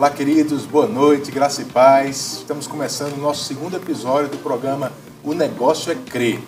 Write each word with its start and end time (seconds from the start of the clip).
Olá, 0.00 0.08
queridos, 0.08 0.64
boa 0.64 0.86
noite, 0.86 1.30
graça 1.30 1.60
e 1.60 1.66
paz. 1.66 2.38
Estamos 2.38 2.66
começando 2.66 3.18
o 3.18 3.20
nosso 3.20 3.44
segundo 3.44 3.76
episódio 3.76 4.30
do 4.30 4.38
programa 4.38 4.90
O 5.22 5.34
Negócio 5.34 5.92
é 5.92 5.94
Crer. 5.94 6.40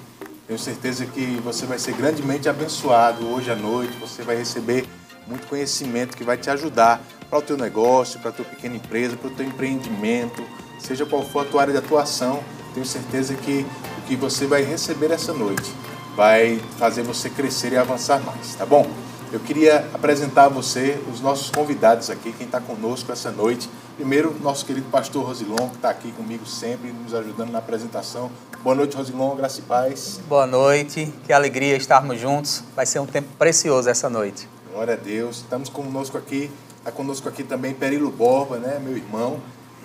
Tenho 0.47 0.59
certeza 0.59 1.05
que 1.05 1.39
você 1.45 1.67
vai 1.67 1.79
ser 1.79 1.93
grandemente 1.93 2.49
abençoado 2.49 3.29
hoje 3.29 3.51
à 3.51 3.55
noite. 3.55 3.93
Você 4.01 4.23
vai 4.23 4.37
receber 4.37 4.87
muito 5.27 5.47
conhecimento 5.49 6.17
que 6.17 6.25
vai 6.25 6.39
te 6.39 6.49
ajudar 6.49 7.05
para 7.29 7.41
o 7.41 7.43
teu 7.43 7.59
negócio, 7.59 8.19
para 8.21 8.31
a 8.31 8.33
tua 8.33 8.47
pequena 8.47 8.77
empresa, 8.77 9.19
para 9.19 9.29
o 9.29 9.35
teu 9.35 9.45
empreendimento, 9.45 10.43
seja 10.79 11.05
qual 11.05 11.23
for 11.23 11.41
a 11.41 11.45
tua 11.45 11.61
área 11.61 11.73
de 11.75 11.79
atuação. 11.79 12.43
Tenho 12.73 12.87
certeza 12.87 13.35
que 13.35 13.67
o 13.99 14.03
que 14.09 14.17
você 14.17 14.47
vai 14.47 14.63
receber 14.63 15.11
essa 15.11 15.35
noite 15.35 15.71
vai 16.17 16.59
fazer 16.79 17.03
você 17.03 17.29
crescer 17.29 17.75
e 17.75 17.77
avançar 17.77 18.19
mais, 18.25 18.55
tá 18.55 18.65
bom? 18.65 18.87
Eu 19.33 19.41
queria 19.41 19.89
apresentar 19.95 20.45
a 20.45 20.49
você 20.49 21.03
os 21.11 21.23
nossos 21.23 21.49
convidados 21.49 22.11
aqui, 22.11 22.35
quem 22.35 22.45
está 22.45 22.61
conosco 22.61 23.11
essa 23.11 23.31
noite. 23.31 23.67
Primeiro, 23.97 24.37
nosso 24.43 24.67
querido 24.67 24.91
pastor 24.91 25.25
Rosilon, 25.25 25.71
que 25.71 25.77
está 25.77 25.89
aqui 25.89 26.13
comigo 26.13 26.45
sempre, 26.45 26.93
nos 26.93 27.15
ajudando 27.15 27.51
na 27.51 27.59
apresentação. 27.59 28.31
Boa 28.63 28.77
noite, 28.77 28.95
Rosilon, 28.95 29.35
graça 29.35 29.61
e 29.61 29.63
paz. 29.63 30.21
Boa 30.29 30.47
noite, 30.47 31.11
que 31.25 31.33
alegria 31.33 31.79
estarmos 31.79 32.21
juntos. 32.21 32.63
Vai 32.77 32.85
ser 32.85 32.99
um 32.99 33.07
tempo 33.07 33.29
precioso 33.39 33.89
essa 33.89 34.11
noite. 34.11 34.47
Glória 34.71 34.93
a 34.93 34.99
Deus. 34.99 35.39
Estamos 35.39 35.71
conosco 35.71 36.19
aqui, 36.19 36.51
está 36.77 36.93
conosco 36.93 37.27
aqui 37.27 37.43
também 37.43 37.73
Perilo 37.73 38.11
Borba, 38.11 38.59
né, 38.59 38.79
meu 38.85 38.95
irmão, 38.95 39.41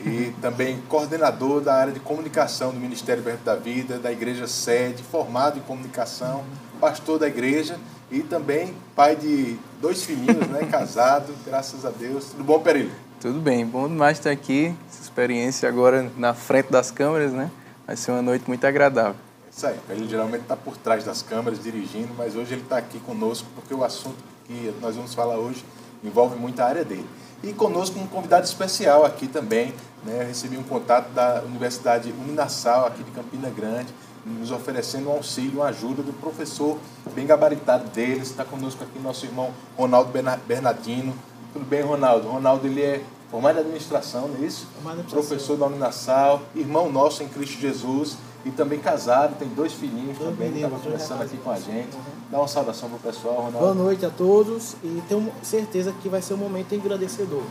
e 0.06 0.34
também 0.42 0.84
coordenador 0.90 1.62
da 1.62 1.74
área 1.74 1.94
de 1.94 2.02
comunicação 2.02 2.72
do 2.72 2.80
Ministério 2.82 3.24
Perto 3.24 3.46
da 3.46 3.56
Vida, 3.56 3.98
da 3.98 4.12
Igreja 4.12 4.46
Sede, 4.46 5.04
formado 5.04 5.58
em 5.58 5.62
comunicação, 5.62 6.44
pastor 6.82 7.18
da 7.18 7.30
igreja 7.30 7.80
e 8.12 8.22
também 8.22 8.74
pai 8.96 9.16
de 9.16 9.58
dois 9.82 10.04
filhinhos, 10.04 10.48
né? 10.48 10.68
Casado, 10.72 11.34
graças 11.46 11.86
a 11.86 11.90
Deus. 11.90 12.26
Tudo 12.32 12.44
bom, 12.44 12.60
Perilho? 12.60 12.92
Tudo 13.20 13.40
bem, 13.40 13.66
bom 13.66 13.88
demais 13.88 14.18
estar 14.18 14.32
aqui. 14.32 14.74
Essa 14.90 15.02
experiência 15.02 15.68
agora 15.68 16.12
na 16.18 16.34
frente 16.34 16.72
das 16.72 16.92
câmeras, 16.92 17.32
né? 17.32 17.50
Vai 17.86 17.96
ser 17.96 18.12
uma 18.12 18.22
noite 18.22 18.46
muito 18.48 18.66
agradável. 18.66 19.16
Isso 19.52 19.66
aí, 19.66 19.80
ele 19.90 20.08
geralmente 20.08 20.42
está 20.42 20.56
por 20.56 20.78
trás 20.78 21.04
das 21.04 21.24
câmeras 21.24 21.62
dirigindo, 21.62 22.14
mas 22.16 22.36
hoje 22.36 22.54
ele 22.54 22.62
está 22.62 22.78
aqui 22.78 23.00
conosco 23.00 23.48
porque 23.56 23.74
o 23.74 23.84
assunto 23.84 24.18
que 24.46 24.74
nós 24.80 24.96
vamos 24.96 25.14
falar 25.16 25.38
hoje 25.38 25.66
envolve 26.04 26.38
muita 26.38 26.64
área 26.64 26.86
dele. 26.86 27.08
E 27.44 27.54
conosco 27.54 28.00
um 28.00 28.08
convidado 28.08 28.46
especial 28.46 29.04
aqui 29.06 29.28
também, 29.28 29.74
né? 30.04 30.22
Eu 30.22 30.28
recebi 30.28 30.58
um 30.58 30.64
contato 30.64 31.10
da 31.10 31.42
Universidade 31.44 32.12
Uninassal 32.12 32.86
aqui 32.86 33.04
de 33.04 33.12
Campina 33.12 33.50
Grande, 33.50 33.94
nos 34.28 34.52
oferecendo 34.52 35.10
um 35.10 35.14
auxílio, 35.14 35.60
uma 35.60 35.68
ajuda 35.68 36.04
do 36.04 36.14
professor 36.14 36.78
bem 37.14 37.26
gabaritado 37.26 37.90
deles. 37.90 38.30
Está 38.30 38.44
conosco 38.44 38.84
aqui 38.84 39.00
nosso 39.00 39.26
irmão 39.26 39.52
Ronaldo 39.78 40.12
Bernardino. 40.46 41.14
Tudo 41.54 41.66
bem, 41.66 41.82
Ronaldo? 41.82 42.28
Ronaldo 42.28 42.68
ele 42.68 42.82
é 42.82 43.04
formado 43.32 43.58
em 43.58 43.62
administração, 43.62 44.28
não 44.28 44.44
é 44.44 44.48
isso? 44.48 44.68
Professor 45.10 45.58
da 45.58 45.66
Uninasal, 45.66 46.42
irmão 46.56 46.92
nosso 46.92 47.24
em 47.24 47.28
Cristo 47.28 47.60
Jesus 47.60 48.18
e 48.46 48.52
também 48.52 48.80
casado, 48.80 49.38
tem 49.38 49.48
dois 49.50 49.74
filhinhos 49.74 50.18
dois 50.18 50.30
também, 50.30 50.56
estava 50.56 50.80
conversando 50.80 51.24
aqui 51.24 51.38
com 51.38 51.52
a 51.52 51.60
gente. 51.60 51.96
Uhum. 51.96 52.02
Dá 52.32 52.38
uma 52.38 52.48
saudação 52.48 52.90
para 52.90 52.98
o 52.98 53.00
pessoal, 53.00 53.36
Ronaldo. 53.36 53.60
Boa 53.60 53.74
noite 53.74 54.06
a 54.06 54.10
todos 54.10 54.76
e 54.84 55.02
tenho 55.08 55.32
certeza 55.42 55.94
que 56.02 56.08
vai 56.08 56.22
ser 56.22 56.36
um 56.36 56.38
momento 56.38 56.74
engrandecedor. 56.74 57.44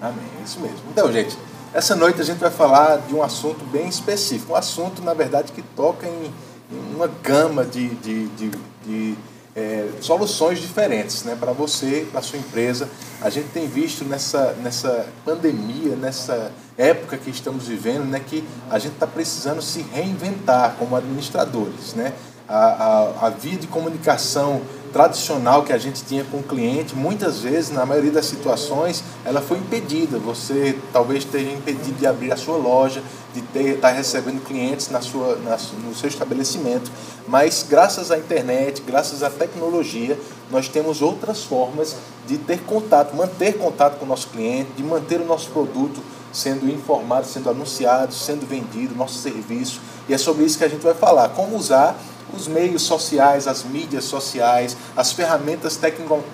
Amém, 0.00 0.26
isso 0.44 0.60
mesmo. 0.60 0.78
Então, 0.90 1.12
gente, 1.12 1.38
essa 1.74 1.96
noite 1.96 2.20
a 2.20 2.24
gente 2.24 2.38
vai 2.38 2.52
falar 2.52 2.98
de 2.98 3.12
um 3.12 3.20
assunto 3.20 3.64
bem 3.64 3.88
específico, 3.88 4.52
um 4.52 4.56
assunto, 4.56 5.02
na 5.02 5.12
verdade, 5.12 5.50
que 5.50 5.60
toca 5.60 6.06
em, 6.06 6.32
uma 6.94 7.08
gama 7.08 7.64
de, 7.64 7.88
de, 7.96 8.28
de, 8.28 8.50
de 8.86 9.14
é, 9.56 9.88
soluções 10.00 10.60
diferentes 10.60 11.24
né, 11.24 11.36
para 11.38 11.50
você, 11.50 12.06
para 12.12 12.22
sua 12.22 12.38
empresa. 12.38 12.88
A 13.20 13.28
gente 13.28 13.48
tem 13.48 13.66
visto 13.66 14.04
nessa, 14.04 14.52
nessa 14.62 15.06
pandemia, 15.24 15.96
nessa 15.96 16.52
época 16.78 17.16
que 17.16 17.30
estamos 17.30 17.66
vivendo, 17.66 18.04
né, 18.04 18.20
que 18.24 18.44
a 18.70 18.78
gente 18.78 18.94
está 18.94 19.06
precisando 19.06 19.60
se 19.60 19.84
reinventar 19.92 20.76
como 20.78 20.94
administradores. 20.94 21.92
Né? 21.94 22.12
A, 22.48 22.56
a, 22.56 23.26
a 23.26 23.30
via 23.30 23.58
de 23.58 23.66
comunicação 23.66 24.62
tradicional 24.94 25.64
que 25.64 25.72
a 25.72 25.76
gente 25.76 26.04
tinha 26.04 26.22
com 26.22 26.36
o 26.36 26.42
cliente, 26.42 26.94
muitas 26.94 27.40
vezes, 27.40 27.72
na 27.72 27.84
maioria 27.84 28.12
das 28.12 28.26
situações, 28.26 29.02
ela 29.24 29.40
foi 29.40 29.58
impedida. 29.58 30.20
Você 30.20 30.78
talvez 30.92 31.24
esteja 31.24 31.50
impedido 31.50 31.98
de 31.98 32.06
abrir 32.06 32.32
a 32.32 32.36
sua 32.36 32.56
loja, 32.56 33.02
de 33.34 33.40
estar 33.40 33.88
tá 33.88 33.90
recebendo 33.90 34.40
clientes 34.44 34.90
na 34.90 35.00
sua, 35.00 35.34
na, 35.38 35.58
no 35.82 35.92
seu 35.96 36.08
estabelecimento. 36.08 36.92
Mas 37.26 37.66
graças 37.68 38.12
à 38.12 38.18
internet, 38.18 38.82
graças 38.86 39.24
à 39.24 39.28
tecnologia, 39.28 40.16
nós 40.48 40.68
temos 40.68 41.02
outras 41.02 41.42
formas 41.42 41.96
de 42.28 42.38
ter 42.38 42.60
contato, 42.60 43.16
manter 43.16 43.58
contato 43.58 43.98
com 43.98 44.04
o 44.04 44.08
nosso 44.08 44.28
cliente, 44.28 44.70
de 44.76 44.84
manter 44.84 45.20
o 45.20 45.26
nosso 45.26 45.50
produto 45.50 46.00
sendo 46.32 46.70
informado, 46.70 47.26
sendo 47.26 47.50
anunciado, 47.50 48.14
sendo 48.14 48.46
vendido, 48.46 48.94
nosso 48.94 49.18
serviço. 49.18 49.80
E 50.08 50.14
é 50.14 50.18
sobre 50.18 50.44
isso 50.44 50.56
que 50.56 50.64
a 50.64 50.68
gente 50.68 50.82
vai 50.82 50.94
falar. 50.94 51.30
Como 51.30 51.56
usar 51.56 51.98
os 52.34 52.48
meios 52.48 52.82
sociais, 52.82 53.46
as 53.46 53.62
mídias 53.64 54.04
sociais, 54.04 54.76
as 54.96 55.12
ferramentas 55.12 55.78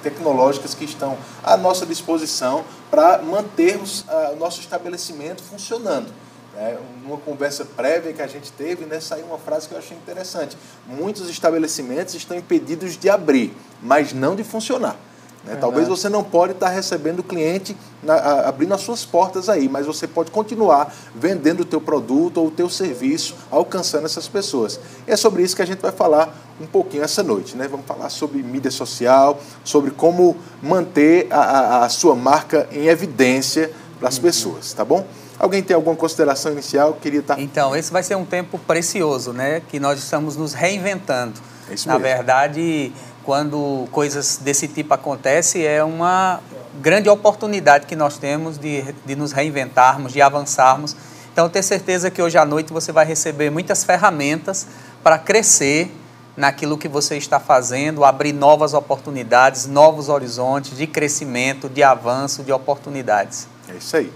tecnológicas 0.03 0.75
que 0.75 0.85
estão 0.85 1.17
à 1.43 1.57
nossa 1.57 1.87
disposição 1.87 2.65
para 2.91 3.23
mantermos 3.23 4.01
uh, 4.03 4.33
o 4.33 4.37
nosso 4.37 4.61
estabelecimento 4.61 5.43
funcionando. 5.43 6.11
É, 6.57 6.77
numa 7.05 7.17
conversa 7.17 7.65
prévia 7.65 8.13
que 8.13 8.21
a 8.21 8.27
gente 8.27 8.51
teve, 8.53 8.85
né, 8.85 9.01
saiu 9.01 9.25
uma 9.27 9.39
frase 9.39 9.69
que 9.69 9.75
eu 9.75 9.79
achei 9.79 9.97
interessante. 9.97 10.59
Muitos 10.87 11.31
estabelecimentos 11.31 12.15
estão 12.15 12.37
impedidos 12.37 12.99
de 12.99 13.09
abrir, 13.09 13.57
mas 13.81 14.13
não 14.13 14.35
de 14.35 14.43
funcionar. 14.43 14.97
Né? 15.45 15.57
Talvez 15.57 15.89
você 15.89 16.09
não 16.09 16.23
pode 16.23 16.53
estar 16.53 16.69
recebendo 16.69 17.21
o 17.21 17.23
cliente 17.23 17.77
na, 18.03 18.15
a, 18.15 18.49
abrindo 18.49 18.75
as 18.75 18.83
suas 18.83 19.05
portas 19.05 19.49
aí, 19.49 19.69
mas 19.69 19.87
você 19.87 20.07
pode 20.07 20.31
continuar 20.31 20.95
vendendo 21.15 21.61
o 21.61 21.65
teu 21.65 21.81
produto 21.81 22.39
ou 22.39 22.49
o 22.49 22.51
teu 22.51 22.69
serviço, 22.69 23.35
alcançando 23.51 24.05
essas 24.05 24.29
pessoas. 24.29 24.79
E 25.07 25.11
é 25.11 25.17
sobre 25.17 25.43
isso 25.43 25.57
que 25.57 25.63
a 25.63 25.67
gente 25.67 25.81
vai 25.81 25.93
falar 25.93 26.35
um 26.61 26.67
pouquinho 26.67 27.03
essa 27.03 27.23
noite. 27.23 27.57
Né? 27.57 27.67
Vamos 27.69 27.87
falar 27.87 28.11
sobre 28.11 28.43
mídia 28.43 28.71
social, 28.71 29.41
sobre 29.65 29.91
como 29.91 30.37
manter 30.63 31.27
a, 31.31 31.41
a, 31.41 31.85
a 31.87 31.89
sua 31.89 32.15
marca 32.15 32.69
em 32.71 32.87
evidência 32.87 33.73
para 33.99 34.09
as 34.09 34.17
uhum. 34.17 34.23
pessoas, 34.23 34.73
tá 34.73 34.85
bom? 34.85 35.07
Alguém 35.39 35.63
tem 35.63 35.75
alguma 35.75 35.97
consideração 35.97 36.53
inicial? 36.53 36.99
Queria 37.01 37.21
estar... 37.21 37.41
Então, 37.41 37.75
esse 37.75 37.91
vai 37.91 38.03
ser 38.03 38.15
um 38.15 38.27
tempo 38.27 38.59
precioso, 38.59 39.33
né? 39.33 39.63
Que 39.71 39.81
nós 39.81 39.99
estamos 39.99 40.37
nos 40.37 40.53
reinventando. 40.53 41.41
É 41.71 41.75
isso 41.75 41.89
Na 41.89 41.99
mesmo. 41.99 42.09
verdade, 42.09 42.93
quando 43.25 43.87
coisas 43.93 44.39
desse 44.39 44.67
tipo 44.67 44.95
acontecem, 44.95 45.65
é 45.65 45.83
uma 45.85 46.41
grande 46.81 47.09
oportunidade 47.09 47.87
que 47.87 47.97
nós 47.97 48.19
temos 48.19 48.59
de, 48.59 48.83
de 49.05 49.15
nos 49.15 49.33
reinventarmos, 49.33 50.13
de 50.13 50.23
avançarmos. 50.23 50.97
Então, 51.33 51.49
tenho 51.49 51.63
certeza 51.63 52.11
que 52.11 52.21
hoje 52.21 52.39
à 52.39 52.45
noite 52.45 52.73
você 52.73 52.93
vai 52.93 53.05
receber 53.05 53.51
muitas 53.51 53.85
ferramentas 53.85 54.67
para 55.03 55.19
crescer 55.19 55.91
naquilo 56.37 56.79
que 56.79 56.89
você 56.89 57.17
está 57.17 57.39
fazendo, 57.39 58.05
abrir 58.05 58.33
novas 58.33 58.73
oportunidades, 58.73 59.67
novos 59.67 60.09
horizontes 60.09 60.77
de 60.77 60.87
crescimento, 60.87 61.69
de 61.69 61.83
avanço, 61.83 62.43
de 62.43 62.53
oportunidades. 62.53 63.47
É 63.69 63.77
isso 63.77 63.97
aí. 63.97 64.13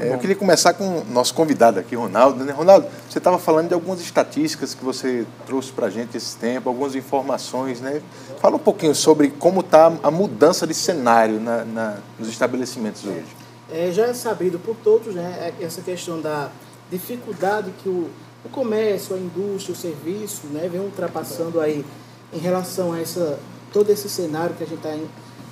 É, 0.00 0.14
eu 0.14 0.18
queria 0.18 0.36
começar 0.36 0.74
com 0.74 1.00
o 1.00 1.04
nosso 1.04 1.34
convidado 1.34 1.80
aqui, 1.80 1.96
Ronaldo. 1.96 2.44
Né? 2.44 2.52
Ronaldo, 2.52 2.86
você 3.08 3.18
estava 3.18 3.38
falando 3.38 3.68
de 3.68 3.74
algumas 3.74 4.00
estatísticas 4.00 4.72
que 4.74 4.84
você 4.84 5.26
trouxe 5.44 5.72
para 5.72 5.86
a 5.86 5.90
gente 5.90 6.16
esse 6.16 6.36
tempo, 6.36 6.68
algumas 6.68 6.94
informações. 6.94 7.80
Né? 7.80 8.00
Fala 8.40 8.56
um 8.56 8.60
pouquinho 8.60 8.94
sobre 8.94 9.30
como 9.30 9.60
está 9.60 9.92
a 10.02 10.10
mudança 10.10 10.66
de 10.66 10.74
cenário 10.74 11.40
na, 11.40 11.64
na, 11.64 11.96
nos 12.18 12.28
estabelecimentos 12.28 13.04
hoje. 13.04 13.26
É, 13.70 13.90
já 13.90 14.06
é 14.06 14.14
sabido 14.14 14.58
por 14.58 14.76
todos 14.76 15.14
né, 15.14 15.52
é 15.60 15.64
essa 15.64 15.82
questão 15.82 16.20
da 16.20 16.48
dificuldade 16.90 17.70
que 17.82 17.88
o, 17.88 18.08
o 18.44 18.48
comércio, 18.50 19.14
a 19.14 19.18
indústria, 19.18 19.74
o 19.74 19.76
serviço 19.76 20.46
né, 20.46 20.68
vem 20.70 20.80
ultrapassando 20.80 21.60
aí 21.60 21.84
em 22.32 22.38
relação 22.38 22.92
a 22.92 23.00
essa, 23.00 23.38
todo 23.72 23.90
esse 23.90 24.08
cenário 24.08 24.54
que 24.54 24.62
a 24.62 24.66
gente 24.66 24.78
está 24.78 24.96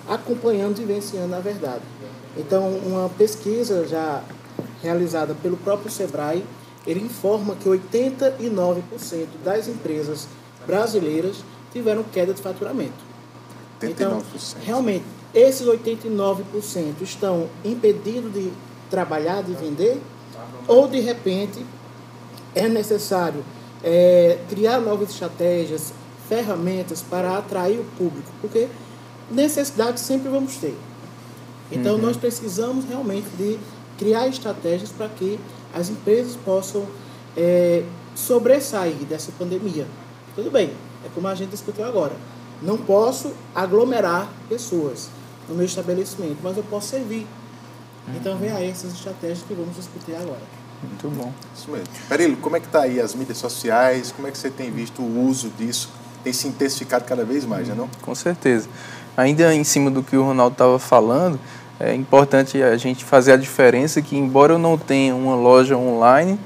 acompanhando 0.09 0.79
e 0.79 0.85
vivenciando 0.85 1.29
na 1.29 1.41
verdade. 1.41 1.82
Então, 2.37 2.69
uma 2.69 3.09
pesquisa 3.09 3.87
já 3.87 4.23
realizada 4.87 5.35
pelo 5.43 5.56
próprio 5.56 5.91
Sebrae, 5.91 6.44
ele 6.87 7.00
informa 7.00 7.56
que 7.56 7.69
89% 7.69 8.83
das 9.44 9.69
empresas 9.69 10.29
brasileiras 10.67 11.44
tiveram 11.73 12.03
queda 12.05 12.33
de 12.33 12.41
faturamento. 12.41 12.94
89%. 13.81 13.91
Então, 13.91 14.23
realmente, 14.65 15.05
esses 15.35 15.67
89% 15.67 17.03
estão 17.03 17.49
impedidos 17.65 18.33
de 18.33 18.50
trabalhar, 18.88 19.43
de 19.43 19.53
vender, 19.53 20.00
ou 20.67 20.89
de 20.89 21.00
repente 21.00 21.65
é 22.55 22.69
necessário 22.69 23.44
é, 23.82 24.39
criar 24.49 24.81
novas 24.81 25.11
estratégias, 25.11 25.93
ferramentas 26.29 27.03
para 27.03 27.37
atrair 27.37 27.79
o 27.79 27.85
público, 27.99 28.31
porque 28.41 28.69
necessidade 29.31 30.00
sempre 30.00 30.29
vamos 30.29 30.56
ter. 30.56 30.77
Então, 31.71 31.97
uhum. 31.97 32.03
nós 32.03 32.17
precisamos 32.17 32.85
realmente 32.85 33.29
de 33.37 33.59
criar 33.98 34.28
estratégias 34.28 34.90
para 34.90 35.08
que 35.08 35.38
as 35.75 35.88
empresas 35.88 36.37
possam 36.37 36.87
é, 37.37 37.82
sobressair 38.14 38.96
dessa 39.08 39.32
pandemia. 39.38 39.87
Tudo 40.34 40.50
bem, 40.50 40.72
é 41.04 41.08
como 41.14 41.28
a 41.28 41.34
gente 41.34 41.50
discutiu 41.50 41.84
agora. 41.84 42.12
Não 42.62 42.76
posso 42.76 43.32
aglomerar 43.54 44.31
pessoas 44.48 45.08
no 45.48 45.54
meu 45.54 45.66
estabelecimento, 45.66 46.38
mas 46.43 46.56
eu 46.56 46.62
posso 46.64 46.88
servir. 46.88 47.26
Então 48.14 48.37
vem 48.37 48.50
aí 48.50 48.70
essas 48.70 48.93
estratégias 48.93 49.43
que 49.46 49.54
vamos 49.54 49.76
discutir 49.76 50.14
agora. 50.14 50.43
Muito 50.82 51.08
bom. 51.08 51.32
Isso 51.54 51.70
mesmo. 51.70 51.87
Perilo, 52.08 52.37
como 52.37 52.56
é 52.56 52.60
que 52.60 52.66
está 52.66 52.82
aí 52.82 53.00
as 53.00 53.14
mídias 53.14 53.38
sociais? 53.38 54.12
Como 54.12 54.28
é 54.28 54.31
que 54.31 54.38
você 54.38 54.50
tem 54.50 54.70
visto 54.70 55.02
o 55.02 55.26
uso 55.28 55.50
disso? 55.50 55.90
Tem 56.22 56.32
se 56.32 56.48
intensificado 56.48 57.04
cada 57.04 57.25
vez 57.25 57.44
mais, 57.44 57.69
né 57.69 57.75
não? 57.75 57.88
Com 58.02 58.14
certeza. 58.14 58.69
Ainda 59.16 59.54
em 59.54 59.64
cima 59.64 59.90
do 59.90 60.02
que 60.02 60.16
o 60.16 60.22
Ronaldo 60.22 60.52
estava 60.52 60.78
falando, 60.78 61.40
é 61.78 61.94
importante 61.94 62.62
a 62.62 62.76
gente 62.76 63.05
fazer 63.05 63.32
a 63.32 63.37
diferença 63.37 64.00
que, 64.00 64.17
embora 64.17 64.55
eu 64.55 64.58
não 64.58 64.78
tenha 64.78 65.14
uma 65.14 65.34
loja 65.34 65.76
online, 65.76 66.38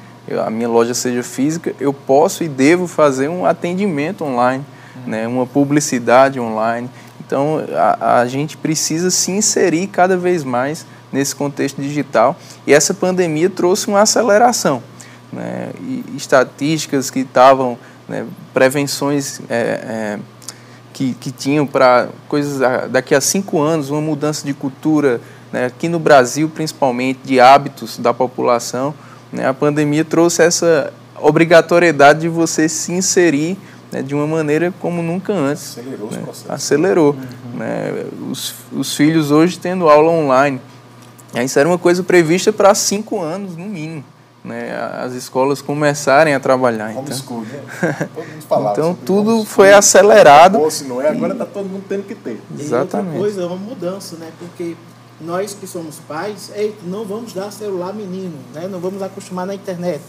a 0.44 0.50
minha 0.50 0.68
loja 0.68 0.94
seja 0.94 1.22
física, 1.22 1.74
eu 1.80 1.92
posso 1.92 2.44
e 2.44 2.48
devo 2.48 2.86
fazer 2.86 3.28
um 3.28 3.44
atendimento 3.44 4.24
online, 4.24 4.64
uhum. 4.96 5.10
né, 5.10 5.26
uma 5.26 5.46
publicidade 5.46 6.38
online. 6.38 6.90
Então, 7.24 7.64
a, 7.74 8.20
a 8.20 8.26
gente 8.26 8.56
precisa 8.56 9.10
se 9.10 9.30
inserir 9.30 9.86
cada 9.86 10.16
vez 10.16 10.44
mais 10.44 10.84
nesse 11.12 11.34
contexto 11.34 11.80
digital 11.80 12.36
e 12.66 12.72
essa 12.72 12.94
pandemia 12.94 13.48
trouxe 13.48 13.88
uma 13.88 14.00
aceleração. 14.00 14.82
Né, 15.32 15.70
e 15.80 16.04
estatísticas 16.16 17.08
que 17.08 17.20
estavam, 17.20 17.78
né, 18.08 18.26
prevenções 18.52 19.40
é, 19.48 19.54
é, 19.54 20.18
que, 21.00 21.14
que 21.14 21.30
tinham 21.30 21.66
para 21.66 22.08
coisas 22.28 22.60
daqui 22.90 23.14
a 23.14 23.22
cinco 23.22 23.58
anos, 23.58 23.88
uma 23.88 24.02
mudança 24.02 24.44
de 24.44 24.52
cultura, 24.52 25.18
né, 25.50 25.64
aqui 25.64 25.88
no 25.88 25.98
Brasil 25.98 26.46
principalmente, 26.50 27.20
de 27.24 27.40
hábitos 27.40 27.96
da 27.96 28.12
população, 28.12 28.92
né, 29.32 29.48
a 29.48 29.54
pandemia 29.54 30.04
trouxe 30.04 30.42
essa 30.42 30.92
obrigatoriedade 31.18 32.20
de 32.20 32.28
você 32.28 32.68
se 32.68 32.92
inserir 32.92 33.56
né, 33.90 34.02
de 34.02 34.14
uma 34.14 34.26
maneira 34.26 34.74
como 34.78 35.00
nunca 35.00 35.32
antes. 35.32 35.78
Acelerou 35.78 36.10
né? 36.10 36.18
os 36.18 36.22
processos. 36.22 36.50
Acelerou. 36.50 37.12
Uhum. 37.12 37.58
Né? 37.58 38.04
Os, 38.30 38.54
os 38.70 38.94
filhos 38.94 39.30
hoje 39.30 39.58
tendo 39.58 39.88
aula 39.88 40.10
online. 40.10 40.60
Isso 41.42 41.58
era 41.58 41.66
uma 41.66 41.78
coisa 41.78 42.02
prevista 42.02 42.52
para 42.52 42.74
cinco 42.74 43.22
anos, 43.22 43.56
no 43.56 43.64
mínimo. 43.64 44.04
Né, 44.42 44.74
as 44.74 45.12
escolas 45.12 45.60
começarem 45.60 46.34
a 46.34 46.40
trabalhar. 46.40 46.92
Então, 46.92 47.02
Homeschool, 47.02 47.42
né? 47.42 47.60
Todo 48.14 48.26
mundo 48.26 48.42
falava 48.48 48.72
então 48.80 48.94
tudo 49.04 49.44
foi 49.44 49.70
acelerado. 49.70 50.58
Ou 50.58 50.70
se 50.70 50.84
não 50.84 51.02
é, 51.02 51.10
agora 51.10 51.34
está 51.34 51.44
todo 51.44 51.68
mundo 51.68 51.84
tendo 51.86 52.04
que 52.04 52.14
ter. 52.14 52.40
Exatamente. 52.58 53.16
E 53.16 53.18
outra 53.18 53.20
coisa, 53.20 53.42
é 53.42 53.44
uma 53.44 53.56
mudança, 53.56 54.16
né? 54.16 54.30
Porque 54.38 54.76
nós 55.20 55.52
que 55.52 55.66
somos 55.66 55.96
pais, 56.08 56.50
ei, 56.56 56.74
não 56.84 57.04
vamos 57.04 57.34
dar 57.34 57.52
celular 57.52 57.92
menino, 57.92 58.38
né? 58.54 58.66
Não 58.66 58.80
vamos 58.80 59.02
acostumar 59.02 59.46
na 59.46 59.54
internet. 59.54 60.00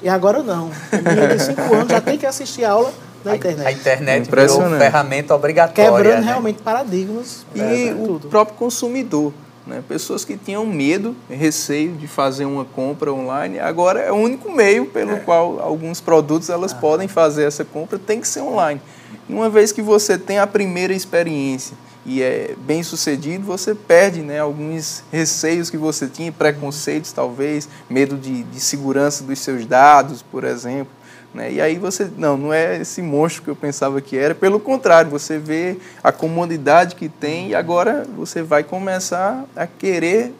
E 0.00 0.08
agora 0.08 0.42
não. 0.42 0.66
O 0.66 1.08
menino 1.08 1.28
de 1.28 1.42
5 1.42 1.74
anos 1.74 1.88
já 1.88 2.00
tem 2.00 2.16
que 2.16 2.26
assistir 2.26 2.64
aula 2.64 2.92
na 3.24 3.36
internet. 3.36 3.66
A 3.66 3.72
internet 3.72 4.30
virou 4.30 4.78
ferramenta 4.78 5.34
obrigatória. 5.34 5.90
Quebrando 5.90 6.20
né? 6.20 6.26
realmente 6.26 6.62
paradigmas. 6.62 7.46
E 7.54 7.60
é, 7.60 7.92
o 7.92 8.06
tudo. 8.06 8.28
próprio 8.28 8.56
consumidor. 8.56 9.32
Né? 9.66 9.82
Pessoas 9.86 10.24
que 10.24 10.36
tinham 10.36 10.66
medo, 10.66 11.14
receio 11.28 11.92
de 11.92 12.08
fazer 12.08 12.44
uma 12.44 12.64
compra 12.64 13.12
online, 13.12 13.60
agora 13.60 14.00
é 14.00 14.10
o 14.10 14.16
único 14.16 14.50
meio 14.50 14.86
pelo 14.86 15.12
é. 15.12 15.20
qual 15.20 15.60
alguns 15.60 16.00
produtos 16.00 16.50
elas 16.50 16.72
ah. 16.72 16.76
podem 16.76 17.06
fazer 17.06 17.44
essa 17.44 17.64
compra, 17.64 17.98
tem 17.98 18.20
que 18.20 18.26
ser 18.26 18.40
online. 18.40 18.80
E 19.28 19.32
uma 19.32 19.48
vez 19.48 19.70
que 19.70 19.82
você 19.82 20.18
tem 20.18 20.38
a 20.38 20.46
primeira 20.46 20.92
experiência 20.92 21.76
e 22.04 22.20
é 22.20 22.56
bem 22.58 22.82
sucedido, 22.82 23.44
você 23.44 23.74
perde 23.74 24.22
né, 24.22 24.40
alguns 24.40 25.04
receios 25.12 25.70
que 25.70 25.76
você 25.76 26.08
tinha, 26.08 26.32
preconceitos 26.32 27.12
talvez, 27.12 27.68
medo 27.88 28.16
de, 28.16 28.42
de 28.42 28.58
segurança 28.58 29.22
dos 29.22 29.38
seus 29.38 29.64
dados, 29.64 30.20
por 30.22 30.42
exemplo. 30.42 30.92
Né? 31.34 31.52
E 31.52 31.60
aí 31.60 31.78
você, 31.78 32.10
não, 32.16 32.36
não 32.36 32.52
é 32.52 32.80
esse 32.80 33.00
monstro 33.00 33.42
que 33.42 33.50
eu 33.50 33.56
pensava 33.56 34.00
que 34.00 34.16
era, 34.16 34.34
pelo 34.34 34.60
contrário, 34.60 35.10
você 35.10 35.38
vê 35.38 35.78
a 36.02 36.12
comodidade 36.12 36.94
que 36.94 37.08
tem 37.08 37.48
e 37.48 37.54
agora 37.54 38.06
você 38.16 38.42
vai 38.42 38.62
começar 38.62 39.44
a 39.56 39.66
querer 39.66 40.34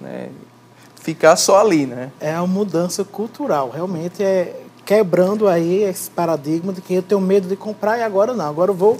né, 0.00 0.30
ficar 0.96 1.36
só 1.36 1.60
ali. 1.60 1.86
Né? 1.86 2.10
É 2.20 2.36
uma 2.36 2.46
mudança 2.46 3.04
cultural, 3.04 3.70
realmente 3.70 4.22
é 4.22 4.62
quebrando 4.84 5.46
aí 5.46 5.82
esse 5.82 6.08
paradigma 6.08 6.72
de 6.72 6.80
que 6.80 6.94
eu 6.94 7.02
tenho 7.02 7.20
medo 7.20 7.46
de 7.46 7.56
comprar 7.56 7.98
e 7.98 8.02
agora 8.02 8.32
não, 8.32 8.48
agora 8.48 8.70
eu 8.70 8.74
vou 8.74 8.94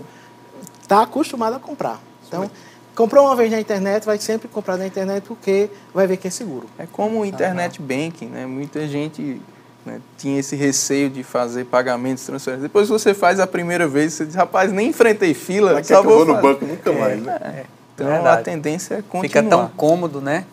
estar 0.82 0.96
tá 0.96 1.02
acostumado 1.02 1.56
a 1.56 1.58
comprar. 1.58 1.98
Então, 2.26 2.50
comprou 2.94 3.24
uma 3.24 3.34
vez 3.34 3.50
na 3.50 3.58
internet, 3.58 4.04
vai 4.04 4.18
sempre 4.18 4.48
comprar 4.48 4.76
na 4.76 4.86
internet 4.86 5.24
porque 5.26 5.70
vai 5.94 6.06
ver 6.06 6.18
que 6.18 6.28
é 6.28 6.30
seguro. 6.30 6.66
É 6.78 6.84
como 6.84 7.20
o 7.20 7.24
internet 7.24 7.80
banking, 7.80 8.26
né? 8.26 8.44
Muita 8.44 8.86
gente 8.86 9.40
né, 9.88 10.00
tinha 10.18 10.38
esse 10.38 10.54
receio 10.54 11.08
de 11.08 11.22
fazer 11.22 11.64
pagamentos, 11.64 12.24
transferências. 12.24 12.62
Depois 12.62 12.88
você 12.88 13.14
faz 13.14 13.40
a 13.40 13.46
primeira 13.46 13.88
vez, 13.88 14.12
você 14.12 14.26
diz, 14.26 14.34
rapaz, 14.34 14.70
nem 14.70 14.88
enfrentei 14.88 15.32
fila, 15.32 15.74
Mas 15.74 15.86
só 15.86 16.02
vou, 16.02 16.24
vou 16.24 16.26
no 16.26 16.42
banco 16.42 16.64
nunca 16.66 16.92
mais. 16.92 17.22
Né? 17.22 17.38
É, 17.42 17.64
então 17.94 18.26
a 18.26 18.36
tendência 18.36 18.96
é 18.96 19.02
continuar. 19.02 19.22
Fica 19.22 19.42
tão 19.42 19.68
cômodo, 19.68 20.20
né? 20.20 20.44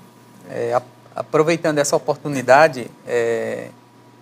É, 0.49 0.79
aproveitando 1.15 1.79
essa 1.79 1.95
oportunidade, 1.95 2.89
é, 3.05 3.69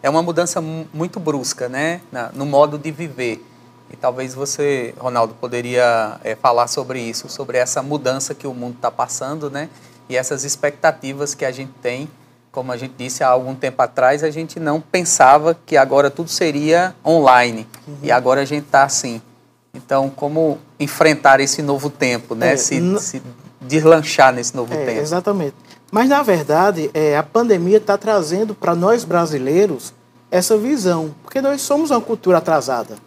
é 0.02 0.10
uma 0.10 0.24
mudança 0.24 0.62
muito 0.62 1.20
brusca, 1.20 1.70
né? 1.70 2.02
Na, 2.12 2.30
no 2.34 2.46
modo 2.46 2.78
de 2.78 2.92
viver. 2.92 3.46
E 3.92 3.96
talvez 3.96 4.34
você, 4.34 4.94
Ronaldo, 4.98 5.36
poderia 5.36 6.20
é, 6.24 6.36
falar 6.36 6.68
sobre 6.68 7.00
isso, 7.00 7.30
sobre 7.30 7.60
essa 7.60 7.84
mudança 7.84 8.34
que 8.34 8.48
o 8.48 8.54
mundo 8.54 8.76
está 8.76 8.90
passando, 8.90 9.52
né? 9.52 9.70
E 10.10 10.18
essas 10.18 10.44
expectativas 10.44 11.36
que 11.36 11.46
a 11.46 11.52
gente 11.52 11.72
tem 11.82 12.10
como 12.54 12.72
a 12.72 12.78
gente 12.78 12.94
disse 12.96 13.24
há 13.24 13.28
algum 13.28 13.56
tempo 13.56 13.82
atrás, 13.82 14.24
a 14.24 14.30
gente 14.30 14.60
não 14.60 14.80
pensava 14.80 15.58
que 15.66 15.76
agora 15.76 16.12
tudo 16.12 16.30
seria 16.30 16.96
online. 17.04 17.68
Uhum. 17.88 17.96
E 18.04 18.12
agora 18.12 18.42
a 18.42 18.46
gente 18.46 18.66
está 18.66 18.84
assim. 18.84 19.20
Então, 19.74 20.08
como 20.08 20.60
enfrentar 20.80 21.40
esse 21.40 21.64
novo 21.64 21.90
tempo, 21.90 22.36
né? 22.36 22.54
É, 22.54 22.58
se, 22.58 23.00
se, 23.00 23.24
deslanchar 23.60 24.32
nesse 24.32 24.56
novo 24.56 24.72
é, 24.72 24.86
tempo. 24.86 25.00
Exatamente. 25.00 25.56
Mas, 25.92 26.08
na 26.08 26.22
verdade, 26.22 26.92
é, 26.94 27.18
a 27.18 27.24
pandemia 27.24 27.78
está 27.78 27.98
trazendo 27.98 28.54
para 28.54 28.76
nós 28.76 29.04
brasileiros 29.04 29.92
essa 30.30 30.56
visão. 30.56 31.14
Porque 31.24 31.42
nós 31.42 31.60
somos 31.60 31.90
uma 31.90 32.02
cultura 32.02 32.38
atrasada. 32.38 32.98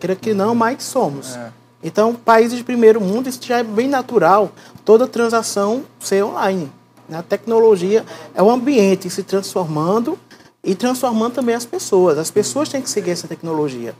Queira 0.00 0.16
que 0.16 0.34
não, 0.34 0.52
mas 0.52 0.82
somos. 0.82 1.36
É. 1.36 1.52
Então, 1.80 2.12
países 2.12 2.58
de 2.58 2.64
primeiro 2.64 3.00
mundo, 3.00 3.28
isso 3.28 3.38
já 3.40 3.58
é 3.58 3.62
bem 3.62 3.86
natural. 3.86 4.50
Toda 4.84 5.06
transação 5.06 5.84
ser 6.00 6.24
online. 6.24 6.72
A 7.12 7.22
tecnologia 7.22 8.04
é 8.34 8.42
o 8.42 8.50
ambiente 8.50 9.08
se 9.08 9.22
transformando 9.22 10.18
e 10.62 10.74
transformando 10.74 11.34
também 11.34 11.54
as 11.54 11.64
pessoas. 11.64 12.18
As 12.18 12.30
pessoas 12.30 12.68
têm 12.68 12.82
que 12.82 12.90
seguir 12.90 13.12
essa 13.12 13.28
tecnologia. 13.28 13.94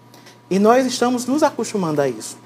E 0.50 0.58
nós 0.58 0.86
estamos 0.86 1.26
nos 1.26 1.42
acostumando 1.42 2.00
a 2.00 2.08
isso. 2.08 2.36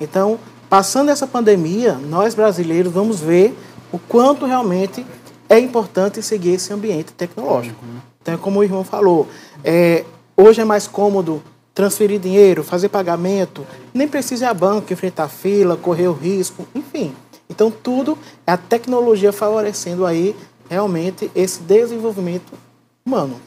Então, 0.00 0.38
passando 0.68 1.10
essa 1.10 1.26
pandemia, 1.26 1.94
nós 1.94 2.34
brasileiros 2.34 2.92
vamos 2.92 3.20
ver 3.20 3.56
o 3.90 3.98
quanto 3.98 4.46
realmente 4.46 5.04
é 5.48 5.58
importante 5.58 6.22
seguir 6.22 6.54
esse 6.54 6.72
ambiente 6.72 7.12
tecnológico. 7.12 7.84
Uhum. 7.84 7.98
Então, 8.20 8.38
como 8.38 8.60
o 8.60 8.64
irmão 8.64 8.84
falou, 8.84 9.28
é, 9.62 10.04
hoje 10.36 10.60
é 10.60 10.64
mais 10.64 10.86
cômodo 10.86 11.42
transferir 11.74 12.20
dinheiro, 12.20 12.62
fazer 12.62 12.88
pagamento, 12.88 13.66
nem 13.92 14.06
precisa 14.06 14.44
ir 14.44 14.48
a 14.48 14.54
banco, 14.54 14.92
enfrentar 14.92 15.28
fila, 15.28 15.76
correr 15.76 16.08
o 16.08 16.12
risco, 16.12 16.66
enfim. 16.74 17.14
Então, 17.52 17.70
tudo 17.70 18.18
é 18.46 18.52
a 18.52 18.56
tecnologia 18.56 19.30
favorecendo 19.30 20.06
aí 20.06 20.34
realmente 20.70 21.30
esse 21.34 21.60
desenvolvimento 21.60 22.54
humano. 23.04 23.38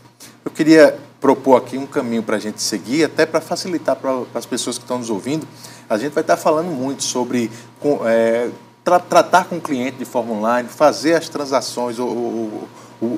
Eu 0.44 0.52
queria 0.52 0.96
propor 1.20 1.56
aqui 1.56 1.76
um 1.76 1.88
caminho 1.88 2.22
para 2.22 2.36
a 2.36 2.40
gente 2.40 2.62
seguir, 2.62 3.04
até 3.04 3.26
para 3.26 3.42
facilitar 3.42 3.96
para 3.96 4.26
as 4.36 4.46
pessoas 4.46 4.78
que 4.78 4.84
estão 4.84 5.00
nos 5.00 5.10
ouvindo. 5.10 5.48
A 5.90 5.98
gente 5.98 6.14
vai 6.14 6.22
estar 6.22 6.38
falando 6.38 6.68
muito 6.68 7.04
sobre 7.04 7.50
é, 8.06 8.50
tra 8.84 9.00
tratar 9.00 9.46
com 9.46 9.58
o 9.58 9.62
cliente 9.62 9.98
de 9.98 10.06
forma 10.06 10.34
online, 10.34 10.70
fazer 10.70 11.16
as 11.16 11.28
transações, 11.28 11.98
ou, 11.98 12.68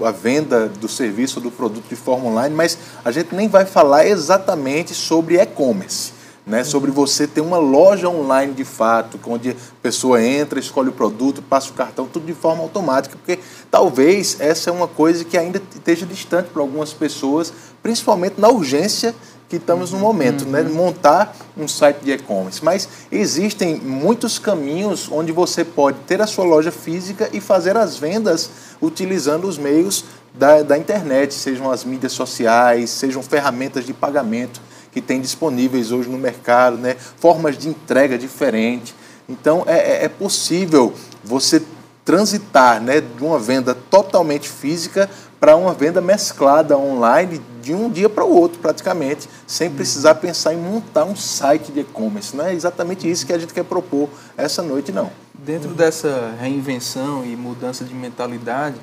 a 0.05 0.11
venda 0.11 0.67
do 0.67 0.87
serviço 0.87 1.39
ou 1.39 1.43
do 1.43 1.51
produto 1.51 1.87
de 1.87 1.95
forma 1.95 2.29
online, 2.29 2.55
mas 2.55 2.77
a 3.05 3.11
gente 3.11 3.35
nem 3.35 3.47
vai 3.47 3.65
falar 3.65 4.07
exatamente 4.07 4.93
sobre 4.95 5.39
e-commerce 5.39 6.16
né, 6.47 6.63
sobre 6.63 6.89
você 6.89 7.27
ter 7.27 7.41
uma 7.41 7.57
loja 7.57 8.07
online 8.07 8.53
de 8.53 8.63
fato, 8.63 9.19
onde 9.27 9.51
a 9.51 9.55
pessoa 9.81 10.23
entra, 10.23 10.57
escolhe 10.57 10.87
o 10.87 10.93
produto, 10.93 11.41
passa 11.41 11.69
o 11.69 11.73
cartão, 11.73 12.07
tudo 12.07 12.25
de 12.25 12.33
forma 12.33 12.63
automática, 12.63 13.17
porque 13.17 13.39
talvez 13.69 14.37
essa 14.39 14.69
é 14.69 14.73
uma 14.73 14.87
coisa 14.87 15.25
que 15.25 15.37
ainda 15.37 15.61
esteja 15.75 16.05
distante 16.05 16.47
para 16.47 16.61
algumas 16.61 16.93
pessoas, 16.93 17.51
principalmente 17.83 18.39
na 18.39 18.47
urgência 18.47 19.13
que 19.49 19.57
estamos 19.57 19.91
no 19.91 19.99
momento, 19.99 20.45
né, 20.45 20.61
uhum. 20.61 20.67
né, 20.67 20.73
montar 20.73 21.35
um 21.57 21.67
site 21.67 21.99
de 21.99 22.11
e-commerce. 22.11 22.63
Mas 22.63 22.87
existem 23.11 23.75
muitos 23.75 24.39
caminhos 24.39 25.09
onde 25.11 25.33
você 25.33 25.65
pode 25.65 25.99
ter 26.07 26.21
a 26.21 26.27
sua 26.27 26.45
loja 26.45 26.71
física 26.71 27.29
e 27.33 27.41
fazer 27.41 27.75
as 27.75 27.97
vendas 27.97 28.49
utilizando 28.81 29.47
os 29.47 29.57
meios 29.57 30.05
da, 30.33 30.61
da 30.61 30.77
internet, 30.77 31.33
sejam 31.33 31.69
as 31.69 31.83
mídias 31.83 32.13
sociais, 32.13 32.89
sejam 32.89 33.21
ferramentas 33.21 33.85
de 33.85 33.93
pagamento 33.93 34.61
que 34.91 35.01
tem 35.01 35.21
disponíveis 35.21 35.91
hoje 35.91 36.09
no 36.09 36.17
mercado, 36.17 36.77
né? 36.77 36.95
formas 37.17 37.57
de 37.57 37.69
entrega 37.69 38.17
diferentes. 38.17 38.93
Então, 39.27 39.63
é, 39.67 39.77
é, 39.77 40.05
é 40.05 40.09
possível 40.09 40.93
você 41.23 41.61
transitar 42.05 42.81
né, 42.81 43.01
de 43.01 43.21
uma 43.21 43.37
venda 43.37 43.75
totalmente 43.75 44.47
física 44.47 45.09
para 45.39 45.55
uma 45.55 45.73
venda 45.73 45.99
mesclada 45.99 46.77
online 46.77 47.41
de 47.61 47.73
um 47.73 47.89
dia 47.89 48.07
para 48.07 48.23
o 48.23 48.33
outro, 48.33 48.59
praticamente, 48.59 49.27
sem 49.45 49.69
precisar 49.69 50.15
pensar 50.15 50.53
em 50.53 50.57
montar 50.57 51.03
um 51.03 51.15
site 51.15 51.71
de 51.71 51.81
e-commerce. 51.81 52.35
Não 52.35 52.45
é 52.45 52.53
exatamente 52.53 53.09
isso 53.09 53.25
que 53.25 53.33
a 53.33 53.37
gente 53.37 53.53
quer 53.53 53.65
propor 53.65 54.09
essa 54.37 54.63
noite, 54.63 54.91
não. 54.91 55.11
Dentro 55.33 55.69
dessa 55.71 56.33
reinvenção 56.39 57.25
e 57.25 57.35
mudança 57.35 57.83
de 57.83 57.93
mentalidade, 57.93 58.77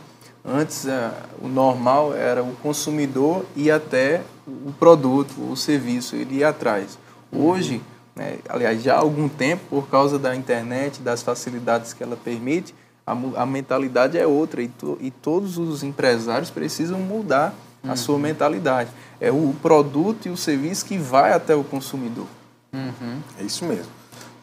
Antes, 0.45 0.87
é, 0.87 1.11
o 1.41 1.49
normal 1.49 2.15
era 2.15 2.43
o 2.43 2.55
consumidor 2.57 3.47
ir 3.57 3.71
até 3.71 4.21
o 4.47 4.73
produto, 4.73 5.33
o 5.51 5.57
serviço, 5.57 6.15
ele 6.15 6.37
ia 6.37 6.51
atrás. 6.51 6.99
Hoje, 7.33 7.81
né, 8.15 8.39
aliás, 8.49 8.83
já 8.83 8.95
há 8.95 8.99
algum 8.99 9.29
tempo, 9.29 9.63
por 9.71 9.89
causa 9.89 10.19
da 10.19 10.37
internet, 10.37 11.01
das 11.01 11.23
facilidades 11.23 11.95
que 11.95 12.03
ela 12.03 12.17
permite, 12.17 12.75
a, 13.07 13.13
a 13.43 13.47
mentalidade 13.47 14.19
é 14.19 14.27
outra 14.27 14.63
e, 14.63 14.69
to, 14.69 14.99
e 15.01 15.11
todos 15.11 15.57
os 15.57 15.83
empresários 15.83 16.51
precisam 16.51 16.99
mudar 16.99 17.55
uhum. 17.83 17.91
a 17.91 17.97
sua 17.97 18.19
mentalidade. 18.19 18.91
É 19.21 19.31
o 19.31 19.55
produto 19.63 20.27
e 20.27 20.31
o 20.31 20.37
serviço 20.37 20.85
que 20.85 20.99
vai 20.99 21.33
até 21.33 21.55
o 21.55 21.65
consumidor. 21.65 22.27
Uhum. 22.73 23.19
É 23.39 23.43
isso 23.43 23.65
mesmo. 23.65 23.91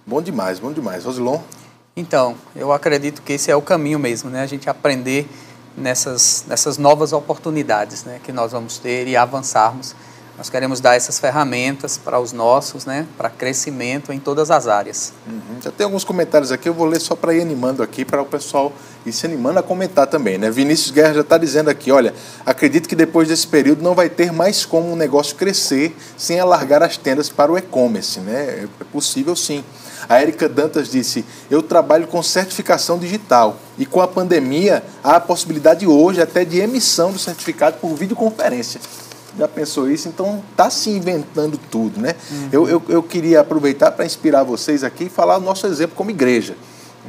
Bom 0.06 0.22
demais, 0.22 0.60
bom 0.60 0.72
demais. 0.72 1.06
Rosilon? 1.06 1.40
Então, 1.96 2.36
eu 2.56 2.72
acredito 2.72 3.22
que 3.22 3.34
esse 3.34 3.52
é 3.52 3.56
o 3.56 3.62
caminho 3.62 4.00
mesmo, 4.00 4.30
né? 4.30 4.42
A 4.42 4.46
gente 4.46 4.70
aprender 4.70 5.28
nessas, 5.78 6.46
nessas 6.48 6.78
novas 6.78 7.14
oportunidades 7.14 8.04
né? 8.04 8.20
que 8.24 8.32
nós 8.32 8.52
vamos 8.52 8.78
ter 8.78 9.08
e 9.08 9.16
avançarmos 9.16 9.96
nós 10.42 10.50
queremos 10.50 10.80
dar 10.80 10.96
essas 10.96 11.20
ferramentas 11.20 12.00
para 12.00 12.20
os 12.20 12.34
nossos, 12.34 12.84
né, 12.84 13.06
para 13.16 13.30
crescimento 13.30 14.12
em 14.12 14.20
todas 14.20 14.50
as 14.50 14.68
áreas. 14.68 15.14
Uhum. 15.28 15.62
Já 15.62 15.70
tem 15.70 15.84
alguns 15.84 16.04
comentários 16.04 16.52
aqui, 16.52 16.68
eu 16.68 16.74
vou 16.74 16.88
ler 16.88 17.00
só 17.00 17.16
para 17.16 17.32
ir 17.36 17.42
animando 17.42 17.84
aqui, 17.84 18.04
para 18.04 18.24
o 18.24 18.26
pessoal 18.26 18.74
ir 19.06 19.14
se 19.14 19.24
animando 19.28 19.60
a 19.60 19.62
comentar 19.62 20.08
também. 20.08 20.40
Né? 20.40 20.50
Vinícius 20.50 20.90
Guerra 20.90 21.14
já 21.14 21.22
está 21.22 21.38
dizendo 21.38 21.70
aqui, 21.70 21.92
olha, 21.92 22.12
acredito 22.44 22.90
que 22.90 22.96
depois 22.96 23.28
desse 23.28 23.46
período 23.46 23.84
não 23.84 23.94
vai 23.94 24.10
ter 24.10 24.32
mais 24.32 24.66
como 24.66 24.92
um 24.92 24.96
negócio 24.96 25.36
crescer 25.36 25.96
sem 26.18 26.40
alargar 26.40 26.82
as 26.82 26.98
tendas 26.98 27.30
para 27.30 27.52
o 27.52 27.56
e-commerce. 27.56 28.20
Né? 28.20 28.68
É 28.82 28.84
possível 28.86 29.36
sim. 29.36 29.64
A 30.12 30.20
Érica 30.20 30.50
Dantas 30.50 30.92
disse: 30.92 31.24
Eu 31.50 31.64
trabalho 31.64 32.06
com 32.06 32.22
certificação 32.22 33.00
digital 33.00 33.56
e 33.78 33.86
com 33.86 34.02
a 34.02 34.08
pandemia 34.10 34.84
há 35.02 35.16
a 35.16 35.20
possibilidade 35.22 35.88
hoje 35.88 36.22
até 36.22 36.44
de 36.44 36.60
emissão 36.60 37.14
do 37.14 37.18
certificado 37.18 37.78
por 37.78 37.96
videoconferência. 37.96 38.82
Já 39.40 39.48
pensou 39.48 39.90
isso? 39.90 40.10
Então 40.10 40.44
está 40.52 40.70
se 40.70 40.90
inventando 40.90 41.58
tudo, 41.58 42.02
né? 42.02 42.16
Uhum. 42.30 42.50
Eu, 42.52 42.68
eu, 42.68 42.84
eu, 42.90 43.02
queria 43.02 43.40
aproveitar 43.40 43.92
para 43.92 44.06
inspirar 44.06 44.44
vocês 44.44 44.84
aqui 44.84 45.06
e 45.06 45.10
falar 45.10 45.38
o 45.38 45.40
nosso 45.40 45.66
exemplo 45.66 45.96
como 45.96 46.10
igreja. 46.10 46.58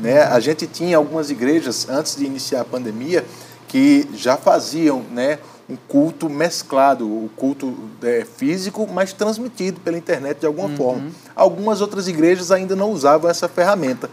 Né? 0.00 0.22
A 0.22 0.38
gente 0.38 0.68
tinha 0.68 0.96
algumas 0.96 1.28
igrejas 1.28 1.88
antes 1.90 2.14
de 2.14 2.24
iniciar 2.24 2.60
a 2.60 2.64
pandemia 2.64 3.26
que 3.66 4.08
já 4.14 4.36
faziam 4.36 5.02
né, 5.10 5.40
um 5.68 5.76
culto 5.88 6.28
mesclado, 6.28 7.06
o 7.06 7.30
culto 7.36 7.74
é, 8.02 8.24
físico, 8.24 8.88
mas 8.92 9.12
transmitido 9.12 9.80
pela 9.80 9.96
internet 9.96 10.40
de 10.40 10.46
alguma 10.46 10.68
uhum. 10.68 10.76
forma. 10.76 11.10
Algumas 11.34 11.80
outras 11.80 12.08
igrejas 12.08 12.50
ainda 12.50 12.76
não 12.76 12.90
usavam 12.90 13.30
essa 13.30 13.48
ferramenta. 13.48 14.10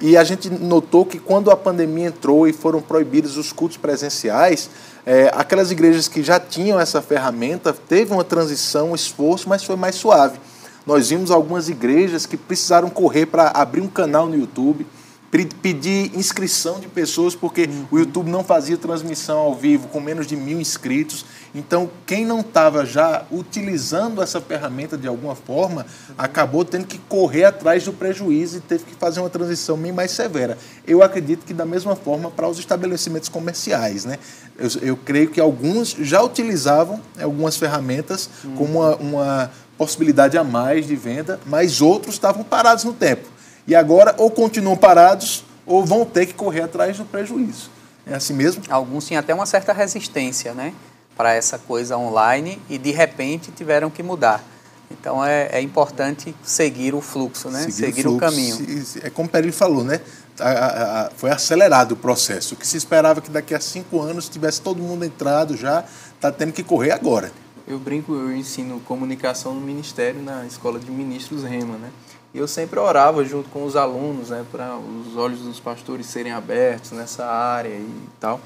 E 0.00 0.16
a 0.16 0.24
gente 0.24 0.50
notou 0.50 1.06
que 1.06 1.18
quando 1.18 1.50
a 1.50 1.56
pandemia 1.56 2.08
entrou 2.08 2.46
e 2.46 2.52
foram 2.52 2.80
proibidos 2.80 3.36
os 3.36 3.52
cultos 3.52 3.76
presenciais, 3.76 4.68
é, 5.06 5.30
aquelas 5.34 5.70
igrejas 5.70 6.08
que 6.08 6.22
já 6.22 6.38
tinham 6.38 6.78
essa 6.78 7.00
ferramenta 7.00 7.72
teve 7.72 8.12
uma 8.12 8.24
transição, 8.24 8.90
um 8.90 8.94
esforço, 8.94 9.48
mas 9.48 9.64
foi 9.64 9.76
mais 9.76 9.94
suave. 9.94 10.38
Nós 10.84 11.08
vimos 11.10 11.30
algumas 11.30 11.68
igrejas 11.68 12.26
que 12.26 12.36
precisaram 12.36 12.90
correr 12.90 13.26
para 13.26 13.48
abrir 13.48 13.80
um 13.80 13.88
canal 13.88 14.26
no 14.26 14.36
YouTube, 14.36 14.86
pedir 15.30 16.10
inscrição 16.16 16.80
de 16.80 16.88
pessoas, 16.88 17.34
porque 17.34 17.64
uhum. 17.64 17.86
o 17.90 17.98
YouTube 17.98 18.30
não 18.30 18.42
fazia 18.42 18.78
transmissão 18.78 19.38
ao 19.38 19.54
vivo 19.54 19.88
com 19.88 20.00
menos 20.00 20.26
de 20.26 20.34
mil 20.34 20.58
inscritos. 20.58 21.24
Então, 21.54 21.90
quem 22.06 22.24
não 22.24 22.40
estava 22.40 22.86
já 22.86 23.24
utilizando 23.30 24.22
essa 24.22 24.40
ferramenta 24.40 24.96
de 24.96 25.06
alguma 25.06 25.34
forma, 25.34 25.84
acabou 26.16 26.64
tendo 26.64 26.86
que 26.86 26.98
correr 26.98 27.44
atrás 27.44 27.84
do 27.84 27.92
prejuízo 27.92 28.56
e 28.56 28.60
teve 28.60 28.84
que 28.84 28.94
fazer 28.94 29.20
uma 29.20 29.28
transição 29.28 29.76
bem 29.76 29.92
mais 29.92 30.12
severa. 30.12 30.56
Eu 30.86 31.02
acredito 31.02 31.44
que 31.44 31.52
da 31.52 31.66
mesma 31.66 31.94
forma 31.94 32.30
para 32.30 32.48
os 32.48 32.58
estabelecimentos 32.58 33.28
comerciais. 33.28 34.06
Né? 34.06 34.18
Eu, 34.58 34.68
eu 34.80 34.96
creio 34.96 35.30
que 35.30 35.40
alguns 35.40 35.90
já 35.90 36.22
utilizavam 36.22 37.00
algumas 37.20 37.56
ferramentas 37.56 38.30
uhum. 38.44 38.54
como 38.56 38.78
uma, 38.80 38.96
uma 38.96 39.50
possibilidade 39.76 40.38
a 40.38 40.44
mais 40.44 40.86
de 40.86 40.96
venda, 40.96 41.38
mas 41.44 41.82
outros 41.82 42.14
estavam 42.14 42.42
parados 42.42 42.84
no 42.84 42.94
tempo. 42.94 43.37
E 43.68 43.74
agora 43.76 44.14
ou 44.16 44.30
continuam 44.30 44.74
parados 44.74 45.44
ou 45.66 45.84
vão 45.84 46.02
ter 46.06 46.24
que 46.24 46.32
correr 46.32 46.62
atrás 46.62 46.96
do 46.96 47.04
prejuízo. 47.04 47.70
É 48.06 48.14
assim 48.14 48.32
mesmo? 48.32 48.62
Alguns 48.70 49.06
tinham 49.06 49.20
até 49.20 49.34
uma 49.34 49.44
certa 49.44 49.74
resistência, 49.74 50.54
né? 50.54 50.72
Para 51.14 51.34
essa 51.34 51.58
coisa 51.58 51.98
online 51.98 52.58
e 52.70 52.78
de 52.78 52.90
repente 52.90 53.52
tiveram 53.52 53.90
que 53.90 54.02
mudar. 54.02 54.42
Então 54.90 55.22
é, 55.22 55.50
é 55.52 55.60
importante 55.60 56.34
seguir 56.42 56.94
o 56.94 57.02
fluxo, 57.02 57.50
né? 57.50 57.60
Seguir, 57.60 57.72
seguir 57.72 58.06
o, 58.06 58.12
fluxo, 58.12 58.16
o, 58.16 58.20
caminho. 58.20 58.86
É 59.02 59.10
como 59.10 59.28
o 59.28 59.30
Peri 59.30 59.52
falou, 59.52 59.84
né? 59.84 60.00
A, 60.40 60.48
a, 60.48 61.06
a, 61.06 61.10
foi 61.10 61.30
acelerado 61.30 61.92
o 61.92 61.96
processo. 61.96 62.54
O 62.54 62.56
que 62.56 62.66
se 62.66 62.78
esperava 62.78 63.20
que 63.20 63.30
daqui 63.30 63.54
a 63.54 63.60
cinco 63.60 64.00
anos 64.00 64.30
tivesse 64.30 64.62
todo 64.62 64.82
mundo 64.82 65.04
entrado 65.04 65.58
já, 65.58 65.84
está 66.14 66.32
tendo 66.32 66.54
que 66.54 66.62
correr 66.62 66.92
agora. 66.92 67.30
Eu 67.66 67.78
brinco, 67.78 68.14
eu 68.14 68.34
ensino 68.34 68.80
comunicação 68.80 69.54
no 69.54 69.60
Ministério 69.60 70.22
na 70.22 70.46
Escola 70.46 70.80
de 70.80 70.90
Ministros 70.90 71.44
Rema, 71.44 71.76
né? 71.76 71.90
E 72.38 72.40
eu 72.40 72.46
sempre 72.46 72.78
orava 72.78 73.24
junto 73.24 73.48
com 73.48 73.64
os 73.64 73.74
alunos, 73.74 74.30
né, 74.30 74.44
para 74.52 74.76
os 74.76 75.16
olhos 75.16 75.40
dos 75.40 75.58
pastores 75.58 76.06
serem 76.06 76.30
abertos 76.30 76.92
nessa 76.92 77.26
área 77.26 77.70
e 77.70 77.90
tal. 78.20 78.40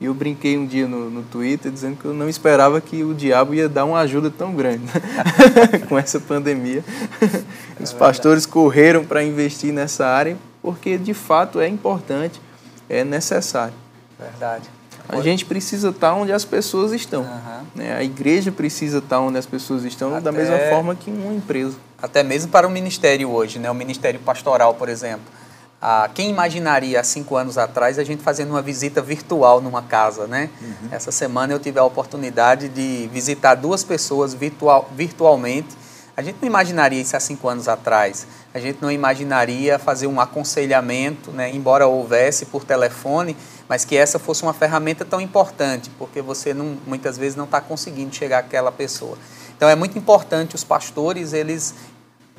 E 0.00 0.06
eu 0.06 0.12
brinquei 0.12 0.58
um 0.58 0.66
dia 0.66 0.88
no, 0.88 1.08
no 1.08 1.22
Twitter 1.22 1.70
dizendo 1.70 1.96
que 1.96 2.06
eu 2.06 2.12
não 2.12 2.28
esperava 2.28 2.80
que 2.80 3.04
o 3.04 3.14
diabo 3.14 3.54
ia 3.54 3.68
dar 3.68 3.84
uma 3.84 4.00
ajuda 4.00 4.32
tão 4.36 4.52
grande 4.52 4.84
né? 4.84 5.78
com 5.88 5.96
essa 5.96 6.18
pandemia. 6.18 6.84
É 7.78 7.82
os 7.84 7.92
pastores 7.92 8.46
correram 8.46 9.04
para 9.04 9.22
investir 9.22 9.72
nessa 9.72 10.04
área 10.04 10.36
porque 10.60 10.98
de 10.98 11.14
fato 11.14 11.60
é 11.60 11.68
importante, 11.68 12.40
é 12.88 13.04
necessário. 13.04 13.74
Verdade. 14.18 14.68
A 15.08 15.20
gente 15.20 15.44
precisa 15.44 15.90
estar 15.90 16.14
onde 16.14 16.32
as 16.32 16.44
pessoas 16.44 16.92
estão. 16.92 17.22
Uhum. 17.22 17.66
Né? 17.74 17.96
A 17.96 18.02
igreja 18.02 18.50
precisa 18.50 18.98
estar 18.98 19.20
onde 19.20 19.38
as 19.38 19.46
pessoas 19.46 19.84
estão, 19.84 20.10
Até... 20.10 20.20
da 20.20 20.32
mesma 20.32 20.58
forma 20.70 20.94
que 20.94 21.10
uma 21.10 21.32
empresa 21.32 21.76
até 22.00 22.22
mesmo 22.22 22.50
para 22.50 22.66
o 22.66 22.70
ministério 22.70 23.30
hoje, 23.30 23.58
né? 23.58 23.70
o 23.70 23.74
ministério 23.74 24.20
pastoral, 24.20 24.74
por 24.74 24.88
exemplo. 24.88 25.24
Ah, 25.80 26.08
quem 26.14 26.30
imaginaria 26.30 27.00
há 27.00 27.04
cinco 27.04 27.36
anos 27.36 27.58
atrás 27.58 27.98
a 27.98 28.04
gente 28.04 28.22
fazendo 28.22 28.50
uma 28.50 28.62
visita 28.62 29.02
virtual 29.02 29.60
numa 29.60 29.82
casa, 29.82 30.26
né? 30.26 30.48
Uhum. 30.60 30.88
Essa 30.90 31.12
semana 31.12 31.52
eu 31.52 31.58
tive 31.58 31.78
a 31.78 31.84
oportunidade 31.84 32.68
de 32.68 33.08
visitar 33.12 33.54
duas 33.54 33.84
pessoas 33.84 34.32
virtual, 34.32 34.90
virtualmente. 34.96 35.68
A 36.16 36.22
gente 36.22 36.38
não 36.40 36.48
imaginaria 36.48 37.00
isso 37.00 37.14
há 37.14 37.20
cinco 37.20 37.46
anos 37.46 37.68
atrás. 37.68 38.26
A 38.54 38.58
gente 38.58 38.78
não 38.80 38.90
imaginaria 38.90 39.78
fazer 39.78 40.06
um 40.06 40.18
aconselhamento, 40.18 41.30
né? 41.30 41.54
embora 41.54 41.86
houvesse 41.86 42.46
por 42.46 42.64
telefone, 42.64 43.36
mas 43.68 43.84
que 43.84 43.96
essa 43.96 44.18
fosse 44.18 44.42
uma 44.42 44.52
ferramenta 44.52 45.04
tão 45.04 45.20
importante, 45.20 45.90
porque 45.98 46.22
você 46.22 46.54
não, 46.54 46.76
muitas 46.86 47.18
vezes 47.18 47.36
não 47.36 47.44
está 47.44 47.60
conseguindo 47.60 48.14
chegar 48.14 48.38
àquela 48.38 48.70
pessoa. 48.70 49.18
Então 49.56 49.68
é 49.68 49.74
muito 49.74 49.98
importante 49.98 50.54
os 50.54 50.62
pastores 50.62 51.32
eles 51.32 51.74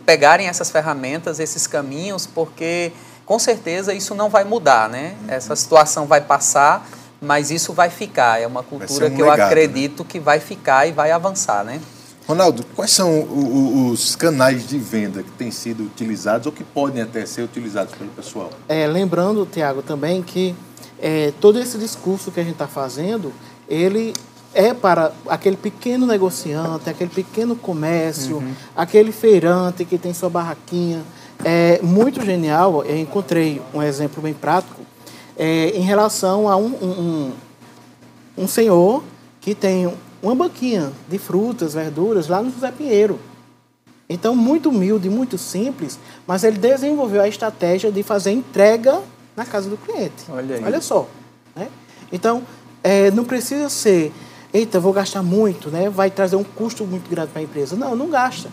pegarem 0.06 0.48
essas 0.48 0.70
ferramentas, 0.70 1.40
esses 1.40 1.68
caminhos, 1.68 2.26
porque 2.26 2.94
com 3.26 3.38
certeza 3.38 3.94
isso 3.94 4.16
não 4.16 4.30
vai 4.30 4.46
mudar, 4.46 4.88
né? 4.88 5.16
Uhum. 5.24 5.34
Essa 5.34 5.56
situação 5.56 6.06
vai 6.06 6.22
passar, 6.22 6.88
mas 7.20 7.52
isso 7.52 7.74
vai 7.74 7.90
ficar. 7.90 8.42
É 8.42 8.48
uma 8.48 8.64
cultura 8.64 9.08
um 9.08 9.10
que 9.10 9.22
legado, 9.22 9.34
eu 9.34 9.38
né? 9.38 9.44
acredito 9.44 10.04
né? 10.04 10.10
que 10.10 10.20
vai 10.20 10.40
ficar 10.40 10.88
e 10.88 10.94
vai 10.94 11.12
avançar, 11.12 11.66
né? 11.66 11.82
Ronaldo, 12.28 12.66
quais 12.76 12.92
são 12.92 13.26
os 13.90 14.16
canais 14.16 14.68
de 14.68 14.78
venda 14.78 15.24
que 15.24 15.32
têm 15.32 15.50
sido 15.50 15.84
utilizados 15.84 16.46
ou 16.46 16.52
que 16.52 16.64
podem 16.64 17.02
até 17.02 17.26
ser 17.26 17.42
utilizados 17.42 17.96
pelo 17.96 18.10
pessoal? 18.12 18.50
É, 18.68 18.86
lembrando, 18.86 19.46
Tiago, 19.46 19.82
também 19.82 20.22
que 20.22 20.54
é, 21.00 21.34
todo 21.40 21.60
esse 21.60 21.78
discurso 21.78 22.32
que 22.32 22.40
a 22.40 22.44
gente 22.44 22.54
está 22.54 22.68
fazendo, 22.68 23.32
ele 23.70 24.14
é 24.54 24.74
para 24.74 25.12
aquele 25.28 25.58
pequeno 25.58 26.06
negociante, 26.06 26.90
aquele 26.90 27.10
pequeno 27.10 27.56
comércio, 27.56 28.38
uhum. 28.38 28.54
aquele 28.76 29.12
feirante 29.12 29.86
que 29.86 29.98
tem 29.98 30.14
sua 30.14 30.30
barraquinha. 30.30 31.04
É 31.44 31.80
muito 31.84 32.26
genial. 32.26 32.84
Eu 32.84 32.98
encontrei 32.98 33.62
um 33.74 33.84
exemplo 33.84 34.22
bem 34.24 34.34
prático 34.34 34.82
é, 35.38 35.70
em 35.76 35.82
relação 35.82 36.50
a 36.50 36.58
um, 36.58 36.66
um, 36.66 37.32
um 38.38 38.48
senhor 38.48 39.04
que 39.40 39.54
tem 39.54 39.94
uma 40.22 40.34
banquinha 40.34 40.92
de 41.08 41.20
frutas, 41.20 41.76
verduras 41.76 42.28
lá 42.28 42.42
no 42.42 42.52
José 42.52 42.72
Pinheiro. 42.72 43.20
Então, 44.10 44.36
muito 44.36 44.70
humilde, 44.70 45.10
muito 45.10 45.38
simples, 45.38 46.00
mas 46.26 46.44
ele 46.44 46.58
desenvolveu 46.58 47.22
a 47.22 47.28
estratégia 47.28 47.92
de 47.92 48.02
fazer 48.04 48.32
entrega 48.32 49.02
na 49.38 49.46
casa 49.46 49.70
do 49.70 49.78
cliente. 49.78 50.26
Olha, 50.30 50.60
Olha 50.66 50.82
só. 50.82 51.08
Né? 51.56 51.70
Então, 52.12 52.42
é, 52.84 53.12
não 53.12 53.24
precisa 53.24 53.70
ser 53.70 54.12
eita, 54.52 54.80
vou 54.80 54.92
gastar 54.92 55.22
muito, 55.22 55.70
né? 55.70 55.90
vai 55.92 56.10
trazer 56.10 56.36
um 56.36 56.44
custo 56.44 56.84
muito 56.86 57.08
grande 57.08 57.30
para 57.30 57.42
a 57.42 57.44
empresa. 57.44 57.76
Não, 57.76 57.96
não 57.96 58.10
gasta. 58.10 58.50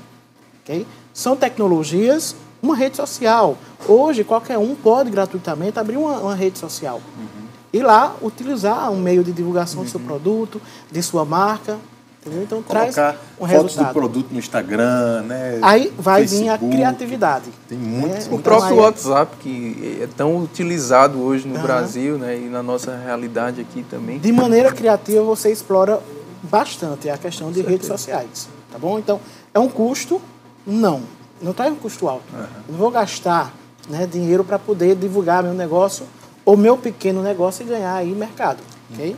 Okay? 0.62 0.86
São 1.14 1.34
tecnologias, 1.34 2.36
uma 2.62 2.76
rede 2.76 2.96
social. 2.96 3.56
Hoje, 3.88 4.22
qualquer 4.24 4.58
um 4.58 4.74
pode 4.74 5.10
gratuitamente 5.10 5.78
abrir 5.78 5.96
uma, 5.96 6.18
uma 6.18 6.34
rede 6.34 6.58
social. 6.58 7.00
Uhum. 7.16 7.44
E 7.72 7.80
lá 7.80 8.14
utilizar 8.20 8.90
um 8.92 9.00
meio 9.00 9.24
de 9.24 9.32
divulgação 9.32 9.80
uhum. 9.80 9.84
do 9.86 9.90
seu 9.90 10.00
uhum. 10.00 10.06
produto, 10.06 10.60
de 10.92 11.02
sua 11.02 11.24
marca. 11.24 11.78
Entendeu? 12.26 12.42
Então 12.44 12.62
Colocar 12.62 12.90
traz 12.92 13.16
um 13.38 13.46
fotos 13.46 13.50
resultado. 13.50 13.86
do 13.88 13.92
produto 13.92 14.28
no 14.32 14.38
Instagram, 14.38 15.22
né? 15.22 15.58
Aí 15.60 15.92
vai 15.98 16.24
vir 16.24 16.48
a 16.48 16.52
Facebook. 16.52 16.70
criatividade. 16.74 17.44
Tem 17.68 17.76
muito. 17.76 18.08
né? 18.08 18.18
O 18.20 18.24
Então, 18.26 18.38
próprio 18.38 18.72
aí- 18.72 18.78
WhatsApp, 18.80 19.36
que 19.40 19.98
é 20.02 20.08
tão 20.16 20.38
utilizado 20.42 21.20
hoje 21.20 21.46
no 21.46 21.54
Aham. 21.56 21.62
Brasil, 21.62 22.16
né, 22.18 22.38
e 22.38 22.48
na 22.48 22.62
nossa 22.62 22.96
realidade 22.96 23.60
aqui 23.60 23.82
também. 23.90 24.18
De 24.18 24.32
maneira 24.32 24.72
criativa, 24.72 25.22
você 25.22 25.52
explora 25.52 26.00
bastante 26.42 27.10
a 27.10 27.18
questão 27.18 27.52
de 27.52 27.60
redes 27.60 27.86
sociais. 27.86 28.48
Tá 28.72 28.78
bom? 28.78 28.98
Então, 28.98 29.20
é 29.52 29.58
um 29.58 29.68
custo? 29.68 30.20
Não. 30.66 31.02
Não 31.42 31.52
traz 31.52 31.70
um 31.72 31.76
custo 31.76 32.08
alto. 32.08 32.24
Eu 32.34 32.46
Não 32.70 32.78
vou 32.78 32.90
gastar 32.90 33.52
né, 33.88 34.06
dinheiro 34.10 34.42
para 34.44 34.58
poder 34.58 34.96
divulgar 34.96 35.42
meu 35.42 35.52
negócio 35.52 36.06
ou 36.42 36.56
meu 36.56 36.76
pequeno 36.78 37.22
negócio 37.22 37.64
e 37.64 37.68
ganhar 37.68 37.94
aí 37.94 38.12
mercado. 38.12 38.58
Ok? 38.92 39.14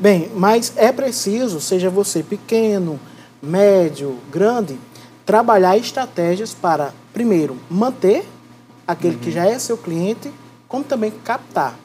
Bem, 0.00 0.30
mas 0.34 0.72
é 0.76 0.90
preciso, 0.90 1.60
seja 1.60 1.90
você 1.90 2.22
pequeno, 2.22 2.98
médio, 3.42 4.16
grande, 4.32 4.78
trabalhar 5.26 5.76
estratégias 5.76 6.54
para, 6.54 6.94
primeiro, 7.12 7.58
manter 7.68 8.24
aquele 8.88 9.18
que 9.18 9.30
já 9.30 9.44
é 9.44 9.58
seu 9.58 9.76
cliente, 9.76 10.32
como 10.66 10.82
também 10.82 11.10
captar. 11.22 11.78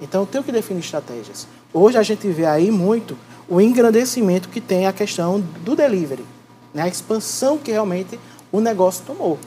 Então, 0.00 0.22
eu 0.22 0.26
tenho 0.26 0.42
que 0.42 0.50
definir 0.50 0.80
estratégias. 0.80 1.46
Hoje 1.70 1.98
a 1.98 2.02
gente 2.02 2.26
vê 2.28 2.46
aí 2.46 2.70
muito 2.70 3.14
o 3.46 3.60
engrandecimento 3.60 4.48
que 4.48 4.58
tem 4.58 4.86
a 4.86 4.92
questão 4.94 5.38
do 5.38 5.76
delivery, 5.76 6.24
né? 6.72 6.84
a 6.84 6.88
expansão 6.88 7.58
que 7.58 7.70
realmente 7.70 8.18
o 8.50 8.58
negócio 8.58 9.04
tomou. 9.04 9.38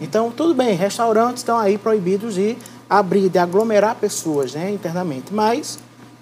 Então, 0.00 0.30
tudo 0.30 0.54
bem, 0.54 0.74
restaurantes 0.74 1.40
estão 1.40 1.58
aí 1.58 1.76
proibidos 1.76 2.36
de 2.36 2.56
abrir, 2.88 3.28
de 3.28 3.38
aglomerar 3.38 3.96
pessoas 3.96 4.54
né, 4.54 4.70
internamente, 4.70 5.26
mas 5.30 5.78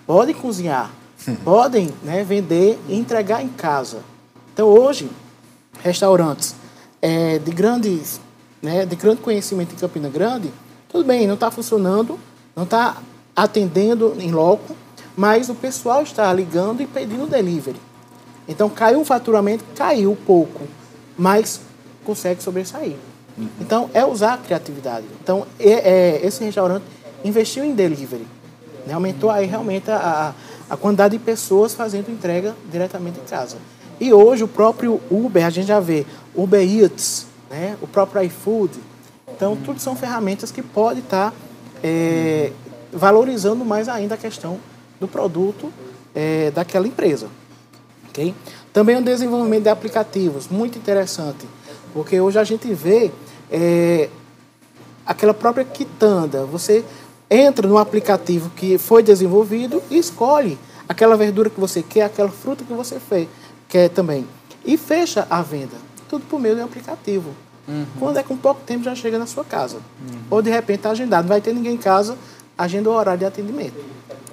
podem 0.06 0.34
cozinhar, 0.34 0.90
podem 1.44 1.92
né, 2.02 2.22
vender 2.22 2.78
e 2.88 2.96
entregar 2.96 3.42
em 3.42 3.48
casa. 3.48 3.98
Então, 4.52 4.68
hoje, 4.68 5.10
restaurantes 5.82 6.54
é, 7.02 7.38
de, 7.38 7.50
grandes, 7.50 8.20
né, 8.62 8.86
de 8.86 8.96
grande 8.96 9.20
conhecimento 9.20 9.74
em 9.74 9.78
Campina 9.78 10.08
Grande, 10.08 10.52
tudo 10.88 11.04
bem, 11.04 11.26
não 11.26 11.34
está 11.34 11.50
funcionando, 11.50 12.18
não 12.54 12.64
está 12.64 12.96
atendendo 13.34 14.16
em 14.18 14.30
loco, 14.30 14.74
mas 15.16 15.48
o 15.48 15.54
pessoal 15.54 16.02
está 16.02 16.32
ligando 16.32 16.80
e 16.80 16.86
pedindo 16.86 17.26
delivery. 17.26 17.80
Então 18.48 18.68
caiu 18.68 19.00
o 19.00 19.04
faturamento, 19.04 19.64
caiu 19.74 20.16
pouco, 20.26 20.62
mas 21.18 21.60
consegue 22.04 22.42
sobressair. 22.42 22.96
Então 23.60 23.90
é 23.92 24.04
usar 24.04 24.34
a 24.34 24.38
criatividade. 24.38 25.06
Então 25.22 25.46
é, 25.58 25.70
é, 25.70 26.26
esse 26.26 26.42
restaurante 26.44 26.84
investiu 27.24 27.64
em 27.64 27.74
delivery, 27.74 28.26
né? 28.86 28.94
aumentou 28.94 29.30
aí 29.30 29.46
realmente 29.46 29.90
a, 29.90 30.34
a 30.70 30.76
quantidade 30.76 31.18
de 31.18 31.24
pessoas 31.24 31.74
fazendo 31.74 32.10
entrega 32.10 32.54
diretamente 32.70 33.18
em 33.18 33.28
casa. 33.28 33.56
E 33.98 34.12
hoje 34.12 34.44
o 34.44 34.48
próprio 34.48 35.00
Uber, 35.10 35.44
a 35.44 35.50
gente 35.50 35.66
já 35.66 35.80
vê 35.80 36.06
Uber 36.34 36.60
Eats, 36.60 37.26
né? 37.50 37.76
o 37.82 37.86
próprio 37.86 38.22
iFood. 38.22 38.78
Então 39.34 39.56
tudo 39.56 39.80
são 39.80 39.96
ferramentas 39.96 40.50
que 40.50 40.62
podem 40.62 41.02
estar 41.02 41.34
é, 41.82 42.52
valorizando 42.92 43.64
mais 43.64 43.88
ainda 43.88 44.14
a 44.14 44.18
questão 44.18 44.58
do 45.00 45.08
produto 45.08 45.72
é, 46.14 46.50
daquela 46.50 46.86
empresa. 46.86 47.28
ok? 48.08 48.34
Também 48.72 48.96
o 48.96 49.02
desenvolvimento 49.02 49.64
de 49.64 49.68
aplicativos, 49.68 50.48
muito 50.48 50.78
interessante, 50.78 51.46
porque 51.92 52.20
hoje 52.20 52.38
a 52.38 52.44
gente 52.44 52.72
vê 52.72 53.10
é, 53.50 54.08
aquela 55.06 55.32
própria 55.32 55.64
quitanda. 55.64 56.44
Você 56.44 56.84
entra 57.30 57.66
no 57.66 57.78
aplicativo 57.78 58.50
que 58.50 58.78
foi 58.78 59.02
desenvolvido 59.02 59.82
e 59.90 59.98
escolhe 59.98 60.58
aquela 60.88 61.16
verdura 61.16 61.50
que 61.50 61.58
você 61.58 61.82
quer, 61.82 62.04
aquela 62.04 62.30
fruta 62.30 62.64
que 62.64 62.72
você 62.72 63.00
quer 63.68 63.88
também. 63.90 64.26
E 64.64 64.76
fecha 64.76 65.26
a 65.28 65.42
venda. 65.42 65.76
Tudo 66.08 66.24
por 66.26 66.40
meio 66.40 66.56
do 66.56 66.62
aplicativo. 66.62 67.34
Quando 67.98 68.18
é 68.18 68.22
com 68.22 68.36
pouco 68.36 68.60
tempo 68.64 68.84
já 68.84 68.94
chega 68.94 69.18
na 69.18 69.26
sua 69.26 69.44
casa. 69.44 69.78
Ou 70.30 70.40
de 70.40 70.50
repente 70.50 70.78
está 70.78 70.90
agendado. 70.90 71.22
Não 71.22 71.28
vai 71.28 71.40
ter 71.40 71.52
ninguém 71.52 71.74
em 71.74 71.78
casa, 71.78 72.16
agenda 72.56 72.88
o 72.88 72.92
horário 72.92 73.18
de 73.18 73.24
atendimento. 73.24 73.74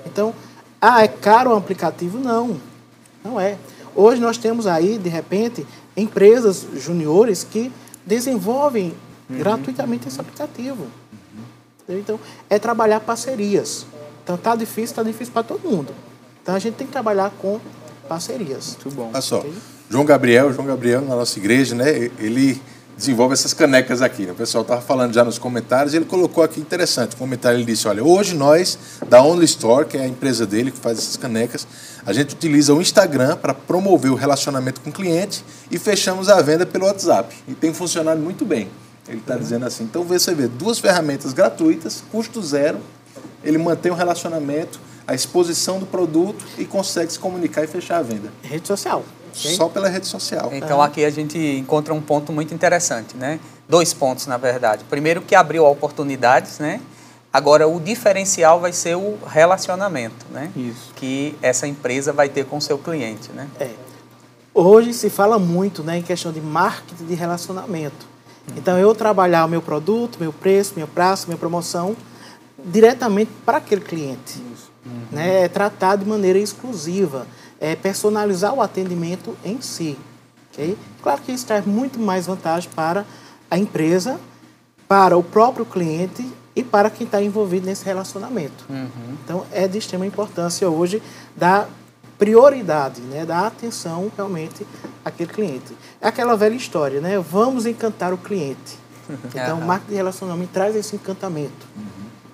Então, 0.05 0.33
ah, 0.79 1.03
é 1.03 1.07
caro 1.07 1.51
o 1.51 1.55
aplicativo? 1.55 2.19
Não. 2.19 2.59
Não 3.23 3.39
é. 3.39 3.57
Hoje 3.95 4.21
nós 4.21 4.37
temos 4.37 4.67
aí, 4.67 4.97
de 4.97 5.09
repente, 5.09 5.65
empresas 5.95 6.65
juniores 6.75 7.43
que 7.43 7.71
desenvolvem 8.05 8.93
gratuitamente 9.29 10.07
esse 10.07 10.19
aplicativo. 10.19 10.87
Então, 11.87 12.19
é 12.49 12.57
trabalhar 12.57 12.99
parcerias. 12.99 13.85
Então, 14.23 14.37
tá 14.37 14.55
difícil, 14.55 14.95
tá 14.95 15.03
difícil 15.03 15.33
para 15.33 15.43
todo 15.43 15.67
mundo. 15.67 15.93
Então, 16.41 16.55
a 16.55 16.59
gente 16.59 16.75
tem 16.75 16.87
que 16.87 16.93
trabalhar 16.93 17.31
com 17.41 17.59
parcerias. 18.07 18.77
Muito 18.83 18.95
bom. 18.95 19.09
Olha 19.11 19.21
só, 19.21 19.45
João 19.89 20.05
Gabriel, 20.05 20.51
João 20.53 20.67
Gabriel 20.67 21.01
na 21.01 21.15
nossa 21.15 21.37
igreja, 21.37 21.75
né? 21.75 22.09
Ele 22.19 22.61
desenvolve 22.95 23.33
essas 23.33 23.53
canecas 23.53 24.01
aqui. 24.01 24.25
Né? 24.25 24.31
O 24.31 24.35
pessoal 24.35 24.61
estava 24.61 24.81
falando 24.81 25.13
já 25.13 25.23
nos 25.23 25.37
comentários, 25.37 25.93
e 25.93 25.97
ele 25.97 26.05
colocou 26.05 26.43
aqui 26.43 26.59
interessante. 26.59 27.15
O 27.15 27.17
comentário 27.17 27.57
ele 27.57 27.65
disse: 27.65 27.87
olha, 27.87 28.03
hoje 28.03 28.35
nós, 28.35 28.77
da 29.07 29.21
Only 29.21 29.45
Store, 29.45 29.85
que 29.85 29.97
é 29.97 30.01
a 30.01 30.07
empresa 30.07 30.45
dele 30.45 30.71
que 30.71 30.77
faz 30.77 30.97
essas 30.97 31.17
canecas, 31.17 31.67
a 32.05 32.13
gente 32.13 32.33
utiliza 32.33 32.73
o 32.73 32.81
Instagram 32.81 33.37
para 33.37 33.53
promover 33.53 34.11
o 34.11 34.15
relacionamento 34.15 34.81
com 34.81 34.89
o 34.89 34.93
cliente 34.93 35.43
e 35.69 35.77
fechamos 35.77 36.29
a 36.29 36.41
venda 36.41 36.65
pelo 36.65 36.85
WhatsApp. 36.85 37.35
E 37.47 37.53
tem 37.53 37.73
funcionado 37.73 38.21
muito 38.21 38.45
bem. 38.45 38.69
Ele 39.07 39.19
está 39.19 39.35
dizendo 39.35 39.65
assim. 39.65 39.83
Então 39.83 40.03
você 40.03 40.33
vê 40.33 40.47
duas 40.47 40.79
ferramentas 40.79 41.33
gratuitas, 41.33 42.03
custo 42.11 42.41
zero. 42.41 42.79
Ele 43.43 43.57
mantém 43.57 43.91
o 43.91 43.95
relacionamento, 43.95 44.79
a 45.05 45.13
exposição 45.13 45.79
do 45.79 45.85
produto 45.85 46.45
e 46.57 46.65
consegue 46.65 47.11
se 47.11 47.19
comunicar 47.19 47.63
e 47.63 47.67
fechar 47.67 47.97
a 47.97 48.01
venda. 48.01 48.31
Rede 48.41 48.67
social. 48.67 49.03
ok? 49.29 49.55
Só 49.55 49.67
pela 49.67 49.89
rede 49.89 50.07
social. 50.07 50.49
Então 50.53 50.81
aqui 50.81 51.03
a 51.03 51.09
gente 51.09 51.37
encontra 51.37 51.93
um 51.93 52.01
ponto 52.01 52.31
muito 52.31 52.53
interessante, 52.53 53.17
né? 53.17 53.39
Dois 53.67 53.93
pontos, 53.93 54.27
na 54.27 54.37
verdade. 54.37 54.85
Primeiro 54.85 55.21
que 55.21 55.35
abriu 55.35 55.65
oportunidades, 55.65 56.59
né? 56.59 56.79
Agora 57.31 57.67
o 57.67 57.79
diferencial 57.79 58.59
vai 58.59 58.71
ser 58.71 58.95
o 58.95 59.17
relacionamento, 59.25 60.25
né? 60.31 60.51
Isso. 60.55 60.93
Que 60.95 61.35
essa 61.41 61.67
empresa 61.67 62.13
vai 62.13 62.29
ter 62.29 62.45
com 62.45 62.57
o 62.57 62.61
seu 62.61 62.77
cliente, 62.77 63.31
né? 63.31 63.47
É. 63.59 63.71
Hoje 64.53 64.93
se 64.93 65.09
fala 65.09 65.39
muito 65.39 65.83
né, 65.83 65.97
em 65.97 66.03
questão 66.03 66.31
de 66.31 66.39
marketing 66.39 67.05
de 67.05 67.15
relacionamento. 67.15 68.12
Então, 68.55 68.77
eu 68.77 68.93
trabalhar 68.93 69.45
o 69.45 69.49
meu 69.49 69.61
produto, 69.61 70.17
meu 70.19 70.33
preço, 70.33 70.73
meu 70.75 70.87
prazo, 70.87 71.27
minha 71.27 71.37
promoção, 71.37 71.95
diretamente 72.63 73.31
para 73.45 73.57
aquele 73.57 73.81
cliente. 73.81 74.41
Né? 75.11 75.43
É 75.43 75.47
tratar 75.47 75.95
de 75.95 76.05
maneira 76.05 76.37
exclusiva, 76.39 77.25
é 77.59 77.75
personalizar 77.75 78.53
o 78.53 78.61
atendimento 78.61 79.35
em 79.43 79.61
si. 79.61 79.97
ok? 80.51 80.77
Claro 81.01 81.21
que 81.21 81.31
isso 81.31 81.45
traz 81.45 81.65
muito 81.65 81.99
mais 81.99 82.25
vantagem 82.25 82.69
para 82.75 83.05
a 83.49 83.57
empresa, 83.57 84.19
para 84.87 85.17
o 85.17 85.23
próprio 85.23 85.65
cliente 85.65 86.29
e 86.55 86.63
para 86.63 86.89
quem 86.89 87.05
está 87.05 87.21
envolvido 87.21 87.65
nesse 87.65 87.85
relacionamento. 87.85 88.65
Então, 89.23 89.45
é 89.51 89.67
de 89.67 89.77
extrema 89.77 90.05
importância 90.05 90.69
hoje 90.69 91.01
dar 91.35 91.69
prioridade, 92.27 93.01
né, 93.01 93.25
dar 93.25 93.47
atenção 93.47 94.09
realmente 94.15 94.65
àquele 95.03 95.29
cliente. 95.29 95.75
É 95.99 96.07
aquela 96.07 96.37
velha 96.37 96.55
história, 96.55 97.01
né? 97.01 97.19
Vamos 97.19 97.65
encantar 97.65 98.13
o 98.13 98.17
cliente. 98.17 98.81
Então, 99.35 99.59
o 99.59 99.65
marketing 99.65 99.89
de 99.91 99.95
relacionamento 99.97 100.51
traz 100.53 100.73
esse 100.77 100.95
encantamento. 100.95 101.67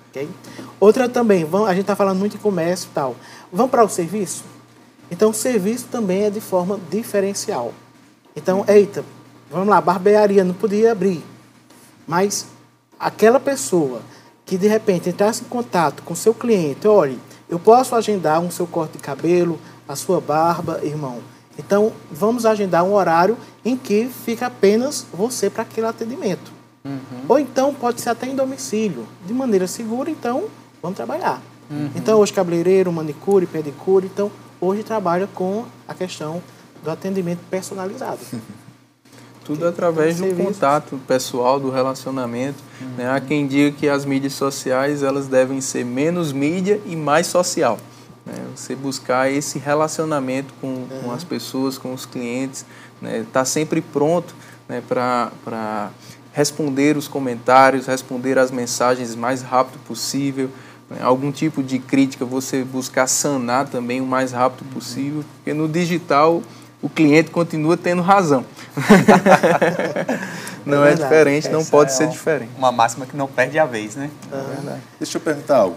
ok? 0.08 0.28
Outra 0.78 1.08
também, 1.08 1.44
vamos- 1.44 1.66
a 1.68 1.72
gente 1.72 1.80
está 1.80 1.96
falando 1.96 2.18
muito 2.20 2.36
em 2.36 2.38
comércio 2.38 2.86
e 2.88 2.94
tal. 2.94 3.16
Vamos 3.52 3.72
para 3.72 3.82
o 3.84 3.88
serviço? 3.88 4.44
Então, 5.10 5.30
o 5.30 5.34
serviço 5.34 5.86
também 5.90 6.22
é 6.26 6.30
de 6.30 6.40
forma 6.40 6.78
diferencial. 6.88 7.72
Então, 8.36 8.64
eita, 8.68 9.04
vamos 9.50 9.66
lá, 9.66 9.80
barbearia 9.80 10.44
não 10.44 10.54
podia 10.54 10.92
abrir. 10.92 11.20
Mas 12.06 12.46
aquela 13.00 13.40
pessoa 13.40 14.00
que 14.46 14.56
de 14.56 14.68
repente 14.68 15.08
entrasse 15.08 15.42
em 15.42 15.46
contato 15.48 16.04
com 16.04 16.14
seu 16.14 16.32
cliente, 16.32 16.86
olha, 16.86 17.16
eu 17.48 17.58
posso 17.58 17.96
agendar 17.96 18.38
um 18.40 18.48
seu 18.52 18.66
corte 18.68 18.92
de 18.92 18.98
cabelo, 19.02 19.58
a 19.90 19.96
sua 19.96 20.20
barba, 20.20 20.80
irmão. 20.84 21.18
Então, 21.58 21.92
vamos 22.12 22.46
agendar 22.46 22.84
um 22.84 22.94
horário 22.94 23.36
em 23.64 23.76
que 23.76 24.08
fica 24.24 24.46
apenas 24.46 25.04
você 25.12 25.50
para 25.50 25.62
aquele 25.62 25.86
atendimento. 25.86 26.52
Ou 27.28 27.38
então 27.38 27.74
pode 27.74 28.00
ser 28.00 28.10
até 28.10 28.26
em 28.26 28.34
domicílio, 28.34 29.06
de 29.26 29.34
maneira 29.34 29.66
segura, 29.66 30.08
então 30.08 30.44
vamos 30.80 30.96
trabalhar. 30.96 31.42
Então, 31.94 32.18
hoje 32.18 32.32
cabeleireiro, 32.32 32.92
manicure, 32.92 33.46
pedicure, 33.46 34.06
então 34.06 34.30
hoje 34.60 34.82
trabalha 34.82 35.28
com 35.34 35.64
a 35.86 35.94
questão 35.94 36.40
do 36.82 36.90
atendimento 36.90 37.40
personalizado. 37.50 38.20
Tudo 39.44 39.66
através 39.66 40.16
do 40.16 40.26
Serviços. 40.26 40.44
contato 40.44 41.00
pessoal, 41.08 41.58
do 41.58 41.70
relacionamento. 41.70 42.62
Né? 42.96 43.10
Há 43.10 43.20
quem 43.20 43.46
diga 43.46 43.76
que 43.76 43.88
as 43.88 44.04
mídias 44.04 44.34
sociais 44.34 45.02
elas 45.02 45.26
devem 45.26 45.60
ser 45.60 45.84
menos 45.84 46.32
mídia 46.32 46.80
e 46.86 46.94
mais 46.94 47.26
social. 47.26 47.78
Né? 48.30 48.46
Você 48.54 48.76
buscar 48.76 49.30
esse 49.30 49.58
relacionamento 49.58 50.54
com, 50.60 50.86
com 51.02 51.10
as 51.10 51.24
pessoas, 51.24 51.76
com 51.76 51.92
os 51.92 52.06
clientes, 52.06 52.64
né? 53.02 53.26
Tá 53.32 53.44
sempre 53.44 53.80
pronto 53.80 54.34
né? 54.68 54.82
para 54.88 55.90
responder 56.32 56.96
os 56.96 57.08
comentários, 57.08 57.86
responder 57.86 58.38
as 58.38 58.50
mensagens 58.50 59.14
o 59.14 59.18
mais 59.18 59.42
rápido 59.42 59.80
possível. 59.84 60.48
né? 60.88 60.98
Algum 61.02 61.32
tipo 61.32 61.62
de 61.62 61.78
crítica 61.78 62.24
você 62.24 62.62
buscar 62.62 63.06
sanar 63.08 63.68
também 63.68 64.00
o 64.00 64.06
mais 64.06 64.32
rápido 64.32 64.64
possível, 64.72 65.24
porque 65.36 65.52
no 65.52 65.68
digital 65.68 66.42
o 66.80 66.88
cliente 66.88 67.30
continua 67.30 67.76
tendo 67.76 68.00
razão. 68.00 68.44
não 70.64 70.84
é, 70.84 70.92
é 70.92 70.94
diferente, 70.94 71.48
não 71.48 71.60
Essa 71.60 71.70
pode 71.70 71.90
é 71.90 71.94
ser 71.94 72.08
diferente. 72.08 72.52
Uma 72.56 72.72
máxima 72.72 73.04
que 73.04 73.16
não 73.16 73.26
perde 73.26 73.58
a 73.58 73.66
vez, 73.66 73.96
né? 73.96 74.10
É 74.32 74.54
verdade. 74.54 74.80
Deixa 74.98 75.18
eu 75.18 75.20
perguntar 75.20 75.56
algo. 75.58 75.76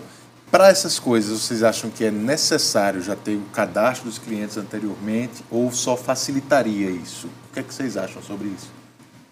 Para 0.54 0.68
essas 0.68 1.00
coisas, 1.00 1.42
vocês 1.42 1.64
acham 1.64 1.90
que 1.90 2.06
é 2.06 2.12
necessário 2.12 3.02
já 3.02 3.16
ter 3.16 3.36
o 3.36 3.42
cadastro 3.52 4.08
dos 4.08 4.20
clientes 4.20 4.56
anteriormente 4.56 5.44
ou 5.50 5.72
só 5.72 5.98
facilitaria 5.98 6.92
isso? 6.92 7.26
O 7.50 7.54
que, 7.56 7.60
é 7.60 7.64
que 7.64 7.74
vocês 7.74 7.98
acham 7.98 8.22
sobre 8.22 8.50
isso? 8.50 8.68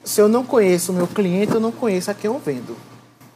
Se 0.04 0.20
eu 0.20 0.28
não 0.28 0.44
conheço 0.44 0.92
o 0.92 0.96
meu 0.96 1.06
cliente, 1.06 1.54
eu 1.54 1.60
não 1.60 1.72
conheço 1.72 2.10
a 2.10 2.16
quem 2.16 2.28
eu 2.28 2.42
vendo. 2.44 2.76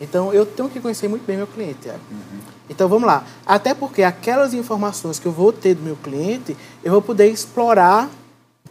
Então, 0.01 0.33
eu 0.33 0.47
tenho 0.47 0.67
que 0.67 0.79
conhecer 0.79 1.07
muito 1.07 1.27
bem 1.27 1.37
meu 1.37 1.45
cliente. 1.45 1.87
Uhum. 1.87 2.39
Então, 2.67 2.89
vamos 2.89 3.05
lá. 3.05 3.23
Até 3.45 3.75
porque 3.75 4.01
aquelas 4.01 4.55
informações 4.55 5.19
que 5.19 5.27
eu 5.27 5.31
vou 5.31 5.53
ter 5.53 5.75
do 5.75 5.83
meu 5.83 5.95
cliente, 5.95 6.57
eu 6.83 6.91
vou 6.91 7.03
poder 7.03 7.27
explorar 7.27 8.09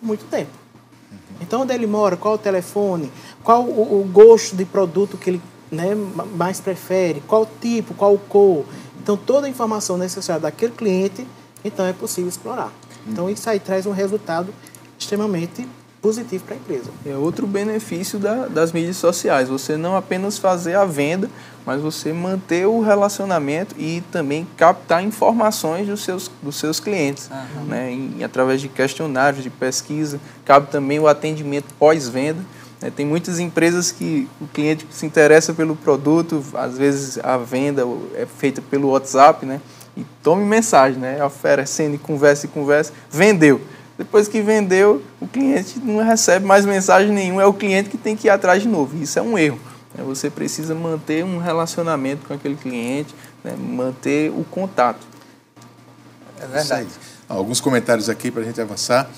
muito 0.03 0.25
tempo. 0.25 0.51
Uhum. 1.13 1.19
Então, 1.41 1.63
onde 1.63 1.73
ele 1.73 1.87
mora, 1.87 2.17
qual 2.17 2.35
o 2.35 2.39
telefone, 2.39 3.13
qual 3.45 3.63
o, 3.63 4.01
o 4.01 4.05
gosto 4.13 4.57
de 4.57 4.65
produto 4.65 5.17
que 5.17 5.31
ele 5.31 5.43
né, 5.75 5.95
mais 6.37 6.61
prefere, 6.61 7.23
qual 7.27 7.47
tipo, 7.61 7.95
qual 7.95 8.17
cor. 8.17 8.65
Então, 9.05 9.19
toda 9.19 9.47
a 9.47 9.51
informação 9.51 9.99
necessária 9.99 10.41
daquele 10.41 10.73
cliente, 10.73 11.27
então 11.63 11.85
é 11.85 11.93
possível 11.93 12.27
explorar. 12.27 12.73
Então, 13.07 13.29
isso 13.29 13.51
aí 13.51 13.61
traz 13.61 13.85
um 13.85 13.91
resultado 13.91 14.49
extremamente 14.99 15.69
positivo 16.01 16.43
para 16.45 16.55
a 16.55 16.57
empresa. 16.57 16.91
É 17.05 17.15
outro 17.15 17.47
benefício 17.47 18.19
da, 18.19 18.47
das 18.47 18.73
mídias 18.73 18.97
sociais. 18.97 19.51
Você 19.51 19.77
não 19.77 19.95
apenas 19.95 20.39
fazer 20.39 20.75
a 20.75 20.87
venda, 20.87 21.29
mas 21.67 21.83
você 21.83 22.15
manter 22.15 22.67
o 22.67 22.81
relacionamento 22.81 23.75
e 23.79 24.03
também 24.11 24.47
captar 24.57 25.05
informações 25.05 25.87
dos 25.87 26.03
seus, 26.03 26.31
dos 26.43 26.57
seus 26.57 26.81
clientes, 26.81 27.29
uhum. 27.31 27.65
né? 27.65 27.93
Em, 27.93 28.25
através 28.25 28.63
de 28.63 28.69
questionários, 28.69 29.43
de 29.43 29.51
pesquisa. 29.51 30.19
Cabe 30.47 30.71
também 30.71 30.99
o 30.99 31.07
atendimento 31.07 31.67
pós-venda. 31.79 32.43
Né? 32.81 32.91
Tem 32.95 33.07
muitas 33.07 33.39
empresas 33.39 33.91
que 33.91 34.29
o 34.41 34.47
cliente 34.47 34.87
se 34.91 35.07
interessa 35.07 35.53
pelo 35.53 35.77
produto, 35.77 36.45
às 36.55 36.77
vezes 36.77 37.19
a 37.23 37.37
venda 37.37 37.87
é 38.15 38.27
feita 38.27 38.63
pelo 38.63 38.89
WhatsApp, 38.91 39.45
né? 39.47 39.61
E 39.97 40.05
tome 40.23 40.45
mensagem, 40.45 40.99
né? 40.99 41.25
Oferecendo 41.25 41.95
e 41.95 41.99
conversa 41.99 42.47
e 42.47 42.49
conversa, 42.49 42.93
vendeu 43.11 43.61
depois 43.97 44.27
que 44.27 44.43
vendeu, 44.43 45.03
o 45.21 45.27
cliente 45.27 45.79
não 45.79 46.03
recebe 46.05 46.45
mais 46.45 46.67
mensagem 46.67 47.13
nenhuma, 47.13 47.43
é 47.43 47.47
o 47.47 47.55
cliente 47.55 47.89
que 47.89 47.97
tem 47.97 48.17
que 48.17 48.27
ir 48.27 48.31
atrás 48.31 48.63
de 48.63 48.69
novo. 48.69 49.01
Isso 49.01 49.19
é 49.19 49.23
um 49.23 49.39
erro. 49.39 49.59
Né? 49.95 50.03
Você 50.05 50.29
precisa 50.29 50.75
manter 50.75 51.25
um 51.25 51.39
relacionamento 51.39 52.27
com 52.27 52.35
aquele 52.35 52.57
cliente, 52.57 53.15
né? 53.45 53.55
manter 53.57 54.31
o 54.31 54.45
contato. 54.51 55.07
É 56.41 56.47
verdade. 56.47 56.89
Alguns 57.29 57.61
comentários 57.61 58.09
aqui 58.09 58.31
para 58.31 58.43
a 58.43 58.45
gente 58.45 58.61
avançar. 58.61 59.09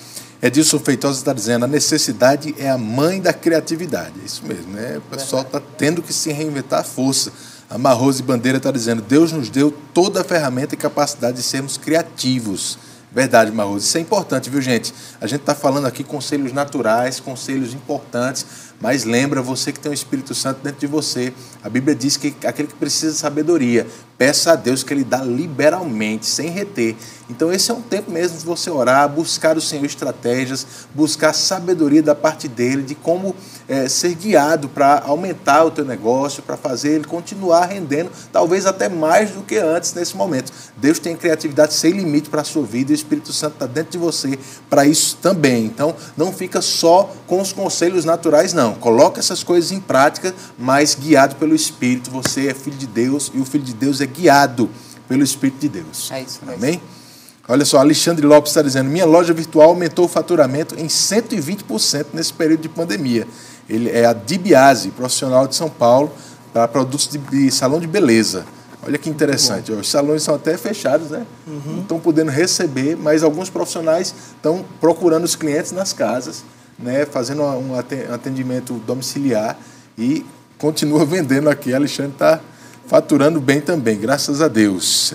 Edilson 0.43 0.79
Feitosa 0.79 1.19
está 1.19 1.33
dizendo: 1.33 1.65
a 1.65 1.69
necessidade 1.69 2.55
é 2.59 2.69
a 2.69 2.79
mãe 2.79 3.21
da 3.21 3.33
criatividade. 3.33 4.15
É 4.23 4.25
isso 4.25 4.45
mesmo, 4.45 4.73
né? 4.73 4.99
O 4.99 5.17
pessoal 5.17 5.43
está 5.43 5.61
tendo 5.61 6.03
que 6.03 6.13
se 6.13 6.33
reinventar 6.33 6.81
à 6.81 6.85
força. 6.85 7.33
A 7.69 7.79
Marrose 7.79 8.23
Bandeira 8.23 8.59
está 8.59 8.71
dizendo: 8.71 9.03
Deus 9.03 9.33
nos 9.33 9.49
deu 9.49 9.73
toda 9.93 10.21
a 10.21 10.25
ferramenta 10.25 10.75
e 10.75 10.79
capacidade 10.79 11.37
de 11.37 11.43
sermos 11.43 11.77
criativos. 11.77 12.79
Verdade, 13.13 13.51
Marroso. 13.51 13.87
Isso 13.87 13.97
é 13.97 14.01
importante, 14.01 14.51
viu, 14.51 14.61
gente? 14.61 14.93
A 15.21 15.27
gente 15.27 15.41
está 15.41 15.55
falando 15.55 15.87
aqui 15.87 16.05
conselhos 16.05 16.53
naturais, 16.53 17.19
conselhos 17.19 17.73
importantes, 17.73 18.45
mas 18.81 19.05
lembra 19.05 19.41
você 19.41 19.73
que 19.73 19.81
tem 19.81 19.91
o 19.91 19.95
Espírito 19.95 20.35
Santo 20.35 20.61
dentro 20.63 20.81
de 20.81 20.87
você. 20.87 21.33
A 21.63 21.69
Bíblia 21.69 21.95
diz 21.95 22.17
que 22.17 22.35
aquele 22.45 22.69
que 22.69 22.75
precisa 22.75 23.13
de 23.13 23.19
sabedoria, 23.19 23.87
peça 24.19 24.53
a 24.53 24.57
Deus 24.57 24.83
que 24.83 24.93
Ele 24.93 25.05
dá 25.05 25.23
liberalmente, 25.23 26.27
sem 26.27 26.51
reter. 26.51 26.97
Então, 27.29 27.53
esse 27.53 27.71
é 27.71 27.75
um 27.75 27.83
tempo 27.83 28.11
mesmo 28.11 28.39
de 28.39 28.45
você 28.45 28.71
orar, 28.71 29.09
buscar 29.09 29.57
o 29.57 29.61
Senhor 29.61 29.85
estratégias, 29.85 30.67
buscar 30.95 31.33
sabedoria 31.33 32.03
da 32.03 32.15
parte 32.15 32.49
dele, 32.49 32.83
de 32.83 32.95
como 32.95 33.35
é, 33.69 33.89
ser 33.89 34.15
guiado 34.15 34.69
para 34.69 35.03
aumentar 35.05 35.65
o 35.65 35.71
teu 35.71 35.85
negócio, 35.85 36.43
para 36.43 36.57
fazer 36.57 36.93
ele 36.93 37.05
continuar 37.05 37.67
rendendo, 37.67 38.11
talvez 38.33 38.65
até 38.65 38.89
mais 38.89 39.31
do 39.31 39.43
que 39.43 39.57
antes 39.57 39.93
nesse 39.93 40.17
momento. 40.17 40.53
Deus 40.77 40.99
tem 40.99 41.17
criatividade 41.17 41.75
sem 41.75 41.93
limite 41.93 42.31
para 42.31 42.43
a 42.43 42.45
sua 42.45 42.63
vida 42.63 42.93
e 42.93 42.95
o 42.95 42.97
Espírito 42.97 43.33
Santo 43.33 43.55
está 43.55 43.67
dentro 43.67 43.93
de 43.93 43.99
você 43.99 44.39
para 44.71 44.87
isso 44.87 45.19
também. 45.21 45.65
Então, 45.65 45.95
não 46.17 46.33
fica 46.33 46.63
só 46.63 47.13
com 47.27 47.41
os 47.41 47.53
conselhos 47.53 48.05
naturais, 48.05 48.53
não. 48.53 48.66
Coloca 48.75 49.21
essas 49.21 49.43
coisas 49.43 49.73
em 49.73 49.81
prática, 49.81 50.35
mas 50.59 50.95
guiado 50.95 51.37
pelo 51.37 51.55
Espírito. 51.55 52.11
Você 52.11 52.49
é 52.49 52.55
filho 52.55 52.77
de 52.77 52.87
Deus 52.87 53.31
e 53.35 53.39
o 53.39 53.45
filho 53.45 53.65
de 53.65 53.75
Deus 53.75 54.01
é 54.01 54.07
guiado 54.07 54.69
pelo 55.09 55.23
Espírito 55.23 55.61
de 55.61 55.69
Deus. 55.69 56.11
É 56.11 56.23
isso. 56.23 56.41
Amém? 56.43 56.71
É 56.71 56.71
isso. 56.75 56.97
Olha 57.49 57.65
só, 57.65 57.79
Alexandre 57.79 58.27
Lopes 58.27 58.51
está 58.51 58.63
dizendo: 58.63 58.91
minha 58.91 59.07
loja 59.07 59.33
virtual 59.33 59.69
aumentou 59.69 60.07
o 60.07 60.09
faturamento 60.09 60.75
em 60.79 60.87
120% 60.87 62.07
nesse 62.13 62.33
período 62.33 62.61
de 62.61 62.69
pandemia. 62.69 63.27
Ele 63.69 63.91
é 63.91 64.05
a 64.05 64.13
Dibiase, 64.13 64.91
profissional 64.91 65.47
de 65.47 65.55
São 65.55 65.69
Paulo, 65.69 66.11
para 66.53 66.67
produtos 66.67 67.09
de, 67.09 67.19
de, 67.19 67.51
salão 67.51 67.79
de 67.79 67.87
beleza. 67.87 68.45
Olha 68.85 68.99
que 68.99 69.11
interessante. 69.11 69.73
Os 69.73 69.89
salões 69.89 70.23
são 70.23 70.35
até 70.35 70.57
fechados, 70.57 71.11
né? 71.11 71.27
Uhum. 71.47 71.61
Não 71.67 71.81
estão 71.81 71.99
podendo 71.99 72.31
receber, 72.31 72.97
mas 72.97 73.25
alguns 73.25 73.51
profissionais 73.51 74.15
estão 74.37 74.65
procurando 74.81 75.25
os 75.25 75.35
clientes 75.35 75.73
nas 75.73 75.93
casas, 75.93 76.45
né? 76.79 77.07
fazendo 77.07 77.43
um 77.43 77.75
atendimento 78.13 78.75
domiciliar 78.75 79.57
e 79.97 80.25
continua 80.59 81.05
vendendo 81.07 81.49
aqui. 81.49 81.75
Alexandre 81.75 82.13
está 82.13 82.41
faturando 82.87 83.41
bem 83.41 83.61
também, 83.61 83.99
graças 83.99 84.41
a 84.41 84.49
Deus. 84.49 85.15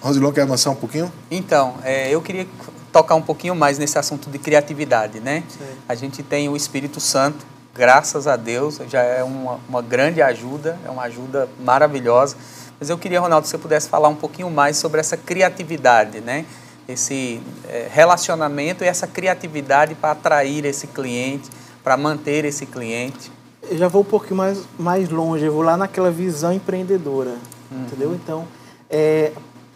Rosilon 0.00 0.32
quer 0.32 0.42
avançar 0.42 0.70
um 0.70 0.76
pouquinho? 0.76 1.12
Então, 1.30 1.74
é, 1.82 2.08
eu 2.10 2.22
queria 2.22 2.46
tocar 2.92 3.14
um 3.14 3.22
pouquinho 3.22 3.54
mais 3.54 3.78
nesse 3.78 3.98
assunto 3.98 4.30
de 4.30 4.38
criatividade, 4.38 5.20
né? 5.20 5.42
Sim. 5.48 5.64
A 5.88 5.94
gente 5.94 6.22
tem 6.22 6.48
o 6.48 6.56
Espírito 6.56 7.00
Santo, 7.00 7.44
graças 7.74 8.26
a 8.26 8.36
Deus, 8.36 8.80
já 8.88 9.02
é 9.02 9.22
uma, 9.22 9.58
uma 9.68 9.82
grande 9.82 10.22
ajuda, 10.22 10.78
é 10.84 10.90
uma 10.90 11.02
ajuda 11.02 11.48
maravilhosa. 11.60 12.36
Mas 12.78 12.90
eu 12.90 12.98
queria, 12.98 13.20
Ronaldo, 13.20 13.44
que 13.44 13.50
você 13.50 13.58
pudesse 13.58 13.88
falar 13.88 14.08
um 14.08 14.14
pouquinho 14.14 14.50
mais 14.50 14.76
sobre 14.76 15.00
essa 15.00 15.16
criatividade, 15.16 16.20
né? 16.20 16.44
Esse 16.88 17.40
é, 17.68 17.86
relacionamento 17.90 18.82
e 18.82 18.86
essa 18.86 19.06
criatividade 19.06 19.94
para 19.94 20.12
atrair 20.12 20.64
esse 20.64 20.86
cliente, 20.86 21.50
para 21.84 21.96
manter 21.96 22.44
esse 22.44 22.64
cliente. 22.64 23.30
Eu 23.70 23.76
já 23.76 23.88
vou 23.88 24.02
um 24.02 24.06
pouquinho 24.06 24.36
mais, 24.36 24.62
mais 24.78 25.08
longe, 25.10 25.44
eu 25.44 25.52
vou 25.52 25.62
lá 25.62 25.76
naquela 25.76 26.10
visão 26.10 26.52
empreendedora, 26.52 27.36
uhum. 27.70 27.82
entendeu? 27.82 28.14
Então, 28.14 28.48
é, 28.88 29.32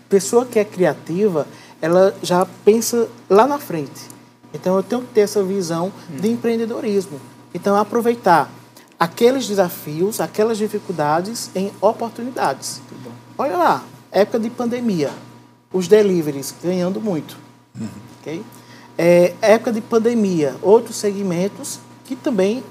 pessoa 0.09 0.46
que 0.46 0.59
é 0.59 0.64
criativa, 0.64 1.46
ela 1.81 2.14
já 2.22 2.46
pensa 2.64 3.09
lá 3.29 3.46
na 3.46 3.59
frente. 3.59 4.09
Então 4.55 4.77
eu 4.77 4.83
tenho 4.83 5.03
que 5.03 5.09
ter 5.09 5.22
essa 5.22 5.42
visão 5.42 5.92
de 6.09 6.29
hum. 6.29 6.33
empreendedorismo. 6.33 7.20
Então 7.55 7.77
aproveitar 7.77 8.51
aqueles 8.98 9.46
desafios, 9.46 10.20
aquelas 10.20 10.59
dificuldades 10.59 11.51
em 11.55 11.72
oportunidades. 11.81 12.81
Olha 13.37 13.57
lá, 13.57 13.85
época 14.11 14.38
de 14.38 14.51
pandemia, 14.51 15.11
os 15.72 15.88
deliveries 15.88 16.54
ganhando 16.62 17.00
muito. 17.00 17.37
Uhum. 17.78 17.88
Okay? 18.20 18.42
É, 18.96 19.35
época 19.40 19.72
de 19.72 19.80
pandemia, 19.80 20.56
outros 20.62 20.96
segmentos 20.96 21.80
que 22.04 22.14
também 22.14 22.62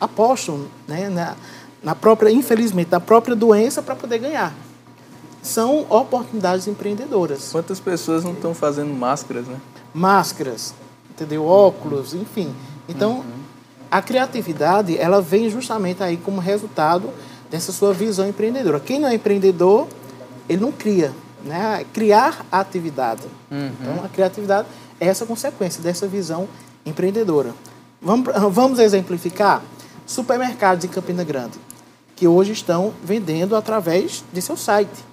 apostam 0.00 0.66
né, 0.86 1.08
na, 1.08 1.36
na 1.82 1.94
própria, 1.94 2.30
infelizmente, 2.30 2.90
na 2.90 3.00
própria 3.00 3.36
doença 3.36 3.82
para 3.82 3.94
poder 3.94 4.18
ganhar 4.18 4.54
são 5.42 5.86
oportunidades 5.88 6.66
empreendedoras. 6.66 7.50
Quantas 7.52 7.80
pessoas 7.80 8.24
não 8.24 8.32
estão 8.32 8.54
fazendo 8.54 8.92
máscaras, 8.92 9.46
né? 9.46 9.56
Máscaras, 9.94 10.74
entendeu? 11.10 11.46
Óculos, 11.46 12.12
enfim. 12.12 12.52
Então, 12.88 13.18
uhum. 13.18 13.24
a 13.90 14.02
criatividade, 14.02 14.98
ela 14.98 15.22
vem 15.22 15.48
justamente 15.48 16.02
aí 16.02 16.16
como 16.16 16.40
resultado 16.40 17.10
dessa 17.50 17.72
sua 17.72 17.92
visão 17.92 18.28
empreendedora. 18.28 18.80
Quem 18.80 18.98
não 18.98 19.08
é 19.08 19.14
empreendedor, 19.14 19.86
ele 20.48 20.60
não 20.60 20.72
cria, 20.72 21.12
né? 21.44 21.84
Criar 21.92 22.44
atividade. 22.50 23.26
Uhum. 23.50 23.72
Então, 23.80 24.04
a 24.04 24.08
criatividade 24.08 24.68
é 25.00 25.06
essa 25.06 25.26
consequência 25.26 25.82
dessa 25.82 26.06
visão 26.06 26.48
empreendedora. 26.84 27.54
Vamos, 28.00 28.32
vamos 28.50 28.78
exemplificar 28.78 29.62
supermercados 30.06 30.84
em 30.84 30.88
Campina 30.88 31.22
Grande, 31.22 31.58
que 32.16 32.26
hoje 32.26 32.52
estão 32.52 32.92
vendendo 33.04 33.54
através 33.54 34.24
de 34.32 34.40
seu 34.40 34.56
site. 34.56 35.04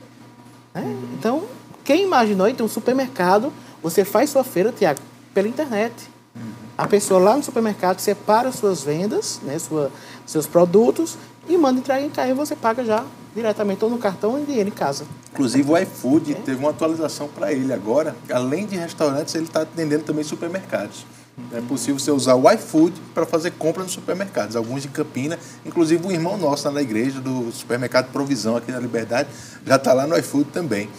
Né? 0.74 0.96
Então, 1.18 1.44
quem 1.84 2.04
imaginou, 2.04 2.48
então, 2.48 2.66
um 2.66 2.70
supermercado, 2.70 3.52
você 3.84 4.04
faz 4.04 4.30
sua 4.30 4.44
feira, 4.44 4.72
Tiago, 4.72 5.00
pela 5.34 5.48
internet. 5.48 5.94
Uhum. 6.36 6.42
A 6.78 6.88
pessoa 6.88 7.20
lá 7.20 7.38
no 7.38 7.44
supermercado 7.44 8.00
separa 8.00 8.52
suas 8.52 8.82
vendas, 8.82 9.40
né, 9.44 9.60
sua, 9.60 9.92
seus 10.26 10.48
produtos, 10.48 11.18
e 11.48 11.58
manda 11.58 11.80
entregar 11.80 12.02
em 12.02 12.10
casa 12.10 12.30
e 12.30 12.34
você 12.34 12.56
paga 12.56 12.84
já 12.84 13.06
diretamente 13.36 13.84
ou 13.84 13.90
no 13.90 13.98
cartão 13.98 14.32
ou 14.32 14.40
em 14.40 14.46
dinheiro 14.46 14.70
em 14.70 14.72
casa. 14.72 15.06
Inclusive 15.34 15.70
o 15.70 15.78
iFood 15.78 16.32
é. 16.32 16.36
teve 16.36 16.58
uma 16.58 16.70
atualização 16.70 17.28
para 17.28 17.52
ele 17.52 17.74
agora. 17.74 18.16
Além 18.32 18.66
de 18.66 18.78
restaurantes, 18.78 19.36
ele 19.36 19.44
está 19.44 19.62
atendendo 19.62 20.04
também 20.04 20.24
supermercados. 20.24 21.06
É 21.52 21.60
possível 21.60 22.00
você 22.00 22.12
usar 22.12 22.36
o 22.36 22.50
iFood 22.50 22.94
para 23.14 23.26
fazer 23.26 23.52
compra 23.52 23.84
nos 23.84 23.92
supermercados. 23.92 24.56
Alguns 24.56 24.84
de 24.84 24.88
Campina, 24.88 25.38
inclusive 25.66 26.08
um 26.08 26.12
irmão 26.12 26.38
nosso 26.38 26.66
lá 26.66 26.74
na 26.74 26.82
igreja, 26.82 27.20
do 27.20 27.52
supermercado 27.52 28.10
Provisão 28.12 28.56
aqui 28.56 28.72
na 28.72 28.80
Liberdade, 28.80 29.28
já 29.66 29.76
está 29.76 29.92
lá 29.92 30.08
no 30.08 30.18
iFood 30.18 30.50
também. 30.52 30.90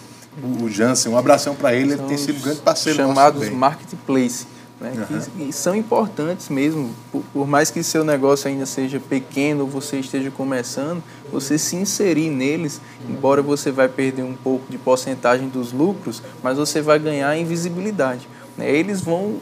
O, 0.62 0.68
Jansen, 0.68 1.10
um 1.10 1.16
abração 1.16 1.54
para 1.54 1.74
ele, 1.74 1.94
ele 1.94 2.02
tem 2.02 2.18
sido 2.18 2.36
um 2.38 2.42
grande 2.42 2.60
parceiro 2.60 2.98
chamados 2.98 3.40
nosso. 3.40 3.46
Chamados 3.46 3.58
Marketplace. 3.58 4.46
Né, 4.80 4.92
uhum. 5.10 5.46
que 5.46 5.52
são 5.52 5.74
importantes 5.74 6.48
mesmo. 6.48 6.90
Por, 7.10 7.22
por, 7.32 7.46
mais 7.46 7.70
que 7.70 7.82
seu 7.82 8.04
negócio 8.04 8.48
ainda 8.48 8.66
seja 8.66 9.00
pequeno, 9.00 9.66
você 9.66 9.98
esteja 9.98 10.30
começando, 10.30 11.02
você 11.32 11.58
se 11.58 11.76
inserir 11.76 12.30
neles, 12.30 12.80
embora 13.08 13.42
você 13.42 13.70
vai 13.70 13.88
perder 13.88 14.22
um 14.22 14.34
pouco 14.34 14.66
de 14.70 14.78
porcentagem 14.78 15.48
dos 15.48 15.72
lucros, 15.72 16.22
mas 16.42 16.58
você 16.58 16.82
vai 16.82 16.98
ganhar 16.98 17.36
em 17.36 17.44
visibilidade. 17.44 18.28
Né? 18.56 18.70
Eles 18.70 19.00
vão 19.00 19.36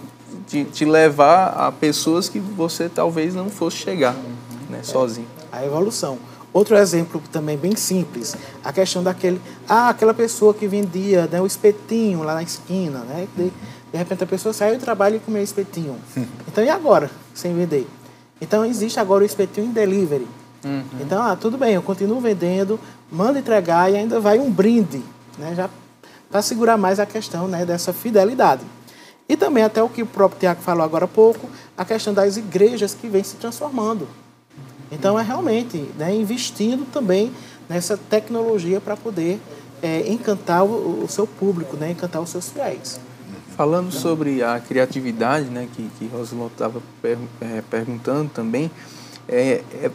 te, 0.47 0.65
te, 0.65 0.85
levar 0.85 1.49
a 1.49 1.73
pessoas 1.73 2.29
que 2.29 2.39
você 2.39 2.89
talvez 2.89 3.35
não 3.35 3.49
fosse 3.49 3.79
chegar 3.79 4.15
né, 4.69 4.81
sozinho. 4.83 5.27
A 5.51 5.65
evolução. 5.65 6.19
Outro 6.53 6.77
exemplo 6.77 7.21
também 7.33 7.57
bem 7.57 7.75
simples, 7.75 8.37
a 8.63 8.73
questão 8.73 9.03
daquele, 9.03 9.41
ah, 9.69 9.89
aquela 9.89 10.15
pessoa 10.15 10.55
que 10.55 10.69
vendia 10.69 11.27
né, 11.27 11.41
o 11.41 11.47
espetinho 11.47 12.23
lá 12.23 12.35
na 12.35 12.45
esquina, 12.45 13.01
né? 13.01 13.27
De, 13.37 13.53
de 13.95 13.99
repente 13.99 14.25
a 14.25 14.27
pessoa 14.27 14.53
saiu 14.53 14.77
do 14.77 14.81
trabalho 14.81 15.17
e 15.17 15.21
comeu 15.21 15.41
espetinho. 15.41 15.97
Então 16.49 16.65
e 16.65 16.69
agora, 16.69 17.09
sem 17.33 17.55
vender? 17.55 17.87
Então 18.41 18.65
existe 18.65 18.99
agora 18.99 19.23
o 19.23 19.27
espetinho 19.27 19.69
em 19.69 19.71
delivery. 19.71 20.27
Uhum. 20.65 20.85
Então, 21.01 21.23
ah, 21.23 21.37
tudo 21.37 21.57
bem, 21.57 21.75
eu 21.75 21.83
continuo 21.83 22.21
vendendo, 22.21 22.79
mando 23.11 23.39
entregar 23.39 23.93
e 23.93 23.97
ainda 23.97 24.19
vai 24.19 24.41
um 24.41 24.51
brinde, 24.51 25.01
né? 25.39 25.55
Já 25.55 25.71
para 26.29 26.43
segurar 26.43 26.77
mais 26.77 26.99
a 26.99 27.07
questão 27.07 27.47
né, 27.47 27.65
dessa 27.65 27.93
fidelidade. 27.93 28.63
E 29.29 29.37
também 29.37 29.63
até 29.63 29.81
o 29.81 29.89
que 29.89 30.03
o 30.03 30.07
próprio 30.07 30.41
Tiago 30.41 30.61
falou 30.61 30.85
agora 30.85 31.05
há 31.05 31.09
pouco, 31.09 31.49
a 31.77 31.85
questão 31.85 32.13
das 32.13 32.37
igrejas 32.37 32.95
que 32.95 33.07
vem 33.07 33.23
se 33.23 33.37
transformando. 33.37 34.09
Então, 34.91 35.19
é 35.19 35.23
realmente 35.23 35.79
né, 35.97 36.13
investindo 36.13 36.85
também 36.91 37.33
nessa 37.69 37.97
tecnologia 37.97 38.81
para 38.81 38.97
poder 38.97 39.41
é, 39.81 40.09
encantar 40.09 40.65
o, 40.65 41.05
o, 41.05 41.09
seu 41.09 41.27
público, 41.27 41.77
né, 41.77 41.93
encantar 41.93 42.21
os 42.21 42.31
seus 42.31 42.49
fiéis. 42.49 42.99
Falando 43.57 43.93
sobre 43.93 44.43
a 44.43 44.59
criatividade, 44.59 45.47
né, 45.47 45.69
que, 45.73 45.89
que 45.99 46.07
Rosilon 46.07 46.49
estava 46.49 46.83
per, 47.01 47.17
é, 47.41 47.63
perguntando 47.71 48.31
também, 48.35 48.71
é, 49.29 49.63
é, 49.81 49.91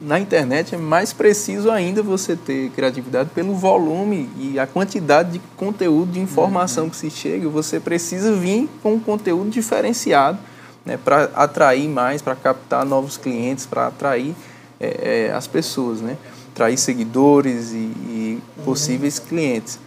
na 0.00 0.20
internet 0.20 0.74
é 0.74 0.78
mais 0.78 1.12
preciso 1.12 1.70
ainda 1.70 2.02
você 2.02 2.36
ter 2.36 2.70
criatividade 2.70 3.30
pelo 3.34 3.54
volume 3.54 4.28
e 4.38 4.58
a 4.58 4.66
quantidade 4.66 5.32
de 5.32 5.40
conteúdo, 5.56 6.12
de 6.12 6.20
informação 6.20 6.84
uhum. 6.84 6.90
que 6.90 6.96
se 6.96 7.10
chega. 7.10 7.48
Você 7.48 7.80
precisa 7.80 8.34
vir 8.34 8.68
com 8.82 8.94
um 8.94 9.00
conteúdo 9.00 9.48
diferenciado 9.48 10.38
né, 10.84 10.98
para 11.02 11.24
atrair 11.34 11.88
mais, 11.88 12.20
para 12.20 12.36
captar 12.36 12.84
novos 12.84 13.16
clientes, 13.16 13.64
para 13.64 13.86
atrair 13.86 14.34
é, 14.78 15.28
é, 15.28 15.32
as 15.32 15.46
pessoas, 15.46 16.00
né? 16.00 16.18
atrair 16.52 16.76
seguidores 16.76 17.72
e, 17.72 17.76
e 17.76 18.42
possíveis 18.64 19.18
uhum. 19.18 19.24
clientes. 19.26 19.78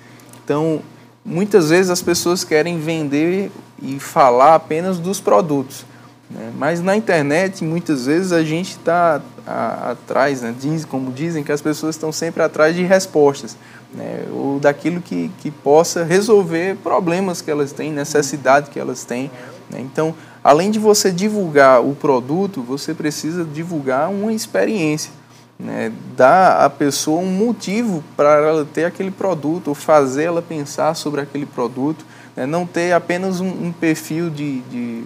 Então, 0.43 0.81
muitas 1.27 1.69
vezes 1.69 1.91
as 1.91 2.01
pessoas 2.01 2.45
querem 2.45 2.79
vender 2.79 3.51
e 3.81 3.99
falar 3.99 4.55
apenas 4.55 4.97
dos 4.97 5.19
produtos. 5.19 5.85
Né? 6.31 6.51
Mas 6.57 6.81
na 6.81 6.95
internet, 6.95 7.63
muitas 7.65 8.05
vezes, 8.05 8.31
a 8.31 8.43
gente 8.43 8.71
está 8.71 9.21
atrás, 9.45 10.41
né? 10.41 10.55
Diz, 10.57 10.85
como 10.85 11.11
dizem, 11.11 11.43
que 11.43 11.51
as 11.51 11.61
pessoas 11.61 11.95
estão 11.95 12.11
sempre 12.11 12.41
atrás 12.41 12.75
de 12.75 12.83
respostas, 12.83 13.57
né? 13.93 14.25
ou 14.31 14.59
daquilo 14.59 15.01
que, 15.01 15.29
que 15.39 15.51
possa 15.51 16.03
resolver 16.03 16.77
problemas 16.77 17.41
que 17.41 17.51
elas 17.51 17.71
têm, 17.71 17.91
necessidade 17.91 18.69
que 18.69 18.79
elas 18.79 19.03
têm. 19.03 19.29
Né? 19.69 19.79
Então, 19.81 20.15
além 20.43 20.71
de 20.71 20.79
você 20.79 21.11
divulgar 21.11 21.81
o 21.81 21.93
produto, 21.93 22.61
você 22.61 22.93
precisa 22.93 23.43
divulgar 23.43 24.09
uma 24.09 24.33
experiência. 24.33 25.11
Né? 25.59 25.91
Dar 26.15 26.65
à 26.65 26.69
pessoa 26.69 27.19
um 27.21 27.31
motivo 27.31 28.03
para 28.15 28.29
ela 28.47 28.65
ter 28.65 28.85
aquele 28.85 29.11
produto, 29.11 29.69
ou 29.69 29.75
fazer 29.75 30.23
ela 30.25 30.41
pensar 30.41 30.93
sobre 30.95 31.21
aquele 31.21 31.45
produto. 31.45 32.05
Né? 32.35 32.45
Não 32.45 32.65
ter 32.65 32.93
apenas 32.93 33.39
um, 33.39 33.47
um 33.47 33.71
perfil 33.71 34.29
de, 34.29 34.59
de, 34.61 35.03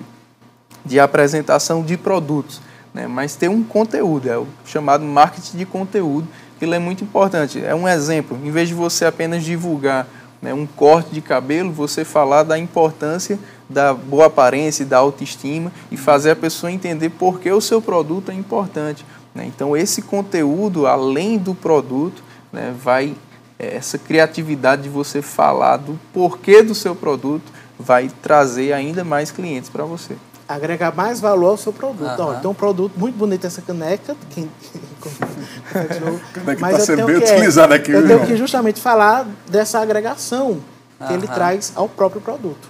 de, 0.85 0.99
apresentação 0.99 1.83
de 1.83 1.95
produtos, 1.95 2.61
né? 2.93 3.07
mas 3.07 3.35
ter 3.35 3.49
um 3.49 3.63
conteúdo, 3.63 4.29
é 4.29 4.37
o 4.37 4.47
chamado 4.65 5.05
marketing 5.05 5.57
de 5.57 5.65
conteúdo, 5.65 6.27
que 6.59 6.65
é 6.65 6.79
muito 6.79 7.03
importante. 7.03 7.63
É 7.63 7.73
um 7.73 7.87
exemplo, 7.87 8.37
em 8.43 8.51
vez 8.51 8.67
de 8.67 8.75
você 8.75 9.05
apenas 9.05 9.43
divulgar 9.43 10.07
né, 10.41 10.53
um 10.53 10.65
corte 10.65 11.11
de 11.11 11.21
cabelo, 11.21 11.71
você 11.71 12.03
falar 12.03 12.43
da 12.43 12.57
importância 12.57 13.39
da 13.69 13.93
boa 13.93 14.25
aparência 14.25 14.85
da 14.85 14.97
autoestima 14.97 15.71
e 15.89 15.97
fazer 15.97 16.31
a 16.31 16.35
pessoa 16.35 16.71
entender 16.71 17.09
por 17.09 17.39
que 17.39 17.49
o 17.51 17.61
seu 17.61 17.81
produto 17.81 18.31
é 18.31 18.33
importante. 18.33 19.05
Né? 19.33 19.45
Então, 19.45 19.75
esse 19.75 20.01
conteúdo, 20.01 20.87
além 20.87 21.37
do 21.37 21.55
produto, 21.55 22.23
né, 22.51 22.73
vai 22.77 23.15
é, 23.57 23.75
essa 23.75 23.97
criatividade 23.97 24.83
de 24.83 24.89
você 24.89 25.21
falar 25.21 25.77
do 25.77 25.99
porquê 26.11 26.63
do 26.63 26.73
seu 26.73 26.95
produto 26.95 27.51
vai 27.77 28.09
trazer 28.21 28.73
ainda 28.73 29.03
mais 29.03 29.31
clientes 29.31 29.69
para 29.69 29.83
você. 29.83 30.15
Agregar 30.47 30.93
mais 30.93 31.21
valor 31.21 31.51
ao 31.51 31.57
seu 31.57 31.71
produto. 31.71 32.19
Uhum. 32.19 32.37
então, 32.37 32.51
um 32.51 32.55
produto 32.55 32.93
muito 32.97 33.15
bonito 33.15 33.47
essa 33.47 33.61
caneca. 33.61 34.15
Quem... 34.31 34.49
caneca 36.33 36.59
Mas 36.59 36.73
está 36.73 36.79
sendo 36.79 37.05
bem 37.05 37.17
utilizada 37.17 37.75
aqui. 37.75 37.91
Eu 37.91 38.05
tenho 38.05 38.25
que 38.25 38.35
justamente 38.35 38.81
falar 38.81 39.25
dessa 39.47 39.79
agregação 39.79 40.59
que 40.97 41.05
uhum. 41.05 41.19
ele 41.19 41.27
traz 41.27 41.71
ao 41.75 41.87
próprio 41.87 42.19
produto. 42.19 42.69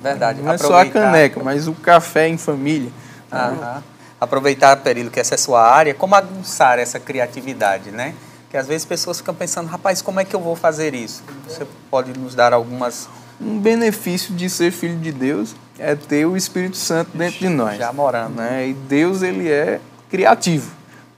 Verdade. 0.00 0.40
Não 0.40 0.52
é 0.52 0.58
só 0.58 0.80
a 0.80 0.86
caneca, 0.86 1.42
mas 1.42 1.66
o 1.66 1.72
café 1.72 2.28
em 2.28 2.38
família. 2.38 2.90
Uhum. 3.32 3.82
Aproveitar, 4.20 4.76
Perilo, 4.78 5.10
que 5.10 5.20
essa 5.20 5.34
é 5.34 5.36
a 5.36 5.38
sua 5.38 5.62
área, 5.62 5.92
como 5.92 6.14
aguçar 6.14 6.78
essa 6.78 6.98
criatividade, 6.98 7.90
né? 7.90 8.14
Que 8.50 8.56
às 8.56 8.66
vezes 8.66 8.84
pessoas 8.84 9.18
ficam 9.18 9.34
pensando, 9.34 9.68
rapaz, 9.68 10.00
como 10.00 10.20
é 10.20 10.24
que 10.24 10.34
eu 10.34 10.40
vou 10.40 10.56
fazer 10.56 10.94
isso? 10.94 11.22
Você 11.46 11.66
pode 11.90 12.18
nos 12.18 12.34
dar 12.34 12.52
algumas... 12.52 13.08
Um 13.38 13.58
benefício 13.58 14.34
de 14.34 14.48
ser 14.48 14.70
filho 14.70 14.96
de 14.98 15.12
Deus 15.12 15.54
é 15.78 15.94
ter 15.94 16.24
o 16.24 16.36
Espírito 16.36 16.76
Santo 16.76 17.10
dentro 17.14 17.38
de 17.38 17.48
nós. 17.48 17.76
Já 17.76 17.92
morando. 17.92 18.36
Né? 18.36 18.68
E 18.68 18.72
Deus, 18.72 19.20
ele 19.20 19.50
é 19.50 19.80
criativo. 20.08 20.70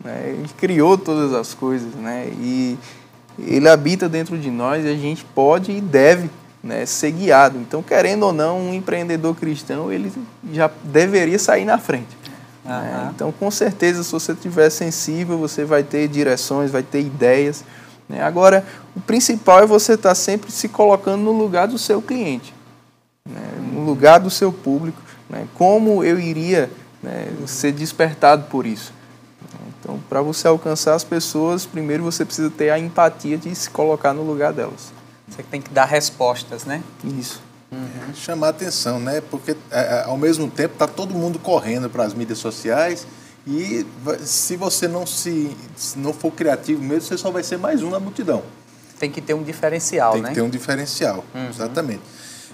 Né? 0.02 0.34
Ele 0.36 0.48
criou 0.56 0.98
todas 0.98 1.32
as 1.32 1.54
coisas, 1.54 1.94
né? 1.94 2.28
E 2.40 2.76
ele 3.38 3.68
habita 3.68 4.08
dentro 4.08 4.36
de 4.36 4.50
nós 4.50 4.84
e 4.84 4.88
a 4.88 4.96
gente 4.96 5.24
pode 5.24 5.70
e 5.70 5.80
deve 5.80 6.28
né, 6.62 6.84
ser 6.86 7.12
guiado. 7.12 7.58
Então, 7.58 7.82
querendo 7.82 8.24
ou 8.24 8.32
não, 8.32 8.58
um 8.58 8.74
empreendedor 8.74 9.34
cristão 9.36 9.92
ele 9.92 10.12
já 10.52 10.68
deveria 10.82 11.38
sair 11.38 11.64
na 11.64 11.78
frente. 11.78 12.17
Uhum. 12.68 12.80
Né? 12.80 13.10
Então, 13.14 13.32
com 13.32 13.50
certeza, 13.50 14.04
se 14.04 14.12
você 14.12 14.32
estiver 14.32 14.68
sensível, 14.70 15.38
você 15.38 15.64
vai 15.64 15.82
ter 15.82 16.06
direções, 16.06 16.70
vai 16.70 16.82
ter 16.82 17.00
ideias. 17.00 17.64
Né? 18.08 18.22
Agora, 18.22 18.64
o 18.94 19.00
principal 19.00 19.60
é 19.62 19.66
você 19.66 19.94
estar 19.94 20.14
sempre 20.14 20.52
se 20.52 20.68
colocando 20.68 21.22
no 21.22 21.32
lugar 21.32 21.66
do 21.66 21.78
seu 21.78 22.02
cliente, 22.02 22.54
né? 23.26 23.40
no 23.72 23.84
lugar 23.84 24.20
do 24.20 24.30
seu 24.30 24.52
público. 24.52 25.00
Né? 25.30 25.46
Como 25.54 26.04
eu 26.04 26.20
iria 26.20 26.70
né, 27.02 27.32
ser 27.46 27.72
despertado 27.72 28.44
por 28.44 28.66
isso? 28.66 28.92
Então, 29.80 29.98
para 30.08 30.20
você 30.20 30.48
alcançar 30.48 30.94
as 30.94 31.04
pessoas, 31.04 31.64
primeiro 31.64 32.02
você 32.02 32.24
precisa 32.24 32.50
ter 32.50 32.70
a 32.70 32.78
empatia 32.78 33.38
de 33.38 33.54
se 33.54 33.70
colocar 33.70 34.12
no 34.12 34.22
lugar 34.22 34.52
delas. 34.52 34.92
Você 35.28 35.42
tem 35.42 35.62
que 35.62 35.70
dar 35.70 35.84
respostas, 35.84 36.64
né? 36.64 36.82
Isso. 37.04 37.40
Uhum. 37.70 38.14
Chamar 38.14 38.48
atenção, 38.48 38.98
né? 38.98 39.20
Porque 39.30 39.52
é, 39.70 39.80
é, 39.80 40.04
ao 40.04 40.16
mesmo 40.16 40.48
tempo 40.50 40.74
está 40.74 40.86
todo 40.86 41.14
mundo 41.14 41.38
correndo 41.38 41.90
para 41.90 42.04
as 42.04 42.14
mídias 42.14 42.38
sociais 42.38 43.06
e 43.46 43.86
se 44.20 44.56
você 44.56 44.88
não 44.88 45.06
se, 45.06 45.54
se 45.76 45.98
não 45.98 46.12
for 46.12 46.32
criativo 46.32 46.82
mesmo, 46.82 47.02
você 47.02 47.18
só 47.18 47.30
vai 47.30 47.42
ser 47.42 47.58
mais 47.58 47.82
um 47.82 47.90
na 47.90 48.00
multidão. 48.00 48.42
Tem 48.98 49.10
que 49.10 49.20
ter 49.20 49.34
um 49.34 49.42
diferencial, 49.42 50.12
tem 50.12 50.22
né? 50.22 50.28
Tem 50.28 50.34
que 50.34 50.40
ter 50.40 50.46
um 50.46 50.50
diferencial, 50.50 51.24
uhum. 51.34 51.48
exatamente. 51.48 52.00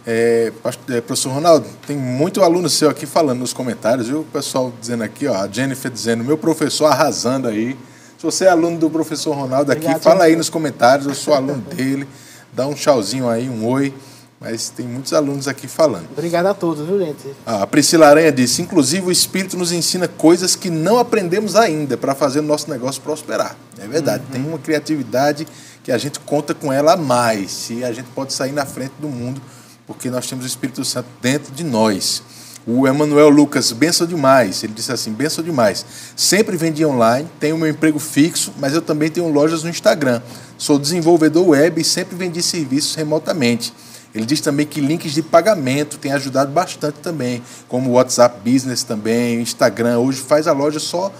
É, 0.06 0.52
é, 0.90 1.00
professor 1.00 1.32
Ronaldo, 1.32 1.66
tem 1.86 1.96
muito 1.96 2.42
aluno 2.42 2.68
seu 2.68 2.90
aqui 2.90 3.06
falando 3.06 3.38
nos 3.38 3.52
comentários, 3.52 4.08
viu? 4.08 4.20
O 4.20 4.24
pessoal 4.24 4.72
dizendo 4.78 5.04
aqui, 5.04 5.26
ó, 5.26 5.34
a 5.34 5.48
Jennifer 5.48 5.90
dizendo, 5.90 6.22
meu 6.22 6.36
professor 6.36 6.86
arrasando 6.86 7.48
aí. 7.48 7.76
Se 8.18 8.24
você 8.24 8.44
é 8.46 8.48
aluno 8.48 8.78
do 8.78 8.90
professor 8.90 9.34
Ronaldo 9.34 9.70
aqui, 9.70 9.82
Obrigado, 9.82 10.02
fala 10.02 10.24
aí 10.24 10.36
nos 10.36 10.48
comentários, 10.48 11.06
eu 11.06 11.14
sou 11.14 11.34
aluno 11.34 11.60
dele 11.60 12.06
dá 12.54 12.66
um 12.66 12.74
tchauzinho 12.74 13.28
aí, 13.28 13.50
um 13.50 13.66
oi. 13.66 13.92
Mas 14.40 14.68
tem 14.68 14.86
muitos 14.86 15.12
alunos 15.12 15.48
aqui 15.48 15.66
falando. 15.66 16.06
Obrigado 16.12 16.46
a 16.46 16.54
todos, 16.54 16.86
viu, 16.86 16.98
gente? 16.98 17.34
Ah, 17.46 17.62
a 17.62 17.66
Priscila 17.66 18.08
Aranha 18.08 18.30
disse: 18.30 18.60
inclusive 18.60 19.06
o 19.06 19.12
Espírito 19.12 19.56
nos 19.56 19.72
ensina 19.72 20.06
coisas 20.06 20.54
que 20.54 20.68
não 20.68 20.98
aprendemos 20.98 21.56
ainda 21.56 21.96
para 21.96 22.14
fazer 22.14 22.40
o 22.40 22.42
nosso 22.42 22.68
negócio 22.68 23.00
prosperar. 23.00 23.56
É 23.78 23.86
verdade, 23.86 24.24
uhum. 24.24 24.30
tem 24.30 24.46
uma 24.46 24.58
criatividade 24.58 25.46
que 25.82 25.92
a 25.92 25.98
gente 25.98 26.18
conta 26.20 26.54
com 26.54 26.72
ela 26.72 26.94
a 26.94 26.96
mais. 26.96 27.70
E 27.70 27.84
a 27.84 27.92
gente 27.92 28.08
pode 28.14 28.32
sair 28.32 28.52
na 28.52 28.66
frente 28.66 28.92
do 28.98 29.08
mundo, 29.08 29.40
porque 29.86 30.10
nós 30.10 30.26
temos 30.26 30.44
o 30.44 30.48
Espírito 30.48 30.84
Santo 30.84 31.08
dentro 31.22 31.52
de 31.52 31.62
nós. 31.62 32.22
O 32.66 32.88
Emanuel 32.88 33.28
Lucas, 33.28 33.72
benção 33.72 34.06
demais. 34.06 34.64
Ele 34.64 34.72
disse 34.72 34.90
assim: 34.90 35.12
benção 35.12 35.44
demais. 35.44 35.84
Sempre 36.16 36.56
vendi 36.56 36.84
online, 36.84 37.28
tenho 37.38 37.58
meu 37.58 37.68
emprego 37.68 37.98
fixo, 37.98 38.52
mas 38.58 38.74
eu 38.74 38.82
também 38.82 39.10
tenho 39.10 39.28
lojas 39.28 39.62
no 39.62 39.70
Instagram. 39.70 40.22
Sou 40.56 40.78
desenvolvedor 40.78 41.48
web 41.48 41.80
e 41.80 41.84
sempre 41.84 42.16
vendi 42.16 42.42
serviços 42.42 42.94
remotamente. 42.94 43.72
Ele 44.14 44.24
diz 44.24 44.40
também 44.40 44.64
que 44.64 44.80
links 44.80 45.12
de 45.12 45.22
pagamento 45.22 45.98
têm 45.98 46.12
ajudado 46.12 46.52
bastante 46.52 47.00
também, 47.00 47.42
como 47.68 47.90
o 47.90 47.92
WhatsApp 47.94 48.38
Business 48.48 48.84
também, 48.84 49.38
o 49.38 49.40
Instagram. 49.40 49.98
Hoje 49.98 50.20
faz 50.20 50.46
a 50.46 50.52
loja 50.52 50.78
só 50.78 51.12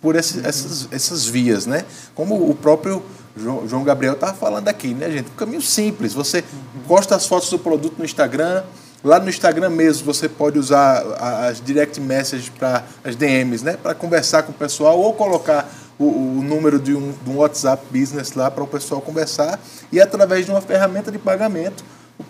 por 0.00 0.16
esse, 0.16 0.46
essas, 0.46 0.88
essas 0.90 1.24
vias, 1.24 1.64
né? 1.64 1.84
Como 2.14 2.50
o 2.50 2.54
próprio 2.54 3.02
João 3.36 3.84
Gabriel 3.84 4.12
estava 4.12 4.34
falando 4.34 4.68
aqui, 4.68 4.92
né, 4.92 5.10
gente? 5.10 5.30
Um 5.30 5.36
caminho 5.36 5.62
simples. 5.62 6.12
Você 6.12 6.44
posta 6.86 7.16
as 7.16 7.26
fotos 7.26 7.48
do 7.48 7.58
produto 7.58 7.94
no 7.98 8.04
Instagram, 8.04 8.62
Lá 9.04 9.18
no 9.18 9.28
Instagram 9.28 9.68
mesmo 9.68 10.06
você 10.06 10.28
pode 10.28 10.60
usar 10.60 11.02
as 11.48 11.60
direct 11.60 12.00
messages 12.00 12.48
para 12.48 12.84
as 13.02 13.16
DMs, 13.16 13.64
né? 13.64 13.76
Para 13.76 13.94
conversar 13.94 14.44
com 14.44 14.52
o 14.52 14.54
pessoal 14.54 14.96
ou 14.96 15.12
colocar 15.12 15.68
o, 15.98 16.04
o 16.04 16.42
número 16.42 16.78
de 16.78 16.94
um, 16.94 17.12
de 17.12 17.30
um 17.30 17.38
WhatsApp 17.38 17.84
Business 17.90 18.32
lá 18.34 18.48
para 18.48 18.62
o 18.62 18.66
pessoal 18.66 19.00
conversar 19.00 19.58
e 19.90 20.00
através 20.00 20.46
de 20.46 20.52
uma 20.52 20.60
ferramenta 20.60 21.10
de 21.10 21.18
pagamento 21.18 21.82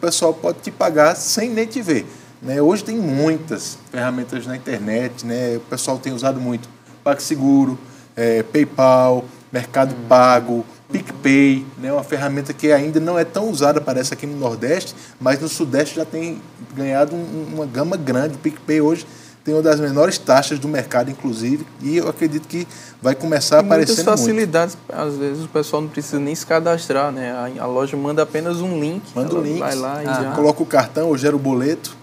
pessoal 0.02 0.34
pode 0.34 0.58
te 0.58 0.70
pagar 0.72 1.14
sem 1.14 1.48
nem 1.48 1.64
te 1.64 1.80
ver. 1.80 2.04
Né? 2.42 2.60
Hoje 2.60 2.82
tem 2.82 2.96
muitas 2.96 3.78
ferramentas 3.88 4.44
na 4.48 4.56
internet, 4.56 5.24
né? 5.24 5.56
o 5.58 5.60
pessoal 5.60 5.96
tem 5.96 6.12
usado 6.12 6.40
muito 6.40 6.68
PagSeguro, 7.04 7.78
é, 8.16 8.42
PayPal, 8.42 9.24
Mercado 9.52 9.94
hum. 9.94 10.08
Pago, 10.08 10.66
PicPay, 10.90 11.64
né? 11.78 11.92
uma 11.92 12.02
ferramenta 12.02 12.52
que 12.52 12.72
ainda 12.72 12.98
não 12.98 13.16
é 13.16 13.24
tão 13.24 13.48
usada, 13.48 13.80
parece 13.80 14.12
aqui 14.12 14.26
no 14.26 14.36
Nordeste, 14.36 14.92
mas 15.20 15.38
no 15.38 15.48
Sudeste 15.48 15.94
já 15.94 16.04
tem 16.04 16.42
ganhado 16.74 17.14
um, 17.14 17.52
uma 17.54 17.64
gama 17.64 17.96
grande. 17.96 18.34
O 18.34 18.38
PicPay 18.38 18.80
hoje 18.80 19.06
tem 19.44 19.54
uma 19.54 19.62
das 19.62 19.80
menores 19.80 20.18
taxas 20.18 20.58
do 20.58 20.68
mercado, 20.68 21.10
inclusive, 21.10 21.66
e 21.80 21.96
eu 21.96 22.08
acredito 22.08 22.46
que 22.46 22.66
vai 23.00 23.14
começar 23.14 23.56
a 23.56 23.60
aparecer 23.60 23.96
muitas 23.96 24.04
facilidades, 24.04 24.76
muito. 24.76 25.00
às 25.00 25.16
vezes 25.16 25.44
o 25.44 25.48
pessoal 25.48 25.82
não 25.82 25.88
precisa 25.88 26.20
nem 26.20 26.34
se 26.34 26.46
cadastrar, 26.46 27.10
né? 27.10 27.32
A, 27.32 27.64
a 27.64 27.66
loja 27.66 27.96
manda 27.96 28.22
apenas 28.22 28.60
um 28.60 28.78
link. 28.78 29.02
Manda 29.14 29.34
o 29.34 29.38
um 29.38 29.42
link, 29.42 29.58
vai 29.58 29.74
lá 29.74 30.02
e 30.02 30.06
ah. 30.06 30.22
já... 30.22 30.30
coloca 30.32 30.62
o 30.62 30.66
cartão 30.66 31.08
ou 31.08 31.18
gera 31.18 31.34
o 31.34 31.38
boleto. 31.38 31.96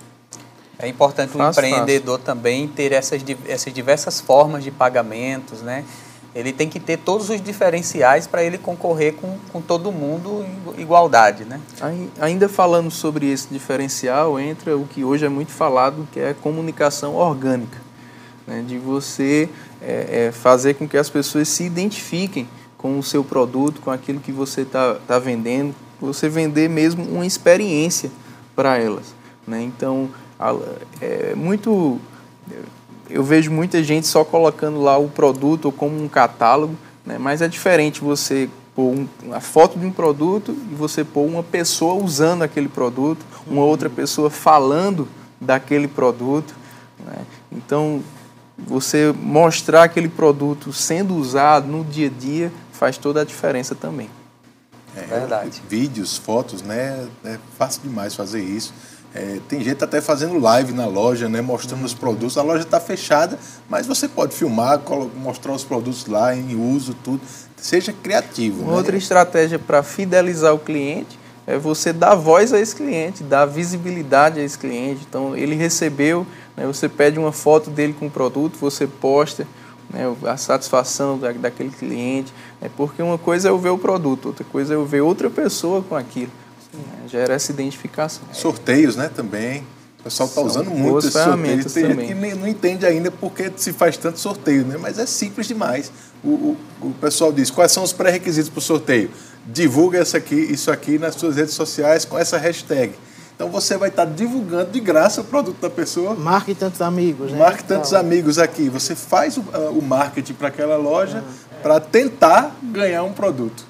É 0.78 0.88
importante 0.88 1.38
o 1.38 1.42
empreendedor 1.42 2.20
fácil. 2.20 2.26
também 2.26 2.68
ter 2.68 2.92
essas, 2.92 3.22
essas 3.48 3.74
diversas 3.74 4.22
formas 4.22 4.64
de 4.64 4.72
pagamentos, 4.72 5.62
né? 5.62 5.84
Ele 6.34 6.54
tem 6.54 6.70
que 6.70 6.80
ter 6.80 6.98
todos 6.98 7.30
os 7.30 7.42
diferenciais 7.42 8.28
para 8.28 8.44
ele 8.44 8.58
concorrer 8.58 9.14
com, 9.14 9.38
com 9.52 9.62
todo 9.62 9.92
mundo 9.92 10.46
em 10.78 10.82
igualdade, 10.82 11.44
né? 11.44 11.60
Ainda 12.20 12.48
falando 12.48 12.92
sobre 12.92 13.32
esse 13.32 13.48
diferencial, 13.50 14.40
entra 14.40 14.78
o 14.78 14.86
que 14.86 15.04
hoje 15.04 15.26
é 15.26 15.30
muito 15.30 15.52
falado, 15.52 16.08
que 16.12 16.20
é 16.20 16.30
a 16.30 16.34
comunicação 16.34 17.16
orgânica. 17.16 17.78
Né? 18.46 18.64
De 18.68 18.78
você 18.78 19.50
é, 19.82 20.28
é, 20.28 20.32
fazer 20.32 20.76
com 20.76 20.88
que 20.88 20.98
as 20.98 21.10
pessoas 21.10 21.48
se 21.48 21.64
identifiquem 21.64 22.48
com 22.78 22.98
o 22.98 23.04
seu 23.04 23.24
produto, 23.24 23.82
com 23.82 23.92
aquilo 23.92 24.20
que 24.20 24.32
você 24.32 24.62
está 24.62 24.96
tá 25.08 25.18
vendendo, 25.18 25.74
você 26.00 26.30
vender 26.30 26.70
mesmo 26.70 27.04
uma 27.04 27.26
experiência 27.26 28.12
para 28.56 28.78
elas. 28.78 29.14
Né? 29.48 29.64
Então, 29.64 30.10
é 31.02 31.34
muito 31.36 32.00
eu 33.10 33.24
vejo 33.24 33.52
muita 33.52 33.84
gente 33.84 34.08
só 34.08 34.24
colocando 34.24 34.82
lá 34.82 34.98
o 34.98 35.10
produto 35.10 35.72
como 35.72 36.02
um 36.02 36.08
catálogo, 36.08 36.76
né? 37.06 37.18
mas 37.18 37.42
é 37.42 37.48
diferente 37.48 38.02
você 38.02 38.50
pôr 38.76 38.96
um, 38.96 39.08
a 39.34 39.40
foto 39.40 39.78
de 39.80 39.86
um 39.86 39.92
produto 39.92 40.56
e 40.72 40.76
você 40.76 41.04
pôr 41.04 41.26
uma 41.26 41.44
pessoa 41.44 41.96
usando 41.96 42.44
aquele 42.44 42.70
produto, 42.70 43.26
uma 43.48 43.64
outra 43.64 43.90
pessoa 43.90 44.30
falando 44.30 45.08
daquele 45.42 45.88
produto. 45.88 46.56
Né? 47.06 47.26
Então, 47.52 48.02
você 48.58 49.14
mostrar 49.18 49.84
aquele 49.84 50.10
produto 50.10 50.72
sendo 50.72 51.16
usado 51.16 51.68
no 51.68 51.84
dia 51.84 52.08
a 52.08 52.10
dia 52.10 52.52
faz 52.72 52.98
toda 52.98 53.22
a 53.22 53.26
diferença 53.26 53.74
também. 53.74 54.10
É, 54.96 55.02
Verdade. 55.02 55.62
Vídeos, 55.70 56.18
fotos, 56.18 56.62
né? 56.62 57.08
É 57.24 57.38
fácil 57.58 57.82
demais 57.84 58.16
fazer 58.16 58.42
isso. 58.42 58.74
É, 59.14 59.40
tem 59.48 59.64
gente 59.64 59.84
até 59.84 60.00
fazendo 60.02 60.40
live 60.40 60.72
na 60.72 60.86
loja, 60.86 61.28
né, 61.28 61.42
mostrando 61.42 61.84
os 61.84 61.94
produtos. 61.94 62.38
A 62.38 62.44
loja 62.44 62.64
está 62.64 62.80
fechada, 62.80 63.40
mas 63.68 63.88
você 63.88 64.08
pode 64.08 64.36
filmar, 64.36 64.80
mostrar 65.16 65.52
os 65.54 65.64
produtos 65.64 66.06
lá 66.06 66.36
em 66.36 66.56
uso, 66.56 66.94
tudo. 66.94 67.22
Seja 67.58 67.92
criativo. 67.92 68.64
Né? 68.64 68.72
Outra 68.72 68.96
estratégia 68.96 69.58
para 69.58 69.82
fidelizar 69.82 70.54
o 70.54 70.60
cliente 70.60 71.20
é 71.48 71.58
você 71.58 71.92
dar 71.92 72.14
voz 72.14 72.54
a 72.54 72.60
esse 72.60 72.76
cliente, 72.76 73.24
dar 73.24 73.48
visibilidade 73.48 74.40
a 74.40 74.44
esse 74.44 74.58
cliente. 74.58 75.06
Então, 75.10 75.36
ele 75.36 75.56
recebeu, 75.56 76.26
né, 76.56 76.68
você 76.68 76.88
pede 76.88 77.18
uma 77.18 77.32
foto 77.32 77.72
dele 77.72 77.96
com 78.00 78.06
o 78.06 78.12
produto, 78.12 78.58
você 78.60 78.86
posta 78.86 79.48
né, 79.90 80.04
a 80.26 80.38
satisfação 80.38 81.18
da, 81.18 81.32
daquele 81.32 81.72
cliente. 81.72 82.32
É 82.62 82.70
porque 82.70 83.02
uma 83.02 83.18
coisa 83.18 83.48
é 83.48 83.52
eu 83.52 83.58
ver 83.58 83.70
o 83.70 83.78
produto, 83.80 84.28
outra 84.28 84.46
coisa 84.46 84.76
é 84.76 84.78
eu 84.78 84.86
ver 84.86 85.02
outra 85.02 85.30
pessoa 85.30 85.82
com 85.82 85.96
aquilo. 85.96 86.32
É, 87.10 87.12
gera 87.12 87.34
essa 87.34 87.52
identificação. 87.52 88.24
Sorteios, 88.32 88.96
né, 88.96 89.10
também. 89.14 89.64
O 90.00 90.04
pessoal 90.04 90.30
está 90.30 90.42
usando 90.42 90.72
muito 90.72 91.00
esse 91.00 91.12
sorteio. 91.12 91.66
Tem 91.66 91.84
também. 91.84 92.08
gente 92.08 92.32
que 92.32 92.36
não 92.36 92.48
entende 92.48 92.86
ainda 92.86 93.12
porque 93.12 93.52
se 93.58 93.74
faz 93.74 93.98
tanto 93.98 94.18
sorteio, 94.18 94.66
né? 94.66 94.78
mas 94.80 94.98
é 94.98 95.06
simples 95.06 95.46
demais. 95.46 95.92
O, 96.24 96.30
o, 96.30 96.58
o 96.82 96.90
pessoal 97.02 97.34
diz, 97.34 97.52
quais 97.52 97.72
são 97.72 97.84
os 97.84 97.92
pré-requisitos 97.92 98.50
para 98.50 98.60
o 98.60 98.62
sorteio? 98.62 99.12
Divulga 99.46 100.00
essa 100.00 100.18
aqui, 100.18 100.36
isso 100.36 100.72
aqui 100.72 100.98
nas 100.98 101.16
suas 101.16 101.36
redes 101.36 101.54
sociais 101.54 102.06
com 102.06 102.18
essa 102.18 102.38
hashtag. 102.38 102.94
Então 103.36 103.50
você 103.50 103.78
vai 103.78 103.90
estar 103.90 104.06
tá 104.06 104.12
divulgando 104.12 104.72
de 104.72 104.80
graça 104.80 105.20
o 105.20 105.24
produto 105.24 105.60
da 105.60 105.70
pessoa. 105.70 106.14
Marque 106.16 106.56
tantos 106.56 106.82
amigos, 106.82 107.32
né? 107.32 107.38
Marque 107.38 107.64
tantos 107.64 107.90
então... 107.90 108.00
amigos 108.00 108.38
aqui. 108.38 108.70
Você 108.70 108.96
faz 108.96 109.38
o, 109.38 109.42
o 109.42 109.82
marketing 109.82 110.34
para 110.34 110.48
aquela 110.48 110.78
loja 110.78 111.24
ah. 111.26 111.56
para 111.62 111.80
tentar 111.80 112.56
ganhar 112.64 113.04
um 113.04 113.12
produto 113.14 113.66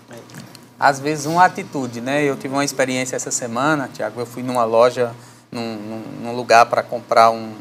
às 0.80 1.00
vezes 1.00 1.26
uma 1.26 1.44
atitude, 1.44 2.00
né? 2.00 2.24
Eu 2.24 2.38
tive 2.38 2.54
uma 2.54 2.64
experiência 2.64 3.16
essa 3.16 3.32
semana, 3.32 3.90
Tiago, 3.94 4.22
eu 4.22 4.26
fui 4.26 4.42
numa 4.42 4.64
loja, 4.64 5.12
num, 5.52 6.04
num 6.22 6.36
lugar 6.36 6.68
para 6.68 6.82
comprar 6.82 7.32
um, 7.32 7.54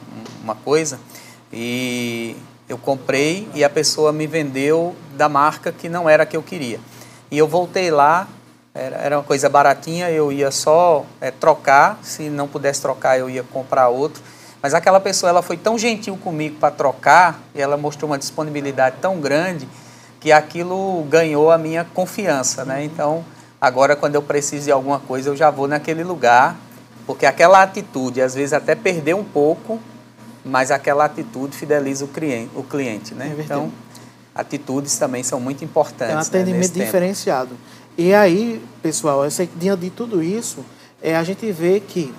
uma 0.42 0.54
coisa 0.54 1.00
e 1.52 2.36
eu 2.68 2.76
comprei 2.76 3.48
e 3.54 3.64
a 3.64 3.70
pessoa 3.70 4.12
me 4.12 4.26
vendeu 4.26 4.94
da 5.16 5.28
marca 5.28 5.72
que 5.72 5.88
não 5.88 6.08
era 6.08 6.22
a 6.22 6.26
que 6.26 6.36
eu 6.36 6.42
queria. 6.42 6.78
E 7.30 7.36
eu 7.36 7.48
voltei 7.48 7.90
lá, 7.90 8.28
era, 8.74 8.96
era 8.96 9.18
uma 9.18 9.24
coisa 9.24 9.48
baratinha, 9.48 10.10
eu 10.10 10.30
ia 10.30 10.50
só 10.50 11.04
é, 11.20 11.30
trocar, 11.30 11.98
se 12.02 12.28
não 12.28 12.46
pudesse 12.46 12.80
trocar 12.80 13.18
eu 13.18 13.28
ia 13.28 13.42
comprar 13.42 13.88
outro. 13.88 14.22
Mas 14.62 14.74
aquela 14.74 15.00
pessoa 15.00 15.30
ela 15.30 15.42
foi 15.42 15.56
tão 15.56 15.78
gentil 15.78 16.16
comigo 16.16 16.56
para 16.58 16.70
trocar, 16.70 17.40
e 17.54 17.60
ela 17.60 17.76
mostrou 17.76 18.10
uma 18.10 18.18
disponibilidade 18.18 18.96
tão 19.00 19.20
grande 19.20 19.68
que 20.20 20.32
aquilo 20.32 21.02
ganhou 21.04 21.50
a 21.50 21.58
minha 21.58 21.84
confiança, 21.84 22.64
né? 22.64 22.84
Então, 22.84 23.24
agora 23.60 23.94
quando 23.94 24.14
eu 24.14 24.22
preciso 24.22 24.64
de 24.64 24.72
alguma 24.72 24.98
coisa, 24.98 25.30
eu 25.30 25.36
já 25.36 25.50
vou 25.50 25.68
naquele 25.68 26.02
lugar, 26.02 26.56
porque 27.06 27.24
aquela 27.24 27.62
atitude, 27.62 28.20
às 28.20 28.34
vezes 28.34 28.52
até 28.52 28.74
perder 28.74 29.14
um 29.14 29.24
pouco, 29.24 29.78
mas 30.44 30.70
aquela 30.70 31.04
atitude 31.04 31.56
fideliza 31.56 32.04
o 32.04 32.08
cliente, 32.08 32.50
o 32.54 32.62
cliente 32.62 33.14
né? 33.14 33.34
É 33.36 33.42
então, 33.42 33.72
atitudes 34.34 34.96
também 34.98 35.22
são 35.22 35.40
muito 35.40 35.64
importantes. 35.64 36.10
É 36.10 36.12
um 36.12 36.16
né, 36.16 36.22
atendimento 36.22 36.76
né, 36.76 36.84
diferenciado. 36.84 37.50
Tempo. 37.50 37.60
E 37.98 38.14
aí, 38.14 38.62
pessoal, 38.82 39.24
eu 39.24 39.30
sei 39.30 39.46
que 39.46 39.56
diante 39.58 39.80
de 39.80 39.90
tudo 39.90 40.22
isso, 40.22 40.64
é, 41.02 41.16
a 41.16 41.24
gente 41.24 41.50
vê 41.50 41.80
que, 41.80 42.14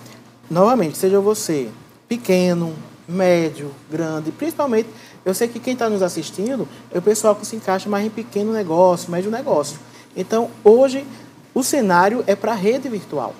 novamente, 0.49 0.97
seja 0.97 1.19
você 1.19 1.69
pequeno, 2.07 2.73
médio, 3.07 3.71
grande, 3.89 4.31
principalmente 4.31 4.89
eu 5.25 5.33
sei 5.33 5.47
que 5.47 5.59
quem 5.59 5.73
está 5.73 5.89
nos 5.89 6.01
assistindo 6.01 6.67
é 6.91 6.97
o 6.97 7.01
pessoal 7.01 7.35
que 7.35 7.45
se 7.45 7.55
encaixa 7.55 7.89
mais 7.89 8.05
em 8.05 8.09
pequeno 8.09 8.53
negócio, 8.53 9.11
médio 9.11 9.29
negócio. 9.29 9.79
Então, 10.15 10.49
hoje, 10.63 11.05
o 11.53 11.63
cenário 11.63 12.23
é 12.27 12.35
para 12.35 12.51
a 12.53 12.55
rede 12.55 12.89
virtual, 12.89 13.33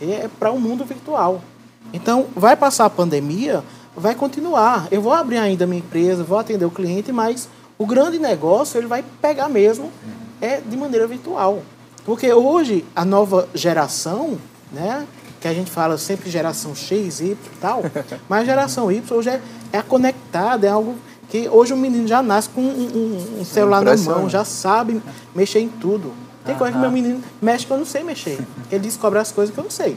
é 0.00 0.28
para 0.38 0.50
o 0.50 0.56
um 0.56 0.60
mundo 0.60 0.84
virtual. 0.84 1.42
Então, 1.92 2.26
vai 2.36 2.56
passar 2.56 2.84
a 2.84 2.90
pandemia, 2.90 3.64
vai 3.96 4.14
continuar. 4.14 4.88
Eu 4.90 5.02
vou 5.02 5.12
abrir 5.12 5.38
ainda 5.38 5.66
minha 5.66 5.80
empresa, 5.80 6.22
vou 6.22 6.38
atender 6.38 6.64
o 6.64 6.70
cliente, 6.70 7.10
mas 7.12 7.48
o 7.78 7.86
grande 7.86 8.18
negócio 8.18 8.78
ele 8.78 8.86
vai 8.86 9.04
pegar 9.20 9.48
mesmo 9.48 9.90
é 10.40 10.60
de 10.60 10.76
maneira 10.76 11.06
virtual. 11.06 11.62
Porque 12.04 12.32
hoje, 12.32 12.84
a 12.94 13.04
nova 13.04 13.48
geração, 13.54 14.38
né, 14.72 15.06
que 15.40 15.48
a 15.48 15.54
gente 15.54 15.70
fala 15.70 15.96
sempre 15.96 16.30
geração 16.30 16.74
X, 16.74 17.20
Y 17.20 17.32
e 17.32 17.36
tal, 17.60 17.82
mas 18.28 18.46
geração 18.46 18.92
Y 18.92 19.16
hoje 19.16 19.30
é, 19.30 19.40
é 19.72 19.82
conectada, 19.82 20.66
é 20.66 20.70
algo 20.70 20.96
que 21.30 21.48
hoje 21.48 21.72
o 21.72 21.76
menino 21.76 22.06
já 22.06 22.22
nasce 22.22 22.48
com 22.48 22.60
um, 22.60 22.66
um, 22.66 23.40
um 23.40 23.44
celular 23.44 23.82
na 23.82 23.96
mão, 23.96 24.28
já 24.28 24.44
sabe 24.44 25.00
mexer 25.34 25.60
em 25.60 25.68
tudo. 25.68 26.12
Tem 26.44 26.56
coisa 26.56 26.72
que 26.72 26.78
meu 26.78 26.90
menino 26.90 27.22
mexe 27.40 27.66
que 27.66 27.72
eu 27.72 27.78
não 27.78 27.84
sei 27.84 28.02
mexer. 28.02 28.38
Ele 28.70 28.80
descobre 28.80 29.18
as 29.18 29.30
coisas 29.30 29.54
que 29.54 29.60
eu 29.60 29.64
não 29.64 29.70
sei. 29.70 29.96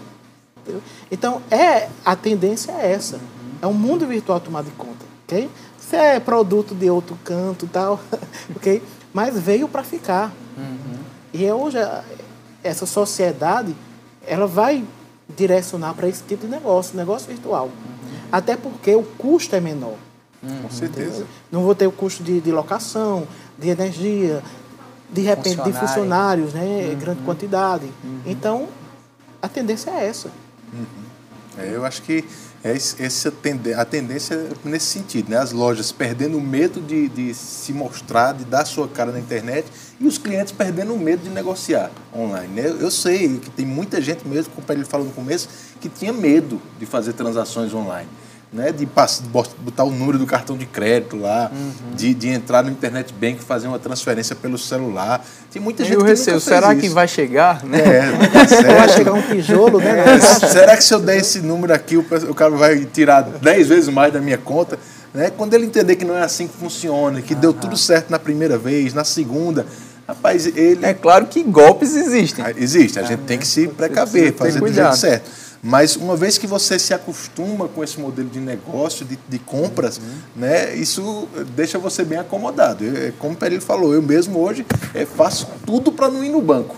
Então, 1.11 1.41
é, 1.49 1.89
a 2.05 2.15
tendência 2.15 2.71
é 2.71 2.91
essa. 2.91 3.19
É 3.61 3.67
um 3.67 3.73
mundo 3.73 4.05
virtual 4.05 4.39
tomado 4.39 4.65
de 4.65 4.71
conta. 4.71 5.05
ok? 5.25 5.49
Isso 5.79 5.95
é 5.95 6.19
produto 6.19 6.75
de 6.75 6.89
outro 6.89 7.17
canto 7.23 7.67
tal, 7.67 7.99
ok? 8.55 8.83
Mas 9.13 9.37
veio 9.39 9.67
para 9.67 9.83
ficar. 9.83 10.31
Uhum. 10.57 10.97
E 11.33 11.45
é 11.45 11.53
hoje, 11.53 11.77
essa 12.63 12.85
sociedade, 12.85 13.75
ela 14.25 14.45
vai 14.45 14.83
direcionar 15.35 15.93
para 15.93 16.07
esse 16.07 16.23
tipo 16.23 16.45
de 16.45 16.51
negócio, 16.51 16.95
negócio 16.97 17.27
virtual. 17.27 17.65
Uhum. 17.65 18.17
Até 18.31 18.55
porque 18.55 18.95
o 18.95 19.03
custo 19.03 19.55
é 19.55 19.59
menor. 19.59 19.95
Uhum. 20.41 20.63
Com 20.63 20.69
certeza. 20.69 21.25
Não 21.51 21.63
vou 21.63 21.73
ter 21.73 21.87
o 21.87 21.91
custo 21.91 22.23
de, 22.23 22.41
de 22.41 22.51
locação, 22.51 23.27
de 23.57 23.69
energia, 23.69 24.43
de 25.09 25.21
repente 25.21 25.61
de 25.61 25.73
funcionários, 25.73 26.53
né, 26.53 26.89
uhum. 26.91 26.99
grande 26.99 27.21
quantidade. 27.23 27.85
Uhum. 28.03 28.21
Então, 28.25 28.67
a 29.41 29.47
tendência 29.47 29.91
é 29.91 30.07
essa. 30.07 30.29
Uhum. 30.73 30.85
É, 31.57 31.75
eu 31.75 31.85
acho 31.85 32.01
que 32.01 32.25
é 32.63 32.73
esse, 32.73 33.27
a 33.75 33.83
tendência 33.83 34.35
é 34.35 34.49
nesse 34.63 34.85
sentido, 34.85 35.29
né? 35.29 35.37
as 35.37 35.51
lojas 35.51 35.91
perdendo 35.91 36.37
o 36.37 36.41
medo 36.41 36.79
de, 36.79 37.09
de 37.09 37.33
se 37.33 37.73
mostrar, 37.73 38.33
de 38.33 38.45
dar 38.45 38.63
sua 38.65 38.87
cara 38.87 39.11
na 39.11 39.19
internet 39.19 39.67
e 39.99 40.07
os 40.07 40.17
clientes 40.17 40.53
perdendo 40.53 40.93
o 40.93 40.97
medo 40.97 41.23
de 41.23 41.29
negociar 41.29 41.91
online. 42.15 42.61
Né? 42.61 42.67
Eu 42.79 42.89
sei 42.89 43.37
que 43.37 43.49
tem 43.49 43.65
muita 43.65 44.01
gente 44.01 44.25
mesmo, 44.25 44.53
como 44.53 44.65
ele 44.69 44.85
falou 44.85 45.05
no 45.05 45.13
começo, 45.13 45.49
que 45.81 45.89
tinha 45.89 46.13
medo 46.13 46.61
de 46.79 46.85
fazer 46.85 47.13
transações 47.13 47.73
online 47.73 48.07
né, 48.53 48.71
de 48.71 48.87
botar 49.63 49.83
o 49.83 49.89
número 49.89 50.19
do 50.19 50.27
cartão 50.27 50.55
de 50.55 50.67
crédito 50.67 51.17
lá, 51.17 51.51
uhum. 51.51 51.95
de, 51.95 52.13
de 52.13 52.29
entrar 52.29 52.63
no 52.63 52.69
internet 52.69 53.11
bank 53.11 53.39
e 53.41 53.43
fazer 53.43 53.67
uma 53.67 53.79
transferência 53.79 54.35
pelo 54.35 54.59
celular. 54.59 55.25
Tem 55.51 55.59
muita 55.59 55.83
gente 55.83 55.95
eu 55.95 56.01
que 56.01 56.09
receio, 56.09 56.39
será 56.39 56.75
que 56.75 56.87
vai 56.87 57.07
chegar? 57.07 57.63
Né? 57.65 57.79
É, 57.79 58.11
vai 58.77 58.89
chegar 58.89 59.13
um 59.13 59.21
tijolo, 59.23 59.79
né? 59.79 60.15
É, 60.15 60.19
será 60.19 60.77
que 60.77 60.83
se 60.83 60.93
eu 60.93 60.99
der 60.99 61.17
esse 61.17 61.39
número 61.39 61.73
aqui, 61.73 61.97
o, 61.97 62.05
o 62.29 62.35
cara 62.35 62.51
vai 62.51 62.85
tirar 62.85 63.21
10 63.23 63.67
vezes 63.67 63.89
mais 63.89 64.13
da 64.13 64.21
minha 64.21 64.37
conta? 64.37 64.77
Né? 65.13 65.31
Quando 65.31 65.55
ele 65.55 65.65
entender 65.65 65.95
que 65.95 66.05
não 66.05 66.15
é 66.15 66.21
assim 66.21 66.47
que 66.47 66.55
funciona, 66.55 67.21
que 67.21 67.33
deu 67.33 67.53
tudo 67.53 67.75
certo 67.75 68.11
na 68.11 68.19
primeira 68.19 68.57
vez, 68.57 68.93
na 68.93 69.03
segunda, 69.03 69.65
rapaz, 70.07 70.45
ele... 70.45 70.85
É 70.85 70.93
claro 70.93 71.25
que 71.25 71.41
golpes 71.41 71.95
existem. 71.95 72.45
Ah, 72.45 72.53
existe, 72.55 72.99
a 72.99 73.03
gente 73.03 73.21
ah, 73.23 73.27
tem 73.27 73.39
que 73.39 73.47
se 73.47 73.67
precaver, 73.67 74.33
fazer 74.33 74.59
do 74.59 74.71
jeito 74.71 74.95
certo. 74.95 75.42
Mas 75.65 75.95
uma 75.95 76.17
vez 76.17 76.37
que 76.37 76.45
você 76.45 76.77
se 76.77 76.93
acostuma 76.93 77.69
com 77.69 77.81
esse 77.81 77.97
modelo 77.97 78.27
de 78.27 78.39
negócio, 78.41 79.05
de, 79.05 79.17
de 79.29 79.39
compras, 79.39 79.97
uhum. 79.97 80.03
né, 80.35 80.75
isso 80.75 81.25
deixa 81.55 81.79
você 81.79 82.03
bem 82.03 82.19
acomodado. 82.19 82.83
Eu, 82.83 83.13
como 83.13 83.33
o 83.33 83.37
Perillo 83.37 83.61
falou, 83.61 83.93
eu 83.93 84.01
mesmo 84.01 84.39
hoje 84.41 84.65
é, 84.93 85.05
faço 85.05 85.47
tudo 85.65 85.89
para 85.89 86.09
não 86.09 86.21
ir 86.21 86.27
no 86.27 86.41
banco. 86.41 86.75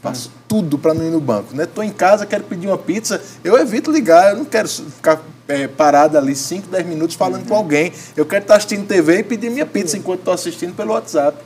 Faço 0.00 0.28
uhum. 0.28 0.34
tudo 0.48 0.78
para 0.78 0.94
não 0.94 1.04
ir 1.04 1.10
no 1.10 1.20
banco. 1.20 1.54
Estou 1.60 1.84
né? 1.84 1.90
em 1.90 1.92
casa, 1.92 2.24
quero 2.24 2.44
pedir 2.44 2.66
uma 2.66 2.78
pizza, 2.78 3.20
eu 3.44 3.58
evito 3.58 3.90
ligar, 3.90 4.30
eu 4.30 4.38
não 4.38 4.46
quero 4.46 4.68
ficar 4.68 5.22
é, 5.46 5.68
parado 5.68 6.16
ali 6.16 6.34
5, 6.34 6.68
10 6.68 6.86
minutos 6.86 7.16
falando 7.16 7.42
uhum. 7.42 7.48
com 7.48 7.56
alguém. 7.56 7.92
Eu 8.16 8.24
quero 8.24 8.42
estar 8.42 8.56
assistindo 8.56 8.86
TV 8.86 9.18
e 9.18 9.22
pedir 9.22 9.50
minha 9.50 9.66
pizza 9.66 9.98
enquanto 9.98 10.20
estou 10.20 10.32
assistindo 10.32 10.74
pelo 10.74 10.94
WhatsApp. 10.94 11.36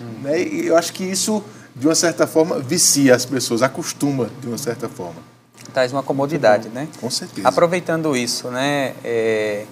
Uhum. 0.00 0.22
Né? 0.22 0.40
E 0.40 0.66
eu 0.68 0.76
acho 0.76 0.92
que 0.92 1.02
isso, 1.02 1.42
de 1.74 1.88
uma 1.88 1.96
certa 1.96 2.28
forma, 2.28 2.60
vicia 2.60 3.12
as 3.12 3.24
pessoas, 3.24 3.60
acostuma 3.60 4.30
de 4.40 4.46
uma 4.46 4.58
certa 4.58 4.88
forma 4.88 5.31
traz 5.72 5.92
uma 5.92 6.02
comodidade, 6.02 6.68
né? 6.68 6.88
Com 7.00 7.10
certeza. 7.10 7.48
Aproveitando 7.48 8.16
isso, 8.16 8.48
né? 8.48 8.94
É, 9.04 9.64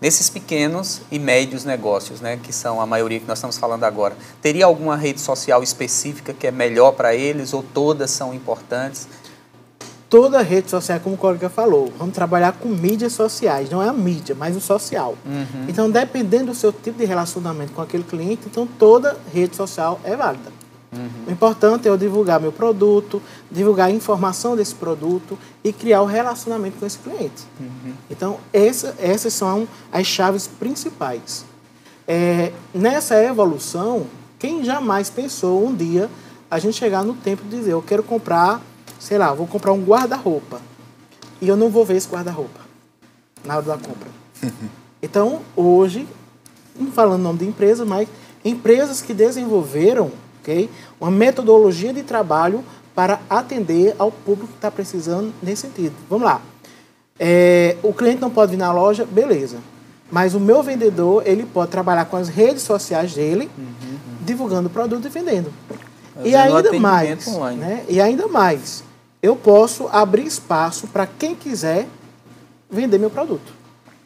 nesses 0.00 0.30
pequenos 0.30 1.02
e 1.10 1.18
médios 1.18 1.64
negócios, 1.64 2.20
né, 2.20 2.38
que 2.42 2.52
são 2.52 2.80
a 2.80 2.86
maioria 2.86 3.20
que 3.20 3.26
nós 3.26 3.38
estamos 3.38 3.58
falando 3.58 3.84
agora, 3.84 4.16
teria 4.40 4.64
alguma 4.64 4.96
rede 4.96 5.20
social 5.20 5.62
específica 5.62 6.32
que 6.32 6.46
é 6.46 6.50
melhor 6.50 6.92
para 6.92 7.14
eles 7.14 7.52
ou 7.52 7.62
todas 7.62 8.10
são 8.10 8.32
importantes? 8.32 9.06
Toda 10.08 10.42
rede 10.42 10.68
social, 10.68 10.98
como 10.98 11.14
o 11.14 11.18
colega 11.18 11.48
falou, 11.48 11.92
vamos 11.96 12.14
trabalhar 12.14 12.52
com 12.52 12.68
mídias 12.68 13.12
sociais, 13.12 13.70
não 13.70 13.80
é 13.80 13.88
a 13.88 13.92
mídia, 13.92 14.34
mas 14.36 14.56
o 14.56 14.60
social. 14.60 15.16
Uhum. 15.24 15.66
Então, 15.68 15.88
dependendo 15.88 16.46
do 16.46 16.54
seu 16.54 16.72
tipo 16.72 16.98
de 16.98 17.04
relacionamento 17.04 17.72
com 17.72 17.80
aquele 17.80 18.02
cliente, 18.02 18.42
então 18.46 18.66
toda 18.66 19.16
rede 19.32 19.54
social 19.54 20.00
é 20.02 20.16
válida. 20.16 20.59
Uhum. 20.92 21.28
O 21.28 21.30
importante 21.30 21.86
é 21.86 21.90
eu 21.90 21.96
divulgar 21.96 22.40
meu 22.40 22.50
produto, 22.50 23.22
divulgar 23.50 23.88
a 23.88 23.90
informação 23.90 24.56
desse 24.56 24.74
produto 24.74 25.38
e 25.62 25.72
criar 25.72 26.00
o 26.02 26.04
um 26.04 26.08
relacionamento 26.08 26.78
com 26.78 26.86
esse 26.86 26.98
cliente. 26.98 27.44
Uhum. 27.60 27.94
Então, 28.10 28.38
essa, 28.52 28.94
essas 28.98 29.32
são 29.32 29.68
as 29.92 30.06
chaves 30.06 30.46
principais. 30.48 31.44
É, 32.08 32.52
nessa 32.74 33.22
evolução, 33.22 34.06
quem 34.38 34.64
jamais 34.64 35.08
pensou 35.08 35.64
um 35.64 35.74
dia 35.74 36.10
a 36.50 36.58
gente 36.58 36.76
chegar 36.76 37.04
no 37.04 37.14
tempo 37.14 37.44
de 37.44 37.56
dizer, 37.56 37.72
eu 37.72 37.82
quero 37.82 38.02
comprar, 38.02 38.60
sei 38.98 39.16
lá, 39.16 39.32
vou 39.32 39.46
comprar 39.46 39.72
um 39.72 39.84
guarda-roupa 39.84 40.60
e 41.40 41.46
eu 41.46 41.56
não 41.56 41.70
vou 41.70 41.84
ver 41.84 41.96
esse 41.96 42.08
guarda-roupa 42.08 42.60
na 43.44 43.56
hora 43.56 43.66
da 43.66 43.78
compra. 43.78 44.08
então, 45.00 45.40
hoje, 45.54 46.08
não 46.74 46.90
falando 46.90 47.20
o 47.20 47.22
nome 47.22 47.38
de 47.38 47.46
empresa, 47.46 47.84
mas 47.84 48.08
empresas 48.44 49.00
que 49.00 49.14
desenvolveram 49.14 50.10
ok? 50.40 50.70
Uma 51.00 51.10
metodologia 51.10 51.92
de 51.92 52.02
trabalho 52.02 52.64
para 52.94 53.20
atender 53.28 53.94
ao 53.98 54.10
público 54.10 54.48
que 54.48 54.58
está 54.58 54.70
precisando 54.70 55.32
nesse 55.42 55.62
sentido. 55.62 55.94
Vamos 56.08 56.24
lá. 56.24 56.40
É, 57.18 57.76
o 57.82 57.92
cliente 57.92 58.20
não 58.20 58.30
pode 58.30 58.52
vir 58.52 58.56
na 58.56 58.72
loja, 58.72 59.04
beleza. 59.04 59.58
Mas 60.10 60.34
o 60.34 60.40
meu 60.40 60.62
vendedor, 60.62 61.22
ele 61.24 61.44
pode 61.44 61.70
trabalhar 61.70 62.06
com 62.06 62.16
as 62.16 62.28
redes 62.28 62.62
sociais 62.62 63.14
dele, 63.14 63.48
uhum, 63.56 63.64
uhum. 63.64 64.16
divulgando 64.22 64.66
o 64.66 64.70
produto 64.70 65.06
e 65.06 65.08
vendendo. 65.08 65.52
e 66.24 66.34
ainda 66.34 66.72
mais, 66.72 67.26
né? 67.56 67.84
E 67.88 68.00
ainda 68.00 68.26
mais, 68.26 68.82
eu 69.22 69.36
posso 69.36 69.88
abrir 69.92 70.26
espaço 70.26 70.88
para 70.88 71.06
quem 71.06 71.34
quiser 71.34 71.86
vender 72.68 72.98
meu 72.98 73.10
produto. 73.10 73.52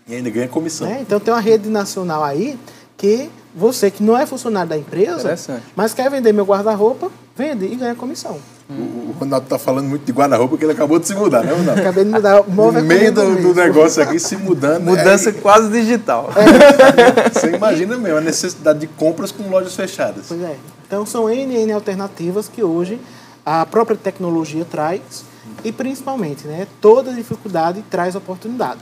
E 0.07 0.15
ainda 0.15 0.29
ganha 0.29 0.49
comissão. 0.49 0.87
Né? 0.87 0.99
Então 1.01 1.19
tem 1.19 1.33
uma 1.33 1.41
rede 1.41 1.69
nacional 1.71 2.23
aí 2.23 2.59
que 2.97 3.31
você 3.55 3.91
que 3.91 4.03
não 4.03 4.19
é 4.19 4.27
funcionário 4.27 4.69
da 4.69 4.77
empresa, 4.77 5.37
mas 5.77 5.95
quer 5.95 6.11
vender 6.11 6.33
meu 6.33 6.45
guarda-roupa, 6.45 7.11
vende 7.37 7.67
e 7.67 7.77
ganha 7.77 7.95
comissão. 7.95 8.39
O, 8.69 8.73
o 8.73 9.17
Ronaldo 9.21 9.45
está 9.45 9.59
falando 9.59 9.87
muito 9.87 10.05
de 10.05 10.13
guarda-roupa 10.13 10.51
porque 10.51 10.65
ele 10.65 10.73
acabou 10.73 10.99
de 10.99 11.07
se 11.07 11.15
mudar, 11.15 11.45
né, 11.45 11.53
Ronaldo? 11.53 11.81
Acabei 11.81 12.05
de 12.05 12.11
mudar. 12.11 12.43
No 12.47 12.73
meio 12.83 13.13
do, 13.13 13.37
do, 13.37 13.55
negócio 13.55 14.03
aqui, 14.03 14.19
se 14.19 14.37
mudando. 14.37 14.85
Mudança 14.85 15.31
é... 15.31 15.33
quase 15.33 15.71
digital. 15.71 16.31
É. 16.35 17.29
Você 17.31 17.51
imagina 17.51 17.97
mesmo 17.99 18.19
a 18.19 18.21
necessidade 18.23 18.79
de 18.79 18.87
compras 18.87 19.31
com 19.31 19.49
lojas 19.51 19.75
fechadas. 19.75 20.25
Pois 20.29 20.41
é. 20.41 20.57
Então 20.87 21.05
são 21.05 21.29
N, 21.29 21.55
N 21.55 21.73
alternativas 21.73 22.49
que 22.49 22.63
hoje 22.63 22.99
a 23.45 23.67
própria 23.67 23.97
tecnologia 23.97 24.65
traz 24.65 25.25
e 25.63 25.71
principalmente, 25.71 26.47
né, 26.47 26.67
toda 26.81 27.13
dificuldade 27.13 27.85
traz 27.91 28.15
oportunidade. 28.15 28.81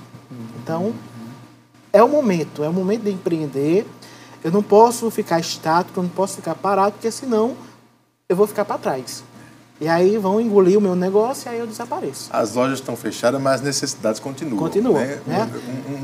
Então, 0.62 0.92
é 1.92 2.02
o 2.02 2.08
momento, 2.08 2.62
é 2.62 2.68
o 2.68 2.72
momento 2.72 3.02
de 3.02 3.10
empreender. 3.10 3.86
Eu 4.44 4.50
não 4.50 4.62
posso 4.62 5.10
ficar 5.10 5.38
estático, 5.38 6.00
eu 6.00 6.02
não 6.02 6.10
posso 6.10 6.36
ficar 6.36 6.54
parado, 6.54 6.92
porque 6.92 7.10
senão 7.10 7.56
eu 8.28 8.34
vou 8.34 8.46
ficar 8.46 8.64
para 8.64 8.78
trás. 8.78 9.22
E 9.82 9.88
aí 9.88 10.16
vão 10.16 10.40
engolir 10.40 10.78
o 10.78 10.80
meu 10.80 10.94
negócio 10.94 11.48
e 11.48 11.54
aí 11.54 11.58
eu 11.58 11.66
desapareço. 11.66 12.28
As 12.32 12.54
lojas 12.54 12.78
estão 12.78 12.94
fechadas, 12.94 13.42
mas 13.42 13.54
as 13.54 13.62
necessidades 13.62 14.20
continuam. 14.20 14.56
Continuam. 14.56 15.00
Né? 15.00 15.18
Né? 15.26 15.50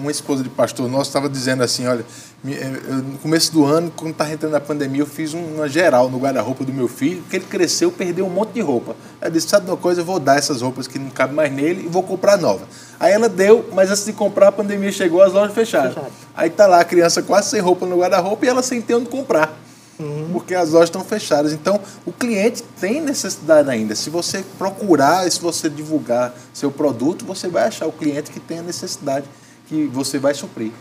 Uma 0.00 0.10
esposa 0.10 0.42
de 0.42 0.48
pastor 0.48 0.88
nosso 0.88 1.10
estava 1.10 1.28
dizendo 1.28 1.62
assim, 1.62 1.86
olha, 1.86 2.04
eh, 2.44 2.70
no 2.90 3.18
começo 3.18 3.52
do 3.52 3.64
ano, 3.64 3.92
quando 3.94 4.10
estava 4.10 4.32
entrando 4.32 4.50
na 4.50 4.58
pandemia, 4.58 5.02
eu 5.02 5.06
fiz 5.06 5.32
uma 5.32 5.68
geral 5.68 6.10
no 6.10 6.18
guarda-roupa 6.18 6.64
do 6.64 6.72
meu 6.72 6.88
filho, 6.88 7.22
porque 7.22 7.36
ele 7.36 7.44
cresceu, 7.44 7.92
perdeu 7.92 8.26
um 8.26 8.30
monte 8.30 8.54
de 8.54 8.60
roupa. 8.60 8.96
Eu 9.22 9.30
disse, 9.30 9.46
sabe 9.46 9.70
uma 9.70 9.76
coisa, 9.76 10.00
eu 10.00 10.04
vou 10.04 10.18
dar 10.18 10.36
essas 10.36 10.60
roupas 10.60 10.88
que 10.88 10.98
não 10.98 11.10
cabem 11.10 11.36
mais 11.36 11.52
nele 11.52 11.84
e 11.84 11.88
vou 11.88 12.02
comprar 12.02 12.36
nova. 12.36 12.66
Aí 12.98 13.12
ela 13.12 13.28
deu, 13.28 13.68
mas 13.72 13.92
antes 13.92 14.04
de 14.04 14.12
comprar, 14.12 14.48
a 14.48 14.52
pandemia 14.52 14.90
chegou, 14.90 15.22
as 15.22 15.32
lojas 15.32 15.54
fecharam. 15.54 15.90
Fechado. 15.92 16.12
Aí 16.34 16.50
tá 16.50 16.66
lá 16.66 16.80
a 16.80 16.84
criança 16.84 17.22
quase 17.22 17.50
sem 17.50 17.60
roupa 17.60 17.86
no 17.86 17.96
guarda-roupa 17.96 18.44
e 18.44 18.48
ela 18.48 18.60
sem 18.60 18.82
ter 18.82 18.96
onde 18.96 19.08
comprar 19.08 19.67
uhum. 19.98 20.30
porque 20.32 20.54
as 20.54 20.70
lojas 20.70 20.88
estão 20.88 21.04
fechadas. 21.04 21.52
Então, 21.52 21.80
o 22.06 22.12
cliente 22.12 22.62
tem 22.80 23.00
necessidade 23.00 23.70
ainda. 23.70 23.94
Se 23.94 24.10
você 24.10 24.44
procurar, 24.58 25.30
se 25.30 25.40
você 25.40 25.68
divulgar 25.68 26.34
seu 26.52 26.70
produto, 26.70 27.24
você 27.24 27.48
vai 27.48 27.64
achar 27.64 27.86
o 27.86 27.92
cliente 27.92 28.30
que 28.30 28.40
tem 28.40 28.60
a 28.60 28.62
necessidade 28.62 29.26
que 29.66 29.86
você 29.86 30.18
vai 30.18 30.34
suprir. 30.34 30.72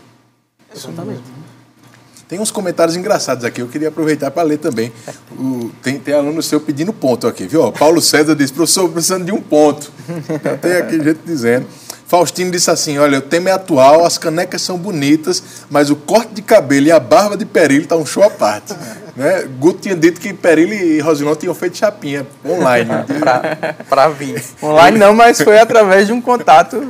Exatamente. 0.74 1.22
Tem 2.28 2.38
uns 2.38 2.50
comentários 2.50 2.94
engraçados 2.94 3.42
aqui, 3.42 3.62
eu 3.62 3.68
queria 3.68 3.88
aproveitar 3.88 4.30
para 4.30 4.42
ler 4.42 4.58
também. 4.58 4.92
O, 5.32 5.70
tem, 5.82 5.98
tem 5.98 6.12
aluno 6.12 6.42
seu 6.42 6.60
pedindo 6.60 6.92
ponto 6.92 7.26
aqui, 7.26 7.46
viu? 7.46 7.72
Paulo 7.72 8.02
César 8.02 8.36
disse, 8.36 8.52
professor, 8.52 8.86
precisando 8.90 9.24
de 9.24 9.32
um 9.32 9.40
ponto. 9.40 9.90
tem 10.60 10.72
aqui 10.72 11.02
gente 11.02 11.20
dizendo. 11.24 11.66
Faustino 12.06 12.50
disse 12.50 12.70
assim: 12.70 12.98
Olha, 12.98 13.18
o 13.18 13.22
tema 13.22 13.50
é 13.50 13.52
atual, 13.52 14.04
as 14.04 14.16
canecas 14.16 14.62
são 14.62 14.78
bonitas, 14.78 15.42
mas 15.70 15.90
o 15.90 15.96
corte 15.96 16.32
de 16.32 16.40
cabelo 16.40 16.86
e 16.86 16.92
a 16.92 16.98
barba 16.98 17.36
de 17.36 17.44
Perilho 17.44 17.86
tá 17.86 17.96
um 17.96 18.06
show 18.06 18.22
à 18.22 18.30
parte. 18.30 18.74
Né? 19.18 19.48
Guto 19.58 19.80
tinha 19.80 19.96
dito 19.96 20.20
que 20.20 20.32
Perilho 20.32 20.72
e 20.72 21.00
Rosilon 21.00 21.34
tinham 21.34 21.52
feito 21.52 21.76
chapinha 21.76 22.24
online. 22.46 22.88
Para 23.90 24.08
vir. 24.10 24.40
Online 24.62 24.96
não, 24.96 25.12
mas 25.12 25.40
foi 25.40 25.58
através 25.58 26.06
de 26.06 26.12
um 26.12 26.20
contato 26.20 26.88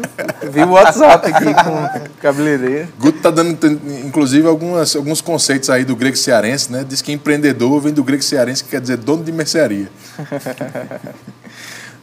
via 0.51 0.67
WhatsApp 0.67 1.27
aqui 1.33 1.55
com 1.55 2.05
o 2.05 2.11
cabeleireiro. 2.21 2.89
Guto 2.99 3.19
tá 3.21 3.31
dando, 3.31 3.57
inclusive, 4.05 4.47
algumas, 4.47 4.95
alguns 4.95 5.23
conceitos 5.23 5.71
aí 5.71 5.87
do 5.87 5.97
grego 5.97 6.19
cearense, 6.19 6.71
né? 6.71 6.85
Diz 6.87 7.01
que 7.01 7.11
empreendedor 7.13 7.81
vem 7.81 7.95
do 7.95 8.05
grego 8.05 8.23
cearense, 8.23 8.63
que 8.63 8.71
quer 8.71 8.81
dizer 8.83 8.99
dono 8.99 9.25
de 9.25 9.33
mercearia. 9.33 9.89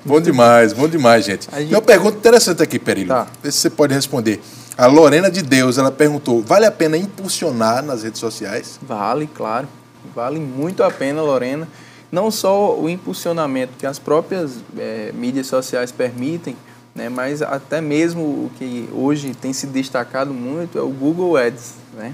Bom 0.04 0.22
demais, 0.22 0.72
bom 0.72 0.88
demais, 0.88 1.26
gente. 1.26 1.46
gente... 1.46 1.70
Tem 1.70 1.76
uma 1.76 1.82
pergunta 1.82 2.16
interessante 2.16 2.62
aqui, 2.62 2.78
Perilho. 2.78 3.08
Tá. 3.08 3.26
Vê 3.42 3.52
se 3.52 3.58
você 3.58 3.72
pode 3.72 3.92
responder. 3.92 4.40
A 4.78 4.86
Lorena 4.86 5.32
de 5.32 5.42
Deus, 5.42 5.80
ela 5.80 5.92
perguntou: 5.92 6.44
vale 6.44 6.64
a 6.64 6.72
pena 6.72 6.96
impulsionar 6.96 7.82
nas 7.82 8.04
redes 8.04 8.20
sociais? 8.20 8.80
Vale, 8.84 9.28
claro. 9.34 9.68
Vale 10.16 10.40
muito 10.40 10.82
a 10.82 10.90
pena, 10.90 11.22
Lorena. 11.22 11.68
Não 12.10 12.32
só 12.32 12.80
o 12.80 12.90
impulsionamento 12.90 13.74
que 13.78 13.86
as 13.86 14.00
próprias 14.00 14.60
é, 14.78 15.12
mídias 15.14 15.48
sociais 15.48 15.92
permitem, 15.92 16.56
né, 16.96 17.10
mas 17.10 17.42
até 17.42 17.82
mesmo 17.82 18.22
o 18.22 18.52
que 18.58 18.88
hoje 18.94 19.36
tem 19.36 19.52
se 19.52 19.68
destacado 19.68 20.34
muito 20.34 20.78
é 20.78 20.82
o 20.82 20.88
Google 20.88 21.36
Ads. 21.36 21.74
Né? 21.94 22.14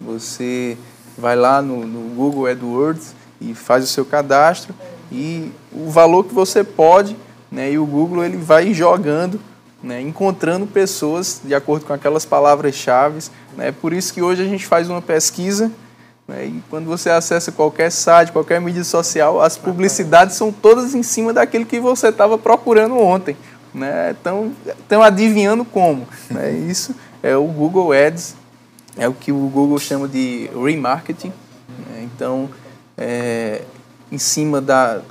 Você 0.00 0.78
vai 1.18 1.36
lá 1.36 1.60
no, 1.60 1.86
no 1.86 2.14
Google 2.14 2.46
AdWords 2.46 3.14
e 3.38 3.54
faz 3.54 3.84
o 3.84 3.86
seu 3.86 4.06
cadastro 4.06 4.74
e 5.12 5.52
o 5.70 5.90
valor 5.90 6.24
que 6.24 6.32
você 6.32 6.64
pode, 6.64 7.14
né, 7.52 7.70
e 7.70 7.78
o 7.78 7.84
Google 7.84 8.24
ele 8.24 8.38
vai 8.38 8.72
jogando 8.72 9.38
né, 9.82 10.00
encontrando 10.00 10.66
pessoas 10.66 11.42
de 11.44 11.54
acordo 11.54 11.84
com 11.84 11.92
aquelas 11.92 12.24
palavras-chave. 12.24 13.28
Né, 13.54 13.72
por 13.72 13.92
isso 13.92 14.14
que 14.14 14.22
hoje 14.22 14.42
a 14.42 14.46
gente 14.46 14.66
faz 14.66 14.88
uma 14.88 15.02
pesquisa 15.02 15.70
e 16.28 16.60
quando 16.68 16.86
você 16.86 17.08
acessa 17.08 17.52
qualquer 17.52 17.90
site, 17.90 18.32
qualquer 18.32 18.60
mídia 18.60 18.82
social, 18.82 19.40
as 19.40 19.56
publicidades 19.56 20.34
são 20.34 20.50
todas 20.50 20.94
em 20.94 21.02
cima 21.02 21.32
daquilo 21.32 21.64
que 21.64 21.78
você 21.78 22.08
estava 22.08 22.36
procurando 22.36 22.98
ontem. 22.98 23.36
Né? 23.72 24.16
Então, 24.18 24.52
estão 24.66 25.02
adivinhando 25.02 25.64
como. 25.64 26.06
Né? 26.28 26.50
Isso 26.68 26.94
é 27.22 27.36
o 27.36 27.44
Google 27.44 27.92
Ads, 27.92 28.34
é 28.96 29.06
o 29.08 29.12
que 29.12 29.30
o 29.30 29.48
Google 29.48 29.78
chama 29.78 30.08
de 30.08 30.50
remarketing. 30.52 31.32
Né? 31.68 32.02
Então, 32.02 32.50
é, 32.98 33.62
em 34.10 34.18
cima 34.18 34.60
da, 34.60 35.02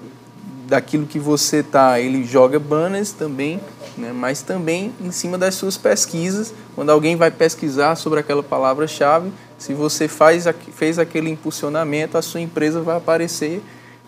daquilo 0.67 1.05
que 1.05 1.19
você 1.19 1.57
está, 1.57 1.97
ele 1.97 2.25
joga 2.25 2.59
banners 2.59 3.13
também, 3.13 3.61
né? 3.97 4.11
mas 4.11 4.41
também 4.41 4.93
em 4.99 5.11
cima 5.11 5.37
das 5.37 5.55
suas 5.55 5.77
pesquisas. 5.77 6.53
Quando 6.75 6.89
alguém 6.89 7.15
vai 7.15 7.31
pesquisar 7.31 7.95
sobre 7.95 8.19
aquela 8.19 8.43
palavra-chave, 8.43 9.31
se 9.57 9.73
você 9.73 10.07
faz, 10.07 10.45
fez 10.73 10.99
aquele 10.99 11.29
impulsionamento, 11.29 12.17
a 12.17 12.21
sua 12.21 12.41
empresa 12.41 12.81
vai 12.81 12.97
aparecer 12.97 13.61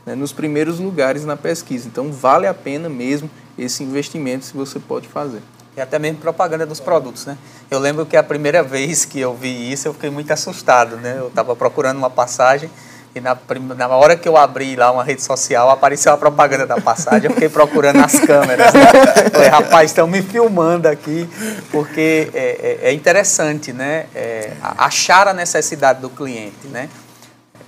né, 0.06 0.16
nos 0.16 0.32
primeiros 0.32 0.80
lugares 0.80 1.26
na 1.26 1.36
pesquisa. 1.36 1.88
Então, 1.88 2.12
vale 2.12 2.48
a 2.48 2.54
pena 2.54 2.90
mesmo 2.90 3.30
esse 3.58 3.84
investimento 3.84 4.46
se 4.46 4.54
você 4.54 4.80
pode 4.80 5.08
fazer. 5.08 5.42
E 5.76 5.82
até 5.82 6.00
mesmo 6.00 6.20
propaganda 6.20 6.66
dos 6.66 6.80
produtos, 6.80 7.26
né? 7.26 7.38
Eu 7.70 7.80
lembro 7.80 8.06
que 8.06 8.18
a 8.18 8.24
primeira 8.24 8.62
vez 8.64 9.06
que 9.06 9.20
eu 9.20 9.36
vi 9.36 9.72
isso, 9.72 9.88
eu 9.88 9.94
fiquei 9.94 10.10
muito 10.10 10.32
assustado, 10.32 10.98
né? 10.98 11.18
Eu 11.20 11.28
estava 11.28 11.56
procurando 11.56 11.98
uma 11.98 12.10
passagem 12.10 12.70
e 13.18 13.22
na, 13.22 13.38
na 13.76 13.88
hora 13.90 14.16
que 14.16 14.28
eu 14.28 14.38
abri 14.38 14.76
lá 14.76 14.92
uma 14.92 15.04
rede 15.04 15.22
social, 15.22 15.70
apareceu 15.70 16.14
a 16.14 16.18
propaganda 16.18 16.66
da 16.66 16.80
passagem. 16.80 17.30
Eu 17.30 17.34
fiquei 17.34 17.50
procurando 17.50 18.00
as 18.00 18.20
câmeras. 18.20 18.74
Né? 18.74 19.30
Falei, 19.32 19.50
rapaz, 19.50 19.92
estão 19.92 20.08
me 20.08 20.22
filmando 20.22 20.88
aqui, 20.88 21.28
porque 21.72 22.30
é, 22.34 22.80
é, 22.84 22.90
é 22.90 22.94
interessante, 22.94 23.74
né? 23.74 24.06
É, 24.16 24.54
achar 24.62 25.28
a 25.28 25.34
necessidade 25.34 26.00
do 26.00 26.10
cliente, 26.10 26.68
né? 26.68 26.90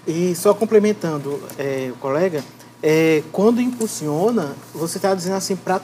E 0.07 0.33
só 0.35 0.53
complementando 0.53 1.41
é, 1.57 1.89
o 1.91 1.95
colega, 1.95 2.43
é, 2.81 3.21
quando 3.31 3.61
impulsiona, 3.61 4.55
você 4.73 4.97
está 4.97 5.13
dizendo 5.13 5.35
assim 5.35 5.55
para 5.55 5.81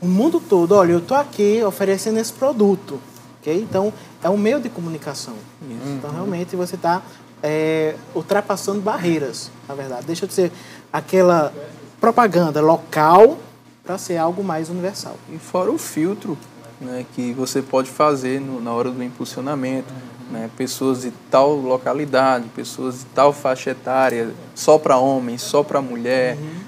o 0.00 0.06
mundo 0.06 0.40
todo, 0.40 0.74
olha, 0.74 0.92
eu 0.92 0.98
estou 0.98 1.16
aqui 1.16 1.62
oferecendo 1.62 2.18
esse 2.18 2.32
produto, 2.32 2.98
ok? 3.38 3.54
Então, 3.54 3.92
é 4.22 4.28
um 4.30 4.36
meio 4.36 4.60
de 4.60 4.68
comunicação. 4.68 5.34
Uhum. 5.60 5.96
Então, 5.98 6.10
realmente, 6.10 6.56
você 6.56 6.74
está 6.74 7.02
é, 7.42 7.94
ultrapassando 8.14 8.80
barreiras, 8.80 9.50
na 9.68 9.74
verdade. 9.74 10.06
Deixa 10.06 10.26
de 10.26 10.34
ser 10.34 10.52
aquela 10.92 11.52
propaganda 12.00 12.60
local 12.60 13.38
para 13.84 13.98
ser 13.98 14.16
algo 14.16 14.42
mais 14.42 14.68
universal. 14.68 15.16
E 15.32 15.38
fora 15.38 15.70
o 15.70 15.78
filtro 15.78 16.36
né, 16.80 17.04
que 17.14 17.32
você 17.32 17.60
pode 17.60 17.90
fazer 17.90 18.40
no, 18.40 18.60
na 18.60 18.72
hora 18.72 18.90
do 18.90 19.02
impulsionamento. 19.02 19.92
Uhum 19.92 20.10
né, 20.30 20.48
pessoas 20.56 21.02
de 21.02 21.10
tal 21.30 21.54
localidade, 21.54 22.48
pessoas 22.54 23.00
de 23.00 23.04
tal 23.06 23.32
faixa 23.32 23.70
etária, 23.70 24.30
só 24.54 24.78
para 24.78 24.96
homem, 24.96 25.36
só 25.36 25.62
para 25.62 25.82
mulher. 25.82 26.36
Uhum. 26.36 26.59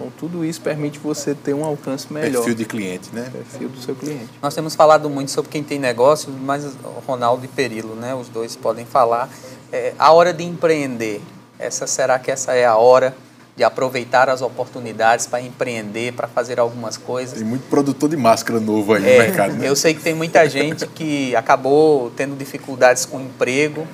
Então, 0.00 0.10
tudo 0.18 0.44
isso 0.44 0.62
permite 0.62 0.98
você 0.98 1.34
ter 1.34 1.52
um 1.52 1.62
alcance 1.62 2.10
melhor. 2.10 2.38
Perfil 2.38 2.54
de 2.54 2.64
cliente, 2.64 3.10
né? 3.12 3.28
Perfil 3.30 3.68
do 3.68 3.78
seu 3.80 3.94
cliente. 3.94 4.30
Nós 4.40 4.54
temos 4.54 4.74
falado 4.74 5.10
muito 5.10 5.30
sobre 5.30 5.50
quem 5.50 5.62
tem 5.62 5.78
negócio, 5.78 6.32
mas 6.32 6.66
Ronaldo 7.06 7.44
e 7.44 7.48
Perilo, 7.48 7.94
né, 7.94 8.14
os 8.14 8.28
dois 8.28 8.56
podem 8.56 8.86
falar. 8.86 9.28
É, 9.70 9.92
a 9.98 10.10
hora 10.12 10.32
de 10.32 10.42
empreender, 10.42 11.20
essa 11.58 11.86
será 11.86 12.18
que 12.18 12.30
essa 12.30 12.54
é 12.54 12.64
a 12.64 12.76
hora? 12.76 13.14
de 13.56 13.64
aproveitar 13.64 14.30
as 14.30 14.40
oportunidades 14.40 15.26
para 15.26 15.42
empreender, 15.42 16.14
para 16.14 16.26
fazer 16.26 16.58
algumas 16.58 16.96
coisas. 16.96 17.36
Tem 17.36 17.46
muito 17.46 17.68
produtor 17.68 18.08
de 18.08 18.16
máscara 18.16 18.58
novo 18.58 18.94
aí 18.94 19.04
é, 19.04 19.12
no 19.12 19.22
mercado. 19.24 19.52
Né? 19.54 19.68
Eu 19.68 19.76
sei 19.76 19.92
que 19.92 20.00
tem 20.00 20.14
muita 20.14 20.48
gente 20.48 20.86
que 20.86 21.36
acabou 21.36 22.10
tendo 22.16 22.34
dificuldades 22.38 23.04
com 23.04 23.20
emprego 23.20 23.86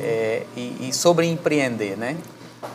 é, 0.00 0.42
e, 0.56 0.88
e, 0.88 0.92
sobre 0.92 1.26
empreender, 1.26 1.96
né? 1.96 2.16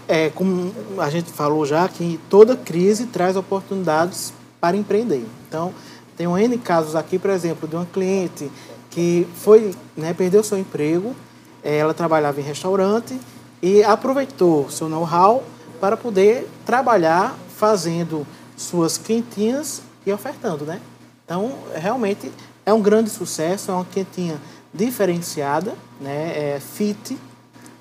É, 0.08 0.30
como 0.30 0.74
a 0.98 1.10
gente 1.10 1.32
falou 1.32 1.66
já, 1.66 1.88
que 1.88 2.20
toda 2.30 2.56
crise 2.56 3.06
traz 3.06 3.36
oportunidades 3.36 4.34
para 4.60 4.76
empreender. 4.76 5.26
Então, 5.48 5.74
um 6.20 6.38
N 6.38 6.58
casos 6.58 6.96
aqui, 6.96 7.18
por 7.18 7.30
exemplo, 7.30 7.68
de 7.68 7.76
uma 7.76 7.86
cliente 7.86 8.52
que 8.90 9.28
foi, 9.36 9.74
né, 9.96 10.14
perdeu 10.14 10.44
seu 10.44 10.58
emprego, 10.58 11.16
ela 11.64 11.94
trabalhava 11.94 12.40
em 12.40 12.44
restaurante 12.44 13.20
e 13.62 13.84
aproveitou 13.84 14.70
seu 14.70 14.90
know-how 14.90 15.44
para 15.80 15.96
poder 15.96 16.50
trabalhar 16.66 17.38
fazendo 17.56 18.26
suas 18.58 18.98
quentinhas 18.98 19.82
e 20.06 20.12
ofertando, 20.12 20.66
né? 20.66 20.82
Então, 21.24 21.54
realmente 21.74 22.32
é 22.66 22.74
um 22.74 22.82
grande 22.82 23.10
sucesso, 23.10 23.72
é 23.72 23.74
uma 23.74 23.86
quentinha 23.86 24.40
diferenciada, 24.74 25.76
né? 26.02 26.56
É 26.56 26.60
fit, 26.60 27.18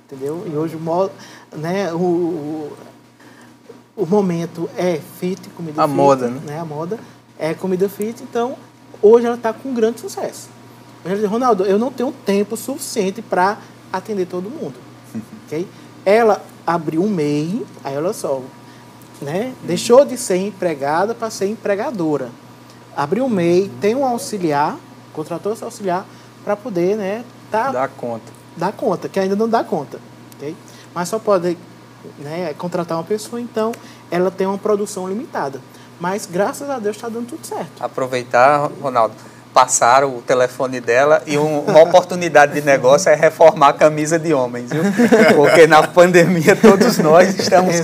entendeu? 0.04 0.44
E 0.46 0.56
hoje 0.56 0.76
né, 1.56 1.92
o, 1.92 2.70
o, 3.96 4.06
momento 4.06 4.68
é 4.76 5.00
fit, 5.18 5.48
comida 5.50 5.82
a 5.82 5.86
fit. 5.86 5.96
moda, 5.96 6.28
né? 6.28 6.40
né? 6.44 6.60
A 6.60 6.64
moda 6.64 6.98
é 7.38 7.54
comida 7.54 7.88
fit, 7.88 8.22
então 8.22 8.56
hoje 9.02 9.26
ela 9.26 9.36
está 9.36 9.52
com 9.52 9.70
um 9.70 9.74
grande 9.74 10.00
sucesso. 10.00 10.48
Eu 11.04 11.14
disse, 11.14 11.26
Ronaldo, 11.26 11.64
eu 11.64 11.78
não 11.78 11.92
tenho 11.92 12.12
tempo 12.12 12.56
suficiente 12.56 13.22
para 13.22 13.58
atender 13.92 14.26
todo 14.26 14.50
mundo, 14.50 14.74
ok? 15.46 15.66
Ela 16.04 16.44
abriu 16.66 17.02
um 17.02 17.08
MEI, 17.08 17.64
aí 17.82 17.96
olha 17.96 18.12
só, 18.12 18.42
né? 19.22 19.54
Deixou 19.62 20.04
de 20.04 20.16
ser 20.16 20.36
empregada 20.36 21.14
para 21.14 21.30
ser 21.30 21.46
empregadora. 21.46 22.30
Abriu 22.96 23.24
um 23.24 23.28
MEI, 23.28 23.70
tem 23.80 23.94
um 23.94 24.04
auxiliar, 24.04 24.76
contratou 25.12 25.52
esse 25.52 25.64
auxiliar 25.64 26.04
para 26.44 26.56
poder, 26.56 26.96
né, 26.96 27.24
tá, 27.50 27.70
dar 27.70 27.88
conta. 27.88 28.32
Dar 28.56 28.72
conta, 28.72 29.08
que 29.08 29.20
ainda 29.20 29.36
não 29.36 29.48
dá 29.48 29.62
conta, 29.62 30.00
ok? 30.36 30.56
Mas 30.94 31.08
só 31.08 31.18
pode 31.18 31.56
né, 32.18 32.54
contratar 32.56 32.98
uma 32.98 33.04
pessoa, 33.04 33.40
então 33.40 33.72
ela 34.10 34.30
tem 34.30 34.46
uma 34.46 34.58
produção 34.58 35.08
limitada. 35.08 35.60
Mas 36.00 36.26
graças 36.26 36.70
a 36.70 36.78
Deus 36.78 36.96
está 36.96 37.08
dando 37.08 37.26
tudo 37.26 37.44
certo. 37.44 37.82
Aproveitar, 37.82 38.70
Ronaldo 38.80 39.14
passaram 39.52 40.16
o 40.16 40.22
telefone 40.22 40.80
dela 40.80 41.20
e 41.26 41.36
um, 41.36 41.60
uma 41.60 41.82
oportunidade 41.82 42.52
de 42.52 42.62
negócio 42.62 43.10
é 43.10 43.14
reformar 43.16 43.70
a 43.70 43.72
camisa 43.72 44.16
de 44.16 44.32
homens, 44.32 44.70
viu? 44.70 44.82
Porque 45.34 45.66
na 45.66 45.82
pandemia 45.82 46.54
todos 46.54 46.98
nós 46.98 47.36
estamos 47.36 47.74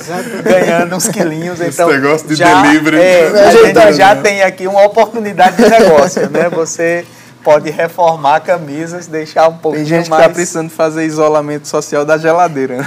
ganhando 0.45 0.95
uns 0.95 1.09
quilinhos, 1.09 1.61
então 1.61 1.91
Esse 1.91 2.01
negócio 2.01 2.29
de 2.29 2.37
já, 2.37 2.63
delivery. 2.63 2.99
É, 2.99 3.49
a 3.49 3.51
gente 3.51 3.93
já 3.95 4.15
tem 4.15 4.43
aqui 4.43 4.69
uma 4.69 4.85
oportunidade 4.85 5.57
de 5.57 5.69
negócio, 5.69 6.31
né? 6.31 6.49
Você 6.51 7.05
pode 7.45 7.71
reformar 7.71 8.41
camisas, 8.41 9.07
deixar 9.07 9.49
um 9.49 9.59
pouquinho 9.59 9.85
mais... 9.85 9.89
Tem 9.89 9.99
gente 9.99 10.11
mais... 10.11 10.23
que 10.23 10.29
está 10.29 10.35
precisando 10.35 10.71
fazer 10.71 11.05
isolamento 11.05 11.69
social 11.69 12.05
da 12.05 12.17
geladeira, 12.17 12.79
né? 12.79 12.87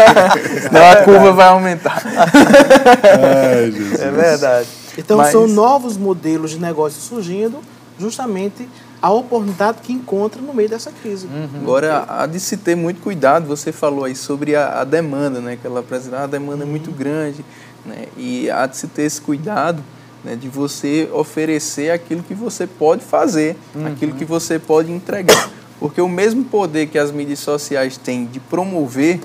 Senão 0.62 0.90
a 0.90 0.96
curva 1.04 1.32
vai 1.32 1.48
aumentar. 1.48 2.02
Ai, 2.02 3.70
Jesus. 3.70 4.00
É 4.00 4.10
verdade. 4.10 4.68
Então 4.96 5.18
Mas... 5.18 5.30
são 5.30 5.46
novos 5.46 5.96
modelos 5.96 6.52
de 6.52 6.58
negócio 6.58 7.00
surgindo 7.00 7.60
justamente 7.98 8.66
a 9.02 9.10
oportunidade 9.10 9.78
que 9.82 9.92
encontra 9.92 10.40
no 10.40 10.52
meio 10.52 10.68
dessa 10.68 10.90
crise. 10.90 11.26
Uhum. 11.26 11.60
Agora, 11.62 12.04
há 12.08 12.26
de 12.26 12.40
se 12.40 12.56
ter 12.56 12.74
muito 12.74 13.00
cuidado, 13.00 13.46
você 13.46 13.72
falou 13.72 14.04
aí 14.04 14.16
sobre 14.16 14.56
a, 14.56 14.80
a 14.80 14.84
demanda, 14.84 15.40
né, 15.40 15.56
que 15.60 15.66
ela 15.66 15.80
apresenta, 15.80 16.18
a 16.18 16.26
demanda 16.26 16.64
uhum. 16.64 16.68
é 16.68 16.72
muito 16.72 16.90
grande, 16.90 17.44
né, 17.84 18.06
e 18.16 18.50
há 18.50 18.66
de 18.66 18.76
se 18.76 18.88
ter 18.88 19.02
esse 19.02 19.20
cuidado 19.20 19.82
né, 20.24 20.36
de 20.36 20.48
você 20.48 21.08
oferecer 21.12 21.90
aquilo 21.90 22.22
que 22.22 22.34
você 22.34 22.66
pode 22.66 23.02
fazer, 23.02 23.56
uhum. 23.74 23.86
aquilo 23.86 24.12
que 24.14 24.24
você 24.24 24.58
pode 24.58 24.92
entregar. 24.92 25.50
Porque 25.78 26.00
o 26.00 26.08
mesmo 26.08 26.44
poder 26.44 26.88
que 26.88 26.98
as 26.98 27.10
mídias 27.10 27.38
sociais 27.38 27.96
têm 27.96 28.26
de 28.26 28.38
promover, 28.38 29.20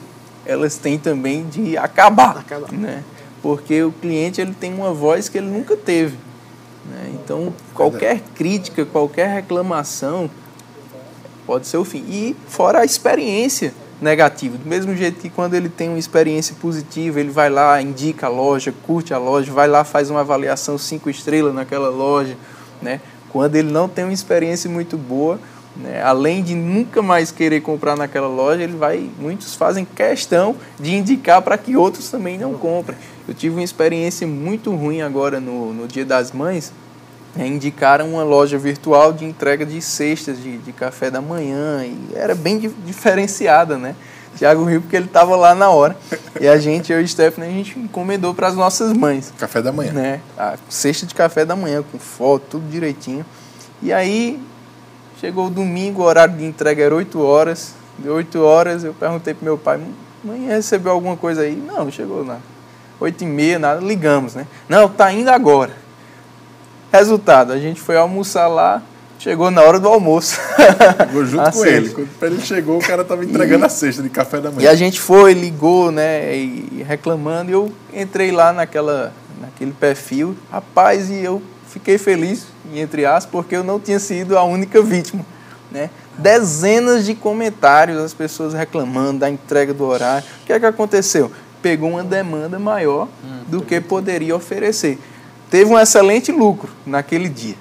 elas 0.46 0.78
têm 0.78 0.98
também 0.98 1.46
de 1.48 1.78
acabar. 1.78 2.38
acabar. 2.38 2.72
Né? 2.72 3.04
Porque 3.42 3.84
o 3.84 3.92
cliente 3.92 4.40
ele 4.40 4.54
tem 4.54 4.74
uma 4.74 4.94
voz 4.94 5.28
que 5.28 5.38
ele 5.38 5.48
nunca 5.48 5.76
teve. 5.76 6.18
Né? 6.90 7.12
Então, 7.14 7.54
qualquer 7.74 8.22
crítica, 8.36 8.86
qualquer 8.86 9.28
reclamação 9.28 10.30
pode 11.46 11.68
ser 11.68 11.78
o 11.78 11.84
fim. 11.84 12.06
E 12.08 12.36
fora 12.48 12.80
a 12.80 12.86
experiência 12.86 13.74
negativa. 14.02 14.58
Do 14.58 14.68
mesmo 14.68 14.96
jeito 14.96 15.20
que 15.20 15.30
quando 15.30 15.54
ele 15.54 15.70
tem 15.70 15.90
uma 15.90 16.00
experiência 16.00 16.56
positiva, 16.60 17.20
ele 17.20 17.30
vai 17.30 17.50
lá, 17.50 17.82
indica 17.82 18.28
a 18.28 18.30
loja, 18.30 18.74
curte 18.86 19.14
a 19.14 19.18
loja, 19.18 19.52
vai 19.52 19.68
lá, 19.68 19.84
faz 19.84 20.10
uma 20.10 20.22
avaliação 20.22 20.78
cinco 20.78 21.10
estrelas 21.10 21.54
naquela 21.54 21.90
loja. 21.90 22.36
Né? 22.82 23.00
Quando 23.30 23.56
ele 23.56 23.72
não 23.72 23.88
tem 23.88 24.04
uma 24.04 24.14
experiência 24.14 24.70
muito 24.70 24.98
boa, 24.98 25.40
né? 25.76 26.02
além 26.02 26.44
de 26.44 26.56
nunca 26.56 27.02
mais 27.02 27.32
querer 27.32 27.62
comprar 27.62 27.96
naquela 27.96 28.28
loja, 28.28 28.64
ele 28.64 28.76
vai, 28.78 29.10
muitos 29.20 29.56
fazem 29.56 29.86
questão 29.86 30.56
de 30.80 30.96
indicar 30.96 31.42
para 31.42 31.58
que 31.58 31.76
outros 31.76 32.10
também 32.10 32.38
não 32.38 32.54
comprem. 32.54 32.98
Eu 33.28 33.34
tive 33.34 33.56
uma 33.56 33.64
experiência 33.64 34.28
muito 34.28 34.74
ruim 34.76 35.02
agora 35.02 35.40
no, 35.40 35.74
no 35.74 35.88
Dia 35.88 36.06
das 36.06 36.32
Mães. 36.32 36.72
É, 37.38 37.46
indicaram 37.46 38.10
uma 38.12 38.24
loja 38.24 38.58
virtual 38.58 39.12
de 39.12 39.26
entrega 39.26 39.66
de 39.66 39.82
cestas 39.82 40.42
de, 40.42 40.58
de 40.58 40.72
café 40.72 41.12
da 41.12 41.22
manhã 41.22 41.86
e 41.86 42.16
era 42.16 42.34
bem 42.34 42.58
diferenciada, 42.86 43.78
né? 43.78 43.94
Tiago 44.38 44.64
Rio, 44.66 44.82
porque 44.82 44.96
ele 44.96 45.06
estava 45.06 45.36
lá 45.36 45.56
na 45.56 45.70
hora. 45.70 45.96
E 46.40 46.48
a 46.48 46.58
gente, 46.58 46.92
eu 46.92 47.02
e 47.02 47.08
Stephanie, 47.08 47.50
a 47.50 47.54
gente 47.54 47.80
encomendou 47.80 48.34
para 48.34 48.48
as 48.48 48.56
nossas 48.56 48.94
mães. 48.94 49.34
Café 49.38 49.62
da 49.62 49.72
manhã. 49.72 49.94
Né? 49.94 50.22
A 50.38 50.56
cesta 50.70 51.06
de 51.06 51.16
café 51.16 51.46
da 51.46 51.56
manhã, 51.56 51.84
com 51.90 51.98
foto, 51.98 52.44
tudo 52.52 52.70
direitinho. 52.70 53.26
E 53.82 53.94
aí, 53.94 54.42
chegou 55.20 55.48
o 55.48 55.50
domingo, 55.50 56.02
o 56.02 56.06
horário 56.06 56.36
de 56.36 56.44
entrega 56.44 56.84
era 56.84 56.94
8 56.94 57.22
horas. 57.22 57.74
De 57.98 58.10
8 58.10 58.42
horas, 58.42 58.84
eu 58.84 58.94
perguntei 58.94 59.34
pro 59.34 59.46
meu 59.46 59.58
pai, 59.58 59.80
mãe, 60.24 60.48
recebeu 60.48 60.92
alguma 60.92 61.16
coisa 61.16 61.42
aí? 61.42 61.56
Não, 61.56 61.86
não 61.86 61.92
chegou 61.92 62.26
nada. 62.26 62.42
8 63.00 63.24
e 63.24 63.28
meia, 63.28 63.58
nada, 63.58 63.80
ligamos, 63.80 64.36
né? 64.36 64.46
Não, 64.68 64.90
tá 64.90 65.12
indo 65.14 65.30
agora. 65.30 65.85
Resultado, 66.96 67.52
a 67.52 67.60
gente 67.60 67.82
foi 67.82 67.98
almoçar 67.98 68.48
lá, 68.48 68.82
chegou 69.20 69.52
na 69.52 69.62
hora 69.62 69.80
do 69.80 69.88
almoço. 69.88 70.40
Chegou 71.06 71.26
junto 71.26 71.52
com 71.52 71.66
ele. 71.66 71.90
Quando 71.90 72.34
ele 72.34 72.42
chegou, 72.42 72.78
o 72.78 72.82
cara 72.82 73.02
estava 73.02 73.26
entregando 73.26 73.66
e, 73.66 73.68
a 73.68 73.70
cesta 73.70 74.02
de 74.02 74.10
café 74.10 74.40
da 74.40 74.50
manhã. 74.50 74.64
E 74.64 74.68
a 74.68 74.76
gente 74.76 75.00
foi, 75.00 75.34
ligou, 75.34 75.92
né, 75.92 76.34
e 76.36 76.86
reclamando, 76.88 77.52
e 77.52 77.54
eu 77.54 77.72
entrei 77.94 78.32
lá 78.32 78.54
naquela, 78.54 79.12
naquele 79.42 79.74
perfil, 79.74 80.38
rapaz, 80.50 81.10
e 81.10 81.22
eu 81.22 81.42
fiquei 81.68 81.98
feliz, 81.98 82.46
entre 82.74 83.06
aspas, 83.06 83.30
porque 83.30 83.56
eu 83.56 83.64
não 83.64 83.78
tinha 83.78 84.00
sido 84.00 84.38
a 84.38 84.44
única 84.44 84.82
vítima, 84.82 85.26
né? 85.70 85.90
Dezenas 86.18 87.06
de 87.06 87.14
comentários, 87.14 87.98
as 87.98 88.14
pessoas 88.14 88.54
reclamando 88.54 89.20
da 89.20 89.30
entrega 89.30 89.74
do 89.74 89.84
horário. 89.84 90.26
O 90.44 90.46
que 90.46 90.54
é 90.54 90.60
que 90.60 90.66
aconteceu? 90.66 91.30
Pegou 91.62 91.90
uma 91.90 92.04
demanda 92.04 92.58
maior 92.58 93.10
hum, 93.22 93.44
do 93.48 93.62
que 93.62 93.82
poderia 93.82 94.34
oferecer. 94.34 94.98
Teve 95.50 95.72
um 95.72 95.80
excelente 95.80 96.32
lucro 96.32 96.72
naquele 96.86 97.30
dia. 97.30 97.56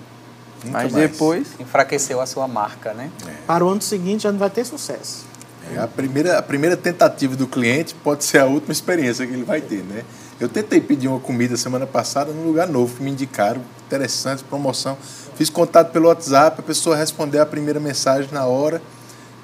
Muito 0.62 0.72
mas 0.72 0.93
mais. 0.93 1.11
depois. 1.11 1.49
Enfraqueceu 1.61 2.20
a 2.20 2.26
sua 2.26 2.49
marca, 2.49 2.95
né? 2.95 3.11
É. 3.26 3.30
Para 3.47 3.64
o 3.64 3.68
ano 3.68 3.82
seguinte 3.82 4.22
já 4.22 4.32
não 4.32 4.39
vai 4.39 4.51
ter 4.51 4.64
sucesso. 4.64 5.26
É, 5.74 5.78
a, 5.78 5.87
primeira, 5.87 6.39
a 6.39 6.43
primeira 6.43 6.76
tentativa 6.76 7.37
do 7.37 7.47
cliente 7.47 7.95
pode 7.95 8.24
ser 8.24 8.39
a 8.39 8.47
última 8.47 8.72
experiência 8.72 9.26
que 9.26 9.32
ele 9.32 9.45
vai 9.45 9.61
ter, 9.61 9.82
né? 9.82 10.03
Eu 10.39 10.49
tentei 10.49 10.80
pedir 10.80 11.09
uma 11.09 11.20
comida 11.20 11.57
semana 11.57 11.87
passada 11.87 12.32
num 12.32 12.45
lugar 12.45 12.66
novo 12.66 12.97
que 12.97 13.03
me 13.03 13.11
indicaram, 13.11 13.62
interessante, 13.87 14.43
promoção. 14.45 14.99
Fiz 15.37 15.49
contato 15.49 15.91
pelo 15.93 16.09
WhatsApp, 16.09 16.61
a 16.61 16.62
pessoa 16.62 16.97
respondeu 16.97 17.41
a 17.41 17.47
primeira 17.47 17.78
mensagem 17.78 18.28
na 18.32 18.45
hora. 18.45 18.82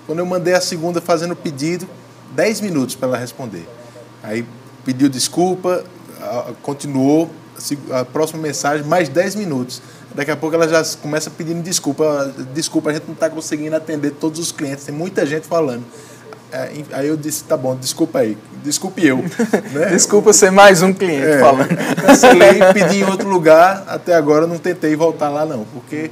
Quando 0.07 0.19
eu 0.19 0.27
mandei 0.27 0.55
a 0.55 0.61
segunda 0.61 1.01
fazendo 1.01 1.33
o 1.33 1.37
pedido, 1.37 1.89
10 2.33 2.61
minutos 2.61 2.95
para 2.97 3.09
ela 3.09 3.17
responder. 3.17 3.67
Aí 4.23 4.45
pediu 4.85 5.09
desculpa, 5.09 5.85
continuou, 6.63 7.31
a 7.91 8.05
próxima 8.05 8.41
mensagem, 8.41 8.87
mais 8.87 9.09
10 9.09 9.35
minutos. 9.37 9.83
Daqui 10.15 10.31
a 10.31 10.37
pouco 10.37 10.57
ela 10.57 10.69
já 10.69 10.83
começa 11.01 11.31
pedindo 11.31 11.63
desculpa. 11.63 12.33
Desculpa, 12.53 12.91
a 12.91 12.93
gente 12.95 13.07
não 13.07 13.15
está 13.15 13.31
conseguindo 13.31 13.77
atender 13.77 14.13
todos 14.13 14.41
os 14.41 14.53
clientes, 14.53 14.85
tem 14.85 14.95
muita 14.95 15.25
gente 15.25 15.47
falando. 15.47 15.85
É, 16.53 16.69
aí 16.93 17.07
eu 17.07 17.17
disse, 17.17 17.45
tá 17.45 17.57
bom, 17.57 17.77
desculpa 17.77 18.19
aí, 18.21 18.37
desculpe 18.65 19.07
eu. 19.07 19.19
Né? 19.73 19.87
desculpa 19.91 20.33
ser 20.33 20.51
mais 20.51 20.83
um 20.83 20.93
cliente 20.93 21.27
é, 21.27 21.39
falando. 21.39 21.69
Cancelei, 22.05 22.59
pedi 22.73 22.99
em 22.99 23.05
outro 23.05 23.29
lugar, 23.29 23.85
até 23.87 24.15
agora 24.15 24.49
não 24.49 24.59
tentei 24.59 24.97
voltar 24.97 25.29
lá 25.29 25.47
não, 25.47 25.65
porque 25.73 26.11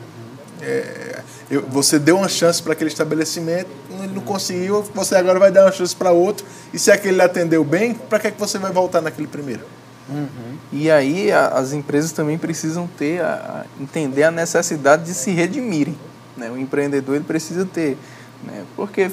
é, 0.62 1.22
eu, 1.51 1.62
você 1.62 1.99
deu 1.99 2.18
uma 2.18 2.28
chance 2.28 2.62
para 2.62 2.72
aquele 2.72 2.88
estabelecimento, 2.88 3.68
ele 3.90 4.14
não 4.14 4.22
conseguiu, 4.22 4.82
você 4.94 5.16
agora 5.16 5.40
vai 5.40 5.51
dar 5.51 5.64
uma 5.64 5.72
chance 5.72 5.94
para 5.94 6.12
outro, 6.12 6.46
e 6.72 6.78
se 6.78 6.92
aquele 6.92 7.20
atendeu 7.20 7.64
bem, 7.64 7.94
para 7.94 8.20
que, 8.20 8.28
é 8.28 8.30
que 8.30 8.38
você 8.38 8.59
vai 8.59 8.70
voltar 8.70 9.01
naquele 9.01 9.26
primeiro? 9.26 9.62
Uhum. 10.09 10.56
E 10.72 10.90
aí 10.90 11.30
a, 11.30 11.48
as 11.48 11.72
empresas 11.72 12.12
também 12.12 12.38
precisam 12.38 12.88
ter, 12.98 13.20
a, 13.20 13.64
a 13.78 13.82
entender 13.82 14.22
a 14.22 14.30
necessidade 14.30 15.04
de 15.04 15.14
se 15.14 15.30
redimirem. 15.30 15.96
Né? 16.36 16.50
O 16.50 16.56
empreendedor 16.56 17.16
ele 17.16 17.24
precisa 17.24 17.66
ter, 17.66 17.98
né? 18.44 18.64
porque 18.74 19.11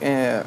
é, 0.00 0.44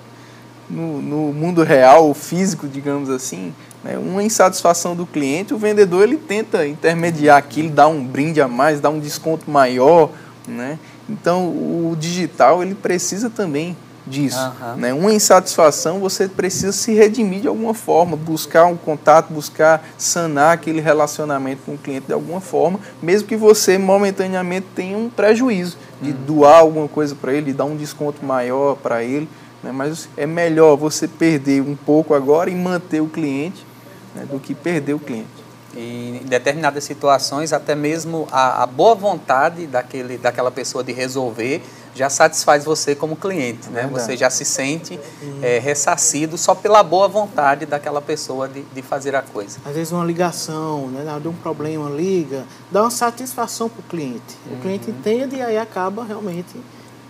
no, 0.70 1.02
no, 1.02 1.34
mundo 1.34 1.64
real, 1.64 2.14
físico, 2.14 2.68
digamos 2.68 3.10
assim, 3.10 3.54
né? 3.84 3.98
uma 3.98 4.24
insatisfação 4.24 4.96
do 4.96 5.06
cliente, 5.06 5.54
o 5.54 5.58
vendedor 5.58 6.04
ele 6.04 6.18
tenta 6.18 6.66
intermediar 6.68 7.38
aquilo, 7.38 7.70
dar 7.70 7.88
um 7.88 8.06
brinde 8.06 8.40
a 8.40 8.48
mais, 8.48 8.80
dar 8.80 8.90
um 8.90 9.00
desconto 9.00 9.50
maior. 9.50 10.12
Né? 10.48 10.80
Então 11.10 11.48
o 11.48 11.96
digital 12.00 12.64
ele 12.64 12.76
precisa 12.76 13.30
também 13.30 13.76
disso. 14.10 14.40
Uhum. 14.40 14.76
Né? 14.76 14.94
Uma 14.94 15.14
insatisfação, 15.14 16.00
você 16.00 16.28
precisa 16.28 16.72
se 16.72 16.94
redimir 16.94 17.42
de 17.42 17.48
alguma 17.48 17.74
forma, 17.74 18.18
buscar 18.18 18.66
um 18.66 18.76
contato, 18.76 19.32
buscar 19.32 19.88
sanar 19.98 20.54
aquele 20.54 20.82
relacionamento 20.82 21.62
com 21.66 21.76
o 21.76 21.78
cliente 21.78 22.08
de 22.08 22.14
alguma 22.14 22.42
forma, 22.42 22.80
mesmo 23.02 23.28
que 23.28 23.36
você 23.36 23.78
momentaneamente 23.78 24.68
tenha 24.76 24.98
um 24.98 25.10
prejuízo 25.10 25.78
de 26.02 26.10
uhum. 26.10 26.18
doar 26.26 26.60
alguma 26.60 26.88
coisa 26.88 27.16
para 27.16 27.34
ele, 27.34 27.48
de 27.48 27.54
dar 27.54 27.66
um 27.66 27.76
desconto 27.76 28.26
maior 28.26 28.76
para 28.76 29.04
ele. 29.04 29.30
Né? 29.64 29.72
Mas 29.72 30.10
é 30.18 30.26
melhor 30.26 30.76
você 30.76 31.08
perder 31.08 31.62
um 31.62 31.76
pouco 31.76 32.14
agora 32.14 32.50
e 32.50 32.56
manter 32.56 33.02
o 33.02 33.08
cliente 33.08 33.66
né? 34.16 34.26
do 34.30 34.40
que 34.40 34.54
perder 34.54 34.94
o 34.94 35.00
cliente. 35.00 35.40
E 35.76 36.22
em 36.24 36.26
determinadas 36.26 36.84
situações, 36.84 37.54
até 37.54 37.76
mesmo 37.76 38.28
a, 38.32 38.64
a 38.64 38.66
boa 38.66 38.96
vontade 38.96 39.68
daquele, 39.68 40.18
daquela 40.18 40.50
pessoa 40.50 40.84
de 40.84 40.92
resolver 40.92 41.62
já 41.96 42.10
satisfaz 42.10 42.64
você 42.64 42.96
como 42.96 43.16
cliente, 43.16 43.70
né? 43.70 43.88
Você 43.92 44.16
já 44.16 44.30
se 44.30 44.46
sente 44.46 45.00
é, 45.42 45.60
ressarcido 45.60 46.38
só 46.38 46.56
pela 46.56 46.84
boa 46.84 47.08
vontade 47.08 47.66
daquela 47.66 48.02
pessoa 48.02 48.48
de, 48.48 48.62
de 48.62 48.82
fazer 48.82 49.16
a 49.16 49.22
coisa. 49.22 49.60
Às 49.66 49.76
vezes 49.76 49.92
uma 49.92 50.06
ligação, 50.06 50.88
né? 50.88 51.20
Deu 51.22 51.32
um 51.32 51.36
problema, 51.36 51.90
liga, 51.90 52.46
dá 52.72 52.82
uma 52.82 52.92
satisfação 52.92 53.70
para 53.70 53.80
o 53.80 53.84
cliente. 53.84 54.38
O 54.46 54.54
uhum. 54.54 54.62
cliente 54.62 54.90
entende 54.90 55.38
e 55.38 55.42
aí 55.42 55.58
acaba 55.58 56.04
realmente 56.04 56.56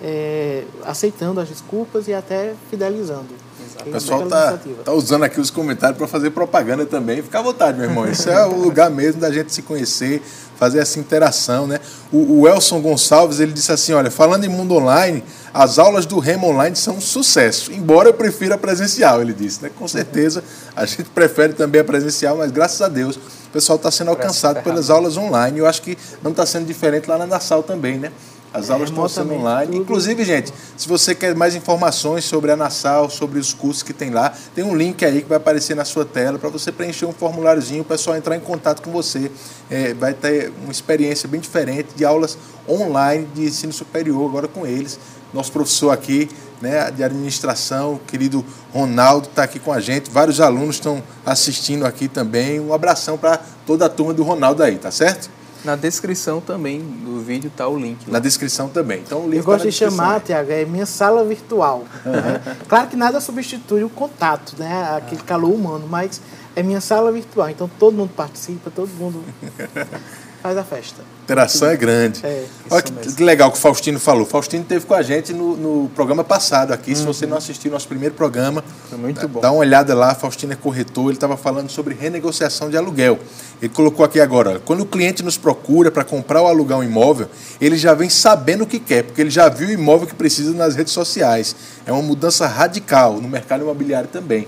é, 0.02 0.64
aceitando 0.84 1.40
as 1.40 1.50
desculpas 1.50 2.08
e 2.08 2.14
até 2.14 2.54
fidelizando. 2.70 3.49
O 3.86 3.92
pessoal 3.92 4.24
está 4.24 4.60
tá 4.84 4.92
usando 4.92 5.24
aqui 5.24 5.40
os 5.40 5.50
comentários 5.50 5.98
para 5.98 6.08
fazer 6.08 6.32
propaganda 6.32 6.86
também. 6.86 7.22
Fica 7.22 7.40
à 7.40 7.42
vontade, 7.42 7.78
meu 7.78 7.90
irmão. 7.90 8.10
Isso 8.10 8.30
é 8.30 8.46
o 8.46 8.56
lugar 8.56 8.90
mesmo 8.90 9.22
da 9.22 9.32
gente 9.32 9.54
se 9.54 9.62
conhecer, 9.62 10.22
fazer 10.58 10.80
essa 10.80 11.00
interação, 11.00 11.66
né? 11.66 11.80
O, 12.12 12.42
o 12.42 12.48
Elson 12.48 12.82
Gonçalves, 12.82 13.40
ele 13.40 13.54
disse 13.54 13.72
assim, 13.72 13.94
olha, 13.94 14.12
falando 14.12 14.44
em 14.44 14.50
mundo 14.50 14.76
online, 14.76 15.24
as 15.54 15.80
aulas 15.80 16.06
do 16.06 16.20
Remo 16.20 16.48
Online 16.48 16.76
são 16.76 16.98
um 16.98 17.02
sucesso, 17.02 17.72
embora 17.72 18.10
eu 18.10 18.14
prefira 18.14 18.56
a 18.56 18.58
presencial, 18.58 19.22
ele 19.22 19.34
disse, 19.34 19.64
né? 19.64 19.72
Com 19.78 19.88
certeza, 19.88 20.44
a 20.76 20.86
gente 20.86 21.06
prefere 21.06 21.54
também 21.54 21.82
a 21.82 21.84
presencial, 21.84 22.38
mas 22.38 22.52
graças 22.52 22.82
a 22.82 22.88
Deus, 22.88 23.16
o 23.16 23.52
pessoal 23.52 23.78
está 23.78 23.90
sendo 23.90 24.10
alcançado 24.10 24.62
pelas 24.62 24.90
aulas 24.90 25.18
online. 25.18 25.58
Eu 25.58 25.66
acho 25.66 25.82
que 25.82 25.98
não 26.22 26.32
está 26.32 26.46
sendo 26.46 26.66
diferente 26.68 27.10
lá 27.10 27.18
na 27.18 27.26
Nassau 27.26 27.64
também, 27.64 27.98
né? 27.98 28.12
As 28.54 28.70
aulas 28.70 28.90
estão 28.90 29.08
sendo 29.08 29.34
online. 29.34 29.72
Tudo. 29.72 29.82
Inclusive, 29.82 30.24
gente, 30.24 30.52
se 30.76 30.88
você 30.88 31.14
quer 31.14 31.36
mais 31.36 31.56
informações 31.56 32.26
sobre 32.26 32.52
a 32.52 32.56
Nassau, 32.56 33.10
sobre 33.10 33.40
os 33.40 33.54
cursos 33.54 33.84
que 33.84 33.94
tem 33.94 34.10
lá, 34.10 34.34
tem 34.56 34.64
um 34.64 34.76
link 34.76 35.06
aí 35.06 35.22
que 35.22 35.30
vai 35.30 35.38
aparecer 35.38 35.76
na 35.76 35.86
sua 35.86 36.04
tela 36.04 36.40
para 36.40 36.50
você 36.50 36.72
preencher 36.72 37.06
um 37.06 37.14
formuláriozinho, 37.14 37.82
o 37.82 37.86
pessoal 37.86 38.18
entrar 38.18 38.36
em 38.36 38.40
contato 38.40 38.82
com 38.82 38.92
você. 38.92 39.32
É, 39.70 39.94
vai 39.94 40.14
ter 40.14 40.52
uma 40.64 40.72
experiência 40.72 41.30
bem 41.30 41.40
diferente 41.40 41.90
de 41.96 42.04
aulas 42.04 42.38
online 42.68 43.28
de 43.36 43.44
ensino 43.44 43.72
superior 43.72 44.28
agora 44.28 44.48
com 44.48 44.66
eles. 44.66 45.00
Nosso 45.32 45.52
professor 45.52 45.92
aqui 45.92 46.28
né, 46.60 46.90
de 46.92 47.04
administração, 47.04 47.94
o 47.94 48.00
querido 48.00 48.44
Ronaldo, 48.74 49.28
está 49.30 49.44
aqui 49.44 49.60
com 49.60 49.72
a 49.72 49.80
gente. 49.80 50.10
Vários 50.10 50.42
alunos 50.42 50.76
estão 50.76 51.04
assistindo 51.24 51.86
aqui 51.86 52.08
também. 52.08 52.60
Um 52.60 52.74
abração 52.74 53.16
para 53.16 53.40
toda 53.66 53.86
a 53.86 53.90
turma 53.90 54.14
do 54.14 54.24
Ronaldo 54.24 54.64
aí, 54.64 54.78
tá 54.78 54.90
certo? 54.90 55.30
Na 55.64 55.76
descrição 55.76 56.40
também 56.40 56.80
do 56.80 57.20
vídeo 57.20 57.50
está 57.50 57.68
o 57.68 57.78
link. 57.78 58.06
Lá. 58.08 58.14
Na 58.14 58.20
descrição 58.20 58.70
também. 58.70 59.00
Então, 59.00 59.20
o 59.20 59.26
link 59.26 59.38
Eu 59.38 59.44
gosto 59.44 59.64
tá 59.64 59.70
de 59.70 59.76
chamar, 59.76 60.22
Tiago, 60.22 60.52
é 60.52 60.64
minha 60.66 60.86
sala 60.86 61.24
virtual. 61.26 61.84
Né? 62.06 62.58
Claro 62.68 62.88
que 62.88 62.96
nada 62.96 63.20
substitui 63.20 63.84
o 63.84 63.90
contato, 63.90 64.56
né? 64.58 64.96
aquele 64.98 65.22
calor 65.24 65.54
humano, 65.54 65.86
mas 65.88 66.22
é 66.56 66.64
minha 66.64 66.82
sala 66.82 67.12
virtual. 67.12 67.50
Então 67.50 67.70
todo 67.80 67.96
mundo 67.96 68.12
participa, 68.16 68.72
todo 68.72 68.90
mundo 68.90 69.24
faz 70.42 70.58
a 70.58 70.64
festa. 70.64 71.02
A 71.02 71.24
interação 71.24 71.70
é 71.70 71.78
grande. 71.78 72.26
É, 72.26 72.46
Olha 72.70 72.82
que, 72.82 72.92
que, 72.92 73.24
legal 73.24 73.52
que 73.52 73.58
o 73.58 73.62
Faustino 73.62 74.00
falou. 74.00 74.26
Faustino 74.26 74.64
esteve 74.64 74.86
com 74.86 74.94
a 74.94 75.02
gente 75.02 75.32
no, 75.34 75.56
no 75.56 75.90
programa 75.90 76.24
passado 76.24 76.72
aqui. 76.72 76.92
Uhum. 76.92 76.96
Se 76.96 77.04
você 77.04 77.26
não 77.28 77.38
assistiu 77.38 77.72
nosso 77.72 77.88
primeiro 77.88 78.16
programa, 78.16 78.64
Foi 78.90 78.98
muito 78.98 79.28
bom. 79.28 79.40
dá 79.40 79.52
uma 79.52 79.60
olhada 79.60 79.94
lá. 79.94 80.16
Faustino 80.16 80.54
é 80.54 80.56
corretor, 80.56 81.06
ele 81.06 81.14
estava 81.14 81.38
falando 81.38 81.70
sobre 81.70 81.94
renegociação 81.94 82.70
de 82.70 82.78
aluguel. 82.78 83.20
Ele 83.62 83.72
colocou 83.72 84.06
aqui 84.06 84.20
agora, 84.20 84.60
quando 84.60 84.82
o 84.82 84.86
cliente 84.86 85.22
nos 85.22 85.38
procura 85.38 85.92
para 85.92 86.04
comprar 86.04 86.42
ou 86.42 86.48
alugar 86.48 86.80
um 86.80 86.84
imóvel, 86.84 87.28
ele 87.60 87.78
já 87.78 87.94
vem 87.94 88.10
sabendo 88.10 88.64
o 88.64 88.68
que 88.68 88.80
quer, 88.80 89.04
porque 89.04 89.22
ele 89.22 89.30
já 89.30 89.50
viu 89.50 89.68
o 89.68 89.72
imóvel 89.72 90.08
que 90.08 90.16
precisa 90.16 90.54
nas 90.54 90.76
redes 90.76 90.94
sociais. 90.94 91.56
É 91.86 91.92
uma 91.92 92.02
mudança 92.02 92.48
radical 92.48 93.20
no 93.20 93.28
mercado 93.28 93.62
imobiliário 93.62 94.10
também. 94.10 94.48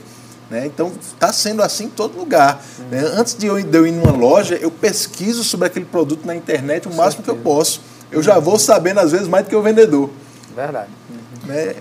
Né? 0.52 0.66
Então, 0.66 0.92
está 1.02 1.32
sendo 1.32 1.64
assim 1.64 1.86
em 1.86 1.90
todo 1.90 2.20
lugar. 2.20 2.62
Uhum. 2.78 2.86
Né? 2.90 3.00
Antes 3.16 3.36
de 3.36 3.48
eu, 3.48 3.64
de 3.64 3.78
eu 3.78 3.88
ir 3.88 3.94
numa 3.94 4.12
loja, 4.12 4.56
eu 4.56 4.70
pesquiso 4.70 5.46
sobre 5.46 5.68
aquele 5.68 5.86
produto 5.86 6.26
na 6.26 6.36
internet 6.36 6.90
o 6.90 6.94
máximo 6.94 7.24
que 7.24 7.30
eu 7.30 7.38
posso. 7.38 7.80
Eu 8.12 8.22
já 8.22 8.38
vou 8.38 8.60
sabendo, 8.60 9.00
às 9.00 9.14
vezes, 9.14 9.30
mais 9.30 9.46
do 9.46 9.50
que 9.50 9.56
o 9.56 9.62
vendedor. 9.62 10.10
Verdade. 10.54 10.90
Uhum. 11.10 11.48
Né? 11.48 11.76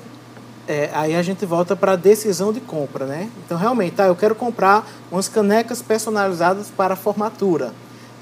É, 0.69 0.89
aí 0.93 1.17
a 1.17 1.23
gente 1.23 1.45
volta 1.45 1.75
para 1.75 1.93
a 1.93 1.97
decisão 1.97 2.53
de 2.53 2.61
compra, 2.61 3.07
né? 3.07 3.29
Então, 3.45 3.59
realmente, 3.59 3.97
tá, 3.97 4.07
eu 4.07 4.15
quero 4.15 4.37
comprar 4.37 4.89
umas 5.11 5.29
canecas 5.29 5.83
personalizadas 5.83 6.69
para 6.69 6.95
a 6.95 6.97
formatura. 6.97 7.73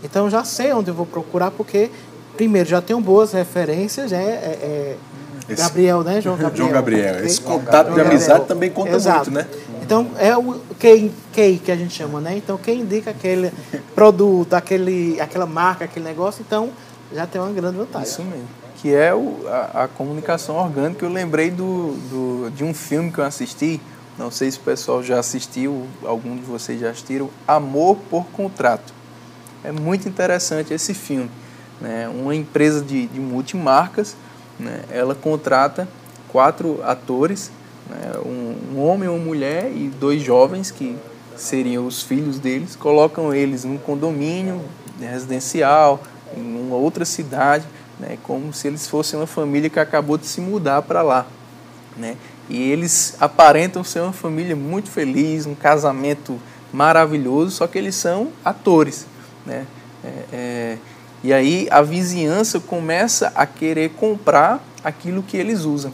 Então, 0.02 0.24
eu 0.24 0.30
já 0.30 0.44
sei 0.44 0.72
onde 0.72 0.88
eu 0.88 0.94
vou 0.94 1.04
procurar, 1.04 1.50
porque, 1.50 1.90
primeiro, 2.38 2.66
já 2.66 2.80
tenho 2.80 3.02
boas 3.02 3.32
referências, 3.32 4.12
né? 4.12 4.24
É, 4.24 4.58
é, 4.62 4.96
esse, 5.48 5.62
Gabriel, 5.62 6.02
né? 6.02 6.20
João 6.20 6.36
Gabriel. 6.36 6.56
João 6.56 6.70
Gabriel. 6.70 7.24
Esse 7.24 7.40
contato 7.40 7.92
de 7.92 8.00
amizade 8.00 8.46
também 8.46 8.70
conta 8.70 8.96
Exato. 8.96 9.30
muito, 9.30 9.32
né? 9.32 9.46
Então, 9.82 10.10
é 10.18 10.36
o 10.36 10.60
quem, 10.78 11.10
quem 11.32 11.56
que 11.56 11.72
a 11.72 11.76
gente 11.76 11.94
chama, 11.94 12.20
né? 12.20 12.36
Então, 12.36 12.58
quem 12.58 12.80
indica 12.80 13.10
aquele 13.10 13.50
produto, 13.94 14.54
aquele, 14.54 15.18
aquela 15.20 15.46
marca, 15.46 15.86
aquele 15.86 16.04
negócio, 16.04 16.44
então 16.46 16.70
já 17.12 17.26
tem 17.26 17.40
uma 17.40 17.50
grande 17.50 17.78
vantagem. 17.78 18.06
Isso 18.06 18.22
mesmo. 18.22 18.48
que 18.76 18.94
é 18.94 19.14
o, 19.14 19.46
a, 19.48 19.84
a, 19.84 19.88
comunicação 19.88 20.56
orgânica. 20.56 21.04
Eu 21.04 21.10
lembrei 21.10 21.50
do, 21.50 21.94
do, 22.10 22.50
de 22.50 22.64
um 22.64 22.74
filme 22.74 23.10
que 23.10 23.18
eu 23.18 23.24
assisti, 23.24 23.80
não 24.18 24.30
sei 24.30 24.50
se 24.50 24.58
o 24.58 24.62
pessoal 24.62 25.02
já 25.02 25.18
assistiu, 25.18 25.86
algum 26.04 26.36
de 26.36 26.42
vocês 26.42 26.78
já 26.78 26.90
assistiram, 26.90 27.30
Amor 27.46 27.96
por 28.10 28.26
Contrato. 28.26 28.92
É 29.64 29.72
muito 29.72 30.08
interessante 30.08 30.74
esse 30.74 30.92
filme. 30.92 31.30
Né? 31.80 32.08
Uma 32.08 32.34
empresa 32.34 32.82
de, 32.82 33.06
de 33.06 33.20
multimarcas, 33.20 34.16
né? 34.58 34.82
ela 34.90 35.14
contrata 35.14 35.88
quatro 36.28 36.80
atores, 36.82 37.50
né? 37.88 38.12
um, 38.24 38.76
um 38.76 38.82
homem, 38.82 39.08
uma 39.08 39.18
mulher 39.18 39.70
e 39.74 39.88
dois 39.88 40.22
jovens 40.22 40.70
que 40.70 40.96
seriam 41.36 41.86
os 41.86 42.02
filhos 42.02 42.38
deles, 42.38 42.74
colocam 42.74 43.32
eles 43.32 43.64
num 43.64 43.78
condomínio 43.78 44.60
residencial, 45.00 46.00
em 46.36 46.60
uma 46.60 46.76
outra 46.76 47.04
cidade, 47.04 47.64
né, 47.98 48.18
como 48.22 48.52
se 48.52 48.66
eles 48.68 48.86
fossem 48.86 49.18
uma 49.18 49.26
família 49.26 49.70
que 49.70 49.80
acabou 49.80 50.18
de 50.18 50.26
se 50.26 50.40
mudar 50.40 50.82
para 50.82 51.02
lá. 51.02 51.26
Né? 51.96 52.16
E 52.48 52.70
eles 52.70 53.16
aparentam 53.20 53.82
ser 53.82 54.00
uma 54.00 54.12
família 54.12 54.54
muito 54.54 54.90
feliz, 54.90 55.46
um 55.46 55.54
casamento 55.54 56.38
maravilhoso, 56.72 57.50
só 57.50 57.66
que 57.66 57.78
eles 57.78 57.94
são 57.94 58.28
atores. 58.44 59.06
Né? 59.44 59.66
É, 60.04 60.24
é, 60.32 60.78
e 61.22 61.32
aí 61.32 61.68
a 61.70 61.82
vizinhança 61.82 62.60
começa 62.60 63.32
a 63.34 63.46
querer 63.46 63.90
comprar 63.90 64.62
aquilo 64.84 65.22
que 65.22 65.36
eles 65.36 65.64
usam. 65.64 65.92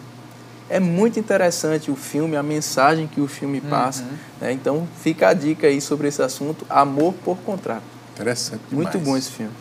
É 0.68 0.81
muito 0.81 1.18
interessante 1.18 1.91
o 1.91 1.97
filme, 1.97 2.37
a 2.37 2.43
mensagem 2.43 3.07
que 3.07 3.20
o 3.20 3.29
filme 3.29 3.61
passa. 3.61 4.03
Uhum. 4.03 4.09
Né? 4.41 4.53
Então 4.53 4.89
fica 5.03 5.29
a 5.29 5.35
dica 5.35 5.66
aí 5.66 5.81
sobre 5.81 6.09
esse 6.09 6.22
assunto, 6.22 6.66
Amor 6.68 7.14
por 7.25 7.37
Contrato. 7.39 7.83
Interessante. 8.14 8.61
Demais. 8.70 8.93
Muito 8.93 8.99
bom 8.99 9.16
esse 9.16 9.31
filme. 9.31 9.53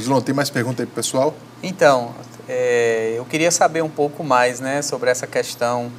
Zulon, 0.00 0.20
tem 0.20 0.34
mais 0.34 0.50
pergunta 0.50 0.82
aí 0.82 0.86
pro 0.86 0.94
pessoal? 0.94 1.34
Então, 1.62 2.14
é, 2.48 3.14
eu 3.16 3.24
queria 3.24 3.50
saber 3.50 3.82
um 3.82 3.88
pouco 3.88 4.22
mais 4.22 4.60
né, 4.60 4.82
sobre 4.82 5.10
essa 5.10 5.26
questão 5.26 5.90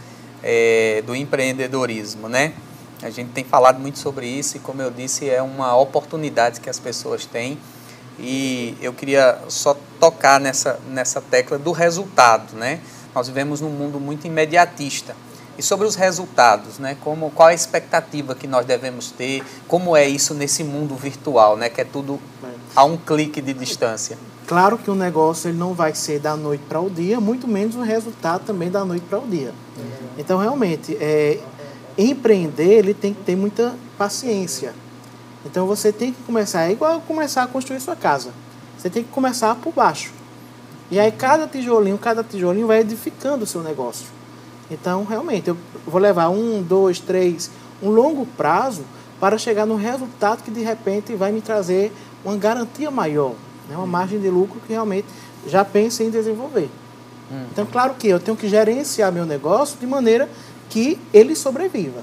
é, 0.43 1.03
do 1.05 1.15
empreendedorismo, 1.15 2.29
né? 2.29 2.53
A 3.01 3.09
gente 3.09 3.31
tem 3.31 3.43
falado 3.43 3.79
muito 3.79 3.99
sobre 3.99 4.27
isso 4.27 4.57
e, 4.57 4.59
como 4.59 4.81
eu 4.81 4.89
disse, 4.89 5.29
é 5.29 5.41
uma 5.41 5.75
oportunidade 5.75 6.59
que 6.59 6.69
as 6.69 6.79
pessoas 6.79 7.25
têm. 7.25 7.57
E 8.19 8.75
eu 8.81 8.93
queria 8.93 9.39
só 9.47 9.77
tocar 9.99 10.39
nessa, 10.39 10.79
nessa 10.89 11.21
tecla 11.21 11.57
do 11.57 11.71
resultado, 11.71 12.55
né? 12.55 12.79
Nós 13.13 13.27
vivemos 13.27 13.61
num 13.61 13.69
mundo 13.69 13.99
muito 13.99 14.25
imediatista. 14.25 15.15
E 15.57 15.63
sobre 15.63 15.87
os 15.87 15.95
resultados, 15.95 16.77
né? 16.77 16.95
Como, 17.01 17.31
qual 17.31 17.49
a 17.49 17.53
expectativa 17.53 18.35
que 18.35 18.47
nós 18.47 18.65
devemos 18.65 19.11
ter? 19.11 19.43
Como 19.67 19.95
é 19.95 20.07
isso 20.07 20.33
nesse 20.33 20.63
mundo 20.63 20.95
virtual, 20.95 21.57
né? 21.57 21.69
Que 21.69 21.81
é 21.81 21.83
tudo 21.83 22.19
a 22.75 22.83
um 22.83 22.95
clique 22.95 23.41
de 23.41 23.53
distância. 23.53 24.17
Claro 24.47 24.77
que 24.77 24.89
o 24.89 24.95
negócio 24.95 25.49
ele 25.49 25.57
não 25.57 25.73
vai 25.73 25.93
ser 25.93 26.19
da 26.19 26.35
noite 26.37 26.63
para 26.69 26.79
o 26.79 26.89
dia, 26.89 27.19
muito 27.19 27.47
menos 27.47 27.75
o 27.75 27.81
resultado 27.81 28.45
também 28.45 28.71
da 28.71 28.85
noite 28.85 29.05
para 29.09 29.19
o 29.19 29.27
dia. 29.27 29.53
Então, 30.17 30.39
realmente, 30.39 30.95
é, 31.01 31.39
empreender 31.97 32.77
ele 32.77 32.93
tem 32.93 33.13
que 33.13 33.23
ter 33.23 33.35
muita 33.35 33.75
paciência. 33.97 34.73
Então, 35.45 35.65
você 35.65 35.91
tem 35.91 36.11
que 36.11 36.21
começar, 36.23 36.67
é 36.67 36.71
igual 36.71 37.01
começar 37.01 37.43
a 37.43 37.47
construir 37.47 37.79
sua 37.79 37.95
casa. 37.95 38.31
Você 38.77 38.89
tem 38.89 39.03
que 39.03 39.09
começar 39.09 39.55
por 39.55 39.73
baixo. 39.73 40.11
E 40.89 40.99
aí, 40.99 41.11
cada 41.11 41.47
tijolinho, 41.47 41.97
cada 41.97 42.23
tijolinho 42.23 42.67
vai 42.67 42.79
edificando 42.79 43.43
o 43.43 43.47
seu 43.47 43.61
negócio. 43.61 44.05
Então, 44.69 45.03
realmente, 45.03 45.49
eu 45.49 45.57
vou 45.85 45.99
levar 45.99 46.29
um, 46.29 46.61
dois, 46.61 46.99
três, 46.99 47.49
um 47.81 47.89
longo 47.89 48.25
prazo 48.25 48.83
para 49.19 49.37
chegar 49.37 49.65
no 49.65 49.75
resultado 49.75 50.43
que 50.43 50.51
de 50.51 50.61
repente 50.61 51.15
vai 51.15 51.31
me 51.31 51.41
trazer 51.41 51.91
uma 52.23 52.35
garantia 52.37 52.91
maior, 52.91 53.33
né? 53.69 53.75
uma 53.75 53.87
margem 53.87 54.19
de 54.19 54.29
lucro 54.29 54.59
que 54.65 54.73
realmente 54.73 55.07
já 55.47 55.63
pensa 55.63 56.03
em 56.03 56.09
desenvolver. 56.09 56.69
Uhum. 57.31 57.45
Então, 57.51 57.65
claro 57.65 57.95
que 57.95 58.07
eu 58.07 58.19
tenho 58.19 58.37
que 58.37 58.47
gerenciar 58.47 59.11
meu 59.11 59.25
negócio 59.25 59.77
de 59.79 59.87
maneira 59.87 60.29
que 60.69 60.99
ele 61.13 61.35
sobreviva. 61.35 62.01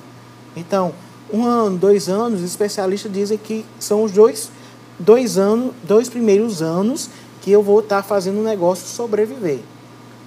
Então, 0.57 0.93
um 1.35 1.45
ano, 1.45 1.77
dois 1.77 2.09
anos, 2.09 2.41
os 2.41 2.47
especialistas 2.47 3.13
dizem 3.13 3.37
que 3.37 3.65
são 3.79 4.05
os 4.05 4.13
dois, 4.13 4.51
dois, 4.99 5.37
anos, 5.37 5.73
dois 5.83 6.09
primeiros 6.09 6.63
anos 6.63 7.11
que 7.43 7.51
eu 7.51 7.63
vou 7.63 7.81
estar 7.81 8.03
fazendo 8.03 8.41
o 8.41 8.45
negócio 8.45 8.87
sobreviver. 8.87 9.59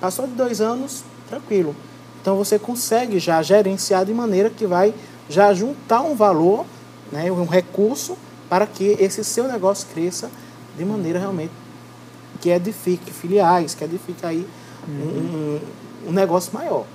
Passou 0.01 0.27
de 0.27 0.33
dois 0.33 0.59
anos, 0.59 1.03
tranquilo. 1.29 1.75
Então 2.21 2.35
você 2.35 2.59
consegue 2.59 3.19
já 3.19 3.41
gerenciar 3.41 4.05
de 4.05 4.13
maneira 4.13 4.49
que 4.49 4.67
vai 4.67 4.93
já 5.29 5.53
juntar 5.53 6.01
um 6.01 6.13
valor, 6.13 6.65
né, 7.11 7.31
um 7.31 7.45
recurso, 7.45 8.17
para 8.49 8.67
que 8.67 8.97
esse 8.99 9.23
seu 9.23 9.47
negócio 9.47 9.87
cresça 9.93 10.29
de 10.77 10.85
maneira 10.85 11.19
realmente 11.19 11.51
que 12.41 12.49
edifique 12.49 13.11
filiais, 13.11 13.73
que 13.73 13.83
edifique 13.83 14.25
aí 14.25 14.47
uhum. 14.87 15.59
um, 16.05 16.09
um, 16.09 16.11
negócio 16.11 16.53
maior. 16.53 16.85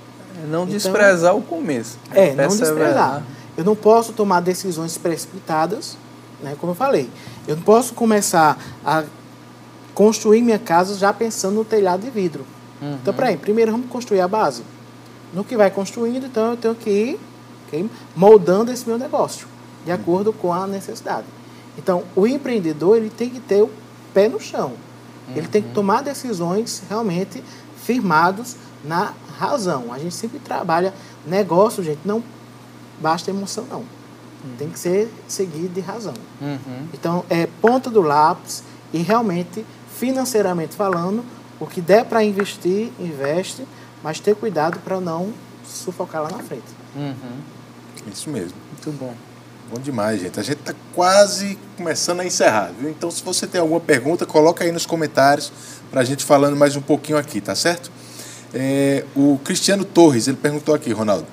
É 0.41 0.47
não 0.47 0.63
então, 0.63 0.65
desprezar 0.65 1.35
o 1.35 1.41
começo. 1.41 1.97
É, 2.11 2.33
não 2.33 2.47
desprezar. 2.47 3.23
Eu 3.57 3.63
não 3.63 3.75
posso 3.75 4.13
tomar 4.13 4.39
decisões 4.39 4.97
precipitadas, 4.97 5.97
né, 6.41 6.55
como 6.59 6.71
eu 6.71 6.75
falei. 6.75 7.09
Eu 7.47 7.55
não 7.55 7.63
posso 7.63 7.93
começar 7.93 8.57
a 8.85 9.03
construir 9.93 10.41
minha 10.41 10.59
casa 10.59 10.95
já 10.95 11.13
pensando 11.13 11.55
no 11.55 11.65
telhado 11.65 12.01
de 12.01 12.09
vidro. 12.09 12.45
Uhum. 12.81 12.97
Então, 13.01 13.13
peraí, 13.13 13.37
primeiro 13.37 13.71
vamos 13.71 13.89
construir 13.89 14.21
a 14.21 14.27
base 14.27 14.63
no 15.33 15.43
que 15.43 15.57
vai 15.57 15.71
construindo, 15.71 16.25
então 16.25 16.51
eu 16.51 16.57
tenho 16.57 16.75
que 16.75 16.89
ir 16.89 17.19
okay, 17.67 17.89
moldando 18.15 18.71
esse 18.71 18.87
meu 18.87 18.97
negócio 18.97 19.47
de 19.83 19.91
acordo 19.91 20.31
com 20.31 20.53
a 20.53 20.65
necessidade. 20.67 21.25
Então, 21.77 22.03
o 22.15 22.27
empreendedor 22.27 22.97
ele 22.97 23.09
tem 23.09 23.29
que 23.29 23.39
ter 23.39 23.61
o 23.61 23.69
pé 24.13 24.29
no 24.29 24.39
chão. 24.39 24.73
Uhum. 25.27 25.35
Ele 25.35 25.47
tem 25.47 25.61
que 25.61 25.69
uhum. 25.69 25.73
tomar 25.73 26.01
decisões 26.01 26.83
realmente 26.87 27.43
firmados 27.83 28.55
na 28.83 29.13
razão. 29.37 29.91
A 29.91 29.97
gente 29.97 30.13
sempre 30.13 30.39
trabalha 30.39 30.93
negócio, 31.25 31.83
gente, 31.83 31.99
não 32.05 32.23
basta 33.03 33.29
emoção 33.29 33.65
não. 33.69 33.79
Uhum. 33.79 34.55
Tem 34.57 34.69
que 34.69 34.79
ser 34.79 35.11
seguido 35.27 35.69
de 35.73 35.81
razão. 35.81 36.13
Uhum. 36.41 36.87
Então, 36.93 37.25
é 37.29 37.47
ponta 37.61 37.89
do 37.89 38.01
lápis 38.01 38.63
e 38.93 38.99
realmente, 38.99 39.65
financeiramente 39.99 40.75
falando, 40.75 41.23
o 41.59 41.67
que 41.67 41.81
der 41.81 42.05
para 42.05 42.23
investir, 42.23 42.91
investe 42.99 43.65
mas 44.03 44.19
ter 44.19 44.35
cuidado 44.35 44.79
para 44.79 44.99
não 44.99 45.33
sufocar 45.65 46.21
lá 46.21 46.29
na 46.29 46.43
frente. 46.43 46.63
Uhum. 46.93 47.39
Isso 48.11 48.29
mesmo. 48.29 48.57
Muito 48.69 48.99
bom. 48.99 49.15
Bom 49.71 49.79
demais, 49.79 50.19
gente. 50.19 50.37
A 50.39 50.43
gente 50.43 50.59
está 50.59 50.75
quase 50.93 51.57
começando 51.77 52.19
a 52.19 52.25
encerrar, 52.25 52.71
viu? 52.77 52.89
Então, 52.89 53.09
se 53.09 53.23
você 53.23 53.47
tem 53.47 53.61
alguma 53.61 53.79
pergunta, 53.79 54.25
coloca 54.25 54.63
aí 54.63 54.71
nos 54.71 54.85
comentários 54.85 55.51
para 55.89 56.01
a 56.01 56.03
gente 56.03 56.25
falando 56.25 56.55
mais 56.55 56.75
um 56.75 56.81
pouquinho 56.81 57.17
aqui, 57.17 57.39
tá 57.39 57.55
certo? 57.55 57.89
É, 58.53 59.05
o 59.15 59.39
Cristiano 59.43 59.85
Torres, 59.85 60.27
ele 60.27 60.37
perguntou 60.37 60.75
aqui, 60.75 60.91
Ronaldo, 60.91 61.25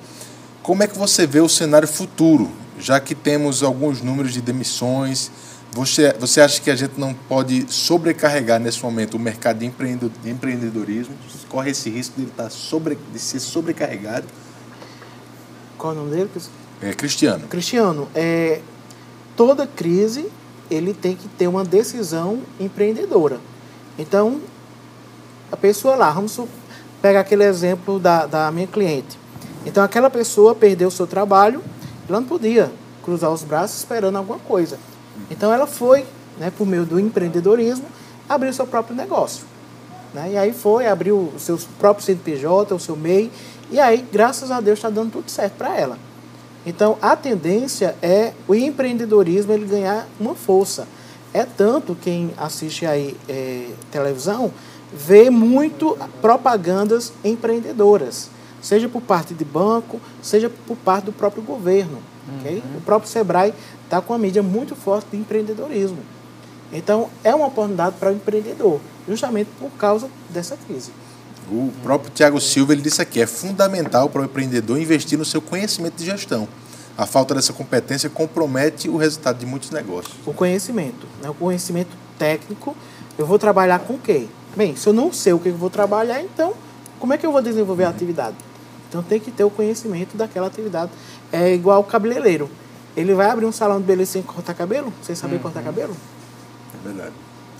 como 0.63 0.83
é 0.83 0.87
que 0.87 0.97
você 0.97 1.25
vê 1.25 1.39
o 1.39 1.49
cenário 1.49 1.87
futuro, 1.87 2.49
já 2.79 2.99
que 2.99 3.15
temos 3.15 3.63
alguns 3.63 4.01
números 4.01 4.33
de 4.33 4.41
demissões, 4.41 5.31
você, 5.71 6.13
você 6.19 6.41
acha 6.41 6.61
que 6.61 6.69
a 6.69 6.75
gente 6.75 6.99
não 6.99 7.13
pode 7.13 7.65
sobrecarregar 7.71 8.59
nesse 8.59 8.83
momento 8.83 9.15
o 9.15 9.19
mercado 9.19 9.59
de, 9.59 9.65
empreendedorismo? 9.65 11.15
Corre 11.47 11.71
esse 11.71 11.89
risco 11.89 12.15
de, 12.15 12.23
ele 12.23 12.31
estar 12.31 12.43
tá 12.43 12.49
sobre, 12.49 12.97
de 13.11 13.19
ser 13.19 13.39
sobrecarregado? 13.39 14.27
Qual 15.77 15.93
é 15.93 15.95
o 15.95 15.99
nome 15.99 16.15
dele? 16.15 16.29
É 16.81 16.93
Cristiano. 16.93 17.47
Cristiano, 17.47 18.07
é, 18.13 18.61
toda 19.35 19.65
crise 19.65 20.29
ele 20.69 20.93
tem 20.93 21.15
que 21.15 21.27
ter 21.29 21.47
uma 21.47 21.63
decisão 21.63 22.41
empreendedora. 22.59 23.39
Então, 23.97 24.41
a 25.51 25.57
pessoa 25.57 25.95
lá, 25.95 26.11
vamos 26.11 26.39
pegar 27.01 27.21
aquele 27.21 27.43
exemplo 27.43 27.99
da, 27.99 28.25
da 28.25 28.51
minha 28.51 28.67
cliente. 28.67 29.20
Então, 29.65 29.83
aquela 29.83 30.09
pessoa 30.09 30.55
perdeu 30.55 30.87
o 30.87 30.91
seu 30.91 31.07
trabalho, 31.07 31.61
ela 32.09 32.19
não 32.19 32.27
podia 32.27 32.71
cruzar 33.03 33.31
os 33.31 33.43
braços 33.43 33.77
esperando 33.77 34.17
alguma 34.17 34.39
coisa 34.39 34.77
então 35.29 35.53
ela 35.53 35.67
foi, 35.67 36.05
né, 36.39 36.51
por 36.55 36.65
meio 36.65 36.85
do 36.85 36.99
empreendedorismo, 36.99 37.85
abrir 38.27 38.49
o 38.49 38.53
seu 38.53 38.65
próprio 38.65 38.95
negócio. 38.95 39.45
Né? 40.13 40.31
E 40.33 40.37
aí 40.37 40.53
foi, 40.53 40.87
abriu 40.87 41.31
o 41.35 41.39
seu 41.39 41.59
próprio 41.79 42.05
CNPJ, 42.05 42.73
o 42.73 42.79
seu 42.79 42.95
MEI, 42.95 43.31
e 43.69 43.79
aí, 43.79 44.05
graças 44.11 44.51
a 44.51 44.59
Deus, 44.59 44.79
está 44.79 44.89
dando 44.89 45.11
tudo 45.11 45.31
certo 45.31 45.53
para 45.53 45.77
ela. 45.77 45.97
Então, 46.65 46.97
a 47.01 47.15
tendência 47.15 47.95
é 48.01 48.33
o 48.47 48.53
empreendedorismo 48.53 49.53
ele 49.53 49.65
ganhar 49.65 50.07
uma 50.19 50.35
força. 50.35 50.87
É 51.33 51.45
tanto 51.45 51.95
quem 51.95 52.33
assiste 52.37 52.85
aí 52.85 53.15
é, 53.27 53.69
televisão 53.89 54.51
vê 54.93 55.29
muito 55.29 55.97
propagandas 56.21 57.13
empreendedoras, 57.23 58.29
seja 58.61 58.87
por 58.87 59.01
parte 59.01 59.33
de 59.33 59.43
banco, 59.43 59.99
seja 60.21 60.49
por 60.49 60.77
parte 60.77 61.05
do 61.05 61.11
próprio 61.11 61.41
governo. 61.43 61.97
Uhum. 62.27 62.39
Okay? 62.39 62.63
O 62.77 62.81
próprio 62.81 63.09
Sebrae 63.09 63.53
está 63.83 63.99
com 63.99 64.13
uma 64.13 64.19
mídia 64.19 64.43
muito 64.43 64.75
forte 64.75 65.07
de 65.11 65.17
empreendedorismo. 65.17 65.99
Então, 66.71 67.09
é 67.23 67.35
uma 67.35 67.47
oportunidade 67.47 67.95
para 67.99 68.11
o 68.11 68.13
empreendedor, 68.13 68.79
justamente 69.07 69.49
por 69.59 69.71
causa 69.71 70.07
dessa 70.29 70.55
crise. 70.55 70.91
O 71.51 71.69
próprio 71.83 72.11
Tiago 72.11 72.39
Silva 72.39 72.71
ele 72.71 72.81
disse 72.81 73.01
aqui: 73.01 73.19
é 73.19 73.27
fundamental 73.27 74.07
para 74.09 74.21
o 74.21 74.25
empreendedor 74.25 74.79
investir 74.79 75.17
no 75.17 75.25
seu 75.25 75.41
conhecimento 75.41 75.95
de 75.95 76.05
gestão. 76.05 76.47
A 76.97 77.05
falta 77.05 77.33
dessa 77.33 77.51
competência 77.51 78.09
compromete 78.09 78.87
o 78.87 78.95
resultado 78.95 79.39
de 79.39 79.45
muitos 79.45 79.71
negócios. 79.71 80.13
O 80.25 80.33
conhecimento, 80.33 81.07
né? 81.21 81.29
o 81.29 81.33
conhecimento 81.33 81.89
técnico. 82.17 82.75
Eu 83.17 83.25
vou 83.25 83.37
trabalhar 83.37 83.79
com 83.79 83.93
o 83.93 83.99
quê? 83.99 84.27
Bem, 84.55 84.75
se 84.75 84.87
eu 84.87 84.93
não 84.93 85.11
sei 85.11 85.33
o 85.33 85.39
que 85.39 85.49
eu 85.49 85.57
vou 85.57 85.69
trabalhar, 85.69 86.21
então 86.21 86.53
como 86.99 87.13
é 87.13 87.17
que 87.17 87.25
eu 87.25 87.31
vou 87.31 87.41
desenvolver 87.41 87.85
a 87.85 87.89
atividade? 87.89 88.35
Então 88.91 89.01
tem 89.01 89.21
que 89.21 89.31
ter 89.31 89.45
o 89.45 89.49
conhecimento 89.49 90.17
daquela 90.17 90.47
atividade. 90.47 90.91
É 91.31 91.53
igual 91.53 91.79
o 91.79 91.83
cabeleireiro. 91.85 92.49
Ele 92.95 93.13
vai 93.13 93.29
abrir 93.29 93.45
um 93.45 93.51
salão 93.53 93.79
de 93.79 93.85
beleza 93.85 94.11
sem 94.11 94.21
cortar 94.21 94.53
cabelo? 94.53 94.91
Sem 95.01 95.15
saber 95.15 95.35
uhum. 95.35 95.41
cortar 95.43 95.63
cabelo? 95.63 95.95
É 96.75 96.87
verdade. 96.89 97.13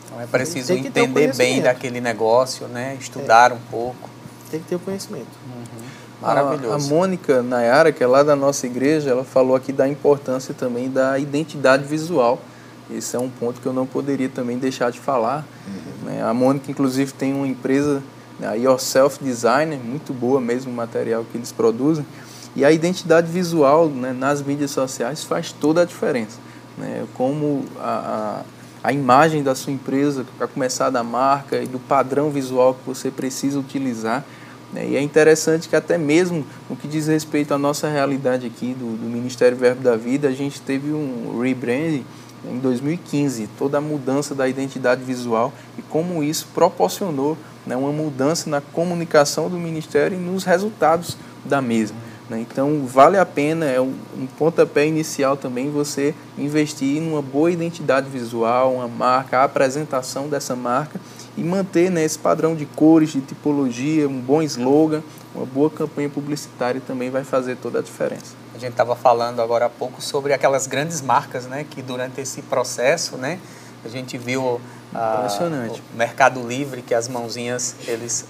Então 0.05 0.19
é 0.19 0.25
preciso 0.25 0.73
entender 0.73 1.33
bem 1.33 1.61
daquele 1.61 2.01
negócio, 2.01 2.67
né? 2.67 2.97
Estudar 2.99 3.51
é. 3.51 3.53
um 3.53 3.59
pouco. 3.71 4.09
Tem 4.49 4.59
que 4.59 4.67
ter 4.67 4.75
o 4.75 4.79
conhecimento. 4.79 5.29
Uhum. 5.47 5.85
Maravilhoso. 6.21 6.73
A, 6.73 6.75
a 6.75 6.89
Mônica 6.89 7.41
Nayara, 7.41 7.93
que 7.93 8.03
é 8.03 8.07
lá 8.07 8.23
da 8.23 8.35
nossa 8.35 8.65
igreja, 8.67 9.09
ela 9.09 9.23
falou 9.23 9.55
aqui 9.55 9.71
da 9.71 9.87
importância 9.87 10.53
também 10.53 10.91
da 10.91 11.17
identidade 11.17 11.85
visual. 11.85 12.41
Esse 12.91 13.15
é 13.15 13.19
um 13.19 13.29
ponto 13.29 13.61
que 13.61 13.65
eu 13.65 13.71
não 13.71 13.87
poderia 13.87 14.27
também 14.27 14.57
deixar 14.57 14.91
de 14.91 14.99
falar. 14.99 15.47
Uhum. 15.65 16.09
Né? 16.09 16.21
A 16.21 16.33
Mônica, 16.33 16.69
inclusive, 16.69 17.13
tem 17.13 17.33
uma 17.33 17.47
empresa, 17.47 18.03
a 18.45 18.53
Yourself 18.53 19.23
Designer, 19.23 19.79
muito 19.79 20.13
boa 20.13 20.41
mesmo 20.41 20.71
o 20.71 20.75
material 20.75 21.25
que 21.31 21.37
eles 21.37 21.51
produzem. 21.51 22.05
E 22.55 22.65
a 22.65 22.71
identidade 22.71 23.31
visual 23.31 23.87
né, 23.87 24.11
nas 24.11 24.41
mídias 24.41 24.71
sociais 24.71 25.23
faz 25.23 25.51
toda 25.51 25.81
a 25.81 25.85
diferença. 25.85 26.37
Né? 26.77 27.05
Como 27.13 27.65
a, 27.79 28.43
a, 28.83 28.89
a 28.89 28.93
imagem 28.93 29.41
da 29.41 29.55
sua 29.55 29.71
empresa, 29.71 30.25
para 30.37 30.47
começar 30.47 30.89
da 30.89 31.03
marca 31.03 31.61
e 31.61 31.67
do 31.67 31.79
padrão 31.79 32.29
visual 32.29 32.73
que 32.73 32.85
você 32.85 33.09
precisa 33.09 33.57
utilizar. 33.57 34.25
Né? 34.73 34.89
E 34.89 34.95
é 34.97 35.01
interessante 35.01 35.69
que 35.69 35.75
até 35.75 35.97
mesmo 35.97 36.45
no 36.69 36.75
que 36.75 36.87
diz 36.87 37.07
respeito 37.07 37.53
à 37.53 37.57
nossa 37.57 37.87
realidade 37.87 38.45
aqui 38.47 38.73
do, 38.73 38.97
do 38.97 39.09
Ministério 39.09 39.57
Verbo 39.57 39.81
da 39.81 39.95
Vida, 39.95 40.27
a 40.27 40.33
gente 40.33 40.59
teve 40.61 40.91
um 40.91 41.39
rebranding 41.41 42.05
em 42.43 42.57
2015, 42.57 43.47
toda 43.57 43.77
a 43.77 43.81
mudança 43.81 44.33
da 44.33 44.47
identidade 44.47 45.03
visual 45.03 45.53
e 45.77 45.81
como 45.83 46.23
isso 46.23 46.47
proporcionou 46.53 47.37
né, 47.65 47.75
uma 47.75 47.91
mudança 47.91 48.49
na 48.49 48.61
comunicação 48.61 49.49
do 49.49 49.57
Ministério 49.57 50.17
e 50.17 50.21
nos 50.21 50.43
resultados 50.43 51.17
da 51.45 51.61
mesma. 51.61 51.97
Né? 52.29 52.39
Então, 52.39 52.85
vale 52.85 53.17
a 53.17 53.25
pena, 53.25 53.65
é 53.65 53.81
um, 53.81 53.93
um 54.17 54.25
pontapé 54.25 54.87
inicial 54.87 55.35
também 55.35 55.69
você 55.69 56.15
investir 56.37 57.01
numa 57.01 57.21
boa 57.21 57.51
identidade 57.51 58.09
visual, 58.09 58.75
uma 58.75 58.87
marca, 58.87 59.39
a 59.39 59.43
apresentação 59.43 60.29
dessa 60.29 60.55
marca 60.55 60.99
e 61.37 61.43
manter 61.43 61.91
né, 61.91 62.03
esse 62.03 62.17
padrão 62.17 62.55
de 62.55 62.65
cores, 62.65 63.11
de 63.11 63.21
tipologia, 63.21 64.07
um 64.07 64.19
bom 64.19 64.41
slogan, 64.41 65.03
uma 65.35 65.45
boa 65.45 65.69
campanha 65.69 66.09
publicitária 66.09 66.81
também 66.85 67.09
vai 67.09 67.23
fazer 67.23 67.57
toda 67.57 67.79
a 67.79 67.81
diferença. 67.81 68.33
A 68.55 68.57
gente 68.57 68.71
estava 68.71 68.95
falando 68.95 69.41
agora 69.41 69.65
há 69.65 69.69
pouco 69.69 70.01
sobre 70.01 70.33
aquelas 70.33 70.67
grandes 70.67 71.01
marcas, 71.01 71.45
né, 71.45 71.65
que 71.69 71.81
durante 71.81 72.21
esse 72.21 72.41
processo, 72.43 73.17
né, 73.17 73.39
a 73.83 73.89
gente 73.89 74.17
viu 74.17 74.61
ah, 74.93 75.27
o 75.93 75.97
Mercado 75.97 76.45
Livre, 76.45 76.81
que 76.81 76.93
as 76.93 77.07
mãozinhas 77.07 77.75
eles 77.87 78.25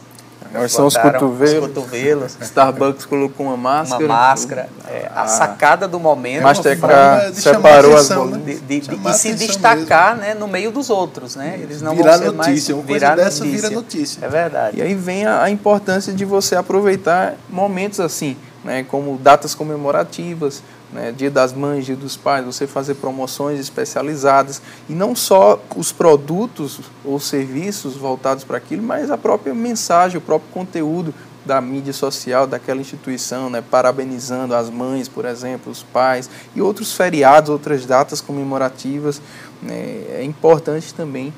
Agora 0.54 0.68
são 0.68 0.88
os 0.88 0.98
cotovelos. 0.98 1.70
Os 1.70 1.74
cotovelos. 1.74 2.38
Starbucks 2.42 3.06
colocou 3.06 3.46
uma 3.46 3.58
máscara. 3.58 4.06
Uma 4.06 4.16
máscara. 4.16 4.70
É, 4.88 5.10
a, 5.14 5.22
a 5.24 5.28
sacada 5.28 5.88
do 5.88 6.00
momento. 6.00 6.44
Mastercard 6.44 7.40
separou 7.40 7.96
as 7.96 8.10
bolas. 8.10 8.32
Né? 8.32 8.44
De, 8.46 8.60
de, 8.60 8.80
de, 8.82 8.96
de 8.98 9.18
se 9.18 9.34
destacar 9.34 10.18
né, 10.18 10.34
no 10.34 10.48
meio 10.48 10.72
dos 10.72 10.90
outros. 10.90 11.36
Né? 11.36 11.60
Eles 11.62 11.82
não 11.82 11.96
virar 11.96 12.18
vão 12.18 12.20
ser 12.20 12.32
notícia. 12.32 12.76
Mais, 12.76 12.84
uma 12.84 12.84
coisa 12.84 13.16
dessa 13.16 13.46
notícia. 13.46 13.70
vira 13.70 13.70
notícia. 13.70 14.26
É 14.26 14.30
verdade. 14.30 14.78
E 14.78 14.82
aí 14.82 14.96
vem 14.96 15.26
a, 15.26 15.44
a 15.44 15.50
importância 15.50 16.12
de 16.12 16.26
você 16.26 16.56
aproveitar 16.56 17.36
momentos 17.50 18.00
assim, 18.00 18.36
né, 18.64 18.84
como 18.84 19.18
datas 19.18 19.56
comemorativas, 19.56 20.62
né, 20.92 21.12
Dia 21.12 21.32
das 21.32 21.54
Mães, 21.54 21.86
Dia 21.86 21.96
dos 21.96 22.18
Pais, 22.18 22.46
você 22.46 22.68
fazer 22.68 22.96
promoções 22.96 23.60
especializadas 23.60 24.62
e 24.90 24.94
não 24.94 25.16
só 25.16 25.62
os 25.76 25.92
produtos 25.92 26.80
ou 27.04 27.20
serviços 27.20 27.96
voltados 27.96 28.44
para 28.44 28.58
aquilo, 28.58 28.84
mas 28.84 29.10
a 29.10 29.18
própria 29.18 29.54
mensagem, 29.54 30.18
o 30.18 30.22
próprio 30.22 30.52
conteúdo 30.52 31.14
da 31.46 31.60
mídia 31.60 31.94
social 31.94 32.46
daquela 32.46 32.82
instituição, 32.82 33.50
né, 33.50 33.62
parabenizando 33.62 34.54
as 34.54 34.70
mães, 34.70 35.08
por 35.08 35.26
exemplo, 35.26 35.72
os 35.72 35.82
pais 35.82 36.30
e 36.56 36.62
outros 36.62 36.94
feriados, 36.94 37.50
outras 37.50 37.86
datas 37.86 38.22
comemorativas. 38.22 39.22
Né, 39.62 40.06
é 40.10 40.24
importante 40.24 40.94
também 40.94 41.34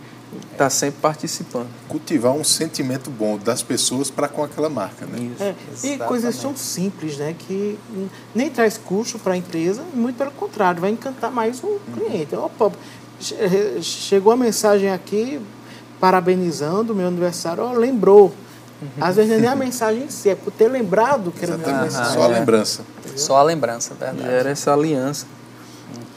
está 0.52 0.70
sempre 0.70 1.00
participando. 1.02 1.68
Cultivar 1.88 2.34
um 2.34 2.44
sentimento 2.44 3.10
bom 3.10 3.38
das 3.38 3.62
pessoas 3.62 4.10
para 4.10 4.28
com 4.28 4.44
aquela 4.44 4.70
marca, 4.70 5.06
né? 5.06 5.32
É, 5.40 5.56
e 5.88 5.98
coisas 5.98 6.38
tão 6.38 6.56
simples, 6.56 7.18
né? 7.18 7.36
Que 7.38 7.78
nem 8.34 8.50
traz 8.50 8.78
custo 8.78 9.20
para 9.20 9.34
a 9.34 9.38
empresa, 9.38 9.84
muito 9.94 10.18
pelo 10.18 10.32
contrário, 10.32 10.82
vai 10.82 10.92
encantar 10.92 11.32
mais 11.32 11.64
o 11.64 11.80
cliente. 11.94 12.36
Opa, 12.36 12.72
chegou 13.82 14.34
a 14.34 14.38
mensagem 14.38 14.92
aqui 14.92 15.40
parabenizando 16.00 16.94
o 16.94 16.96
meu 16.96 17.08
aniversário, 17.08 17.64
oh, 17.64 17.74
lembrou. 17.74 18.34
Uhum. 18.82 18.90
Às 19.00 19.16
vezes 19.16 19.40
nem 19.40 19.50
a 19.50 19.56
mensagem 19.56 20.04
em 20.04 20.10
si, 20.10 20.30
é 20.30 20.36
por 20.36 20.52
ter 20.52 20.68
lembrado 20.68 21.32
que 21.32 21.46
era 21.46 21.58
meu 21.58 21.70
aniversário. 21.70 22.12
Só 22.12 22.24
a 22.24 22.28
lembrança. 22.28 22.86
Só 23.16 23.38
a 23.38 23.44
lembrança, 23.44 23.94
verdade. 23.94 24.28
Gera 24.28 24.50
essa 24.50 24.74
aliança. 24.74 25.26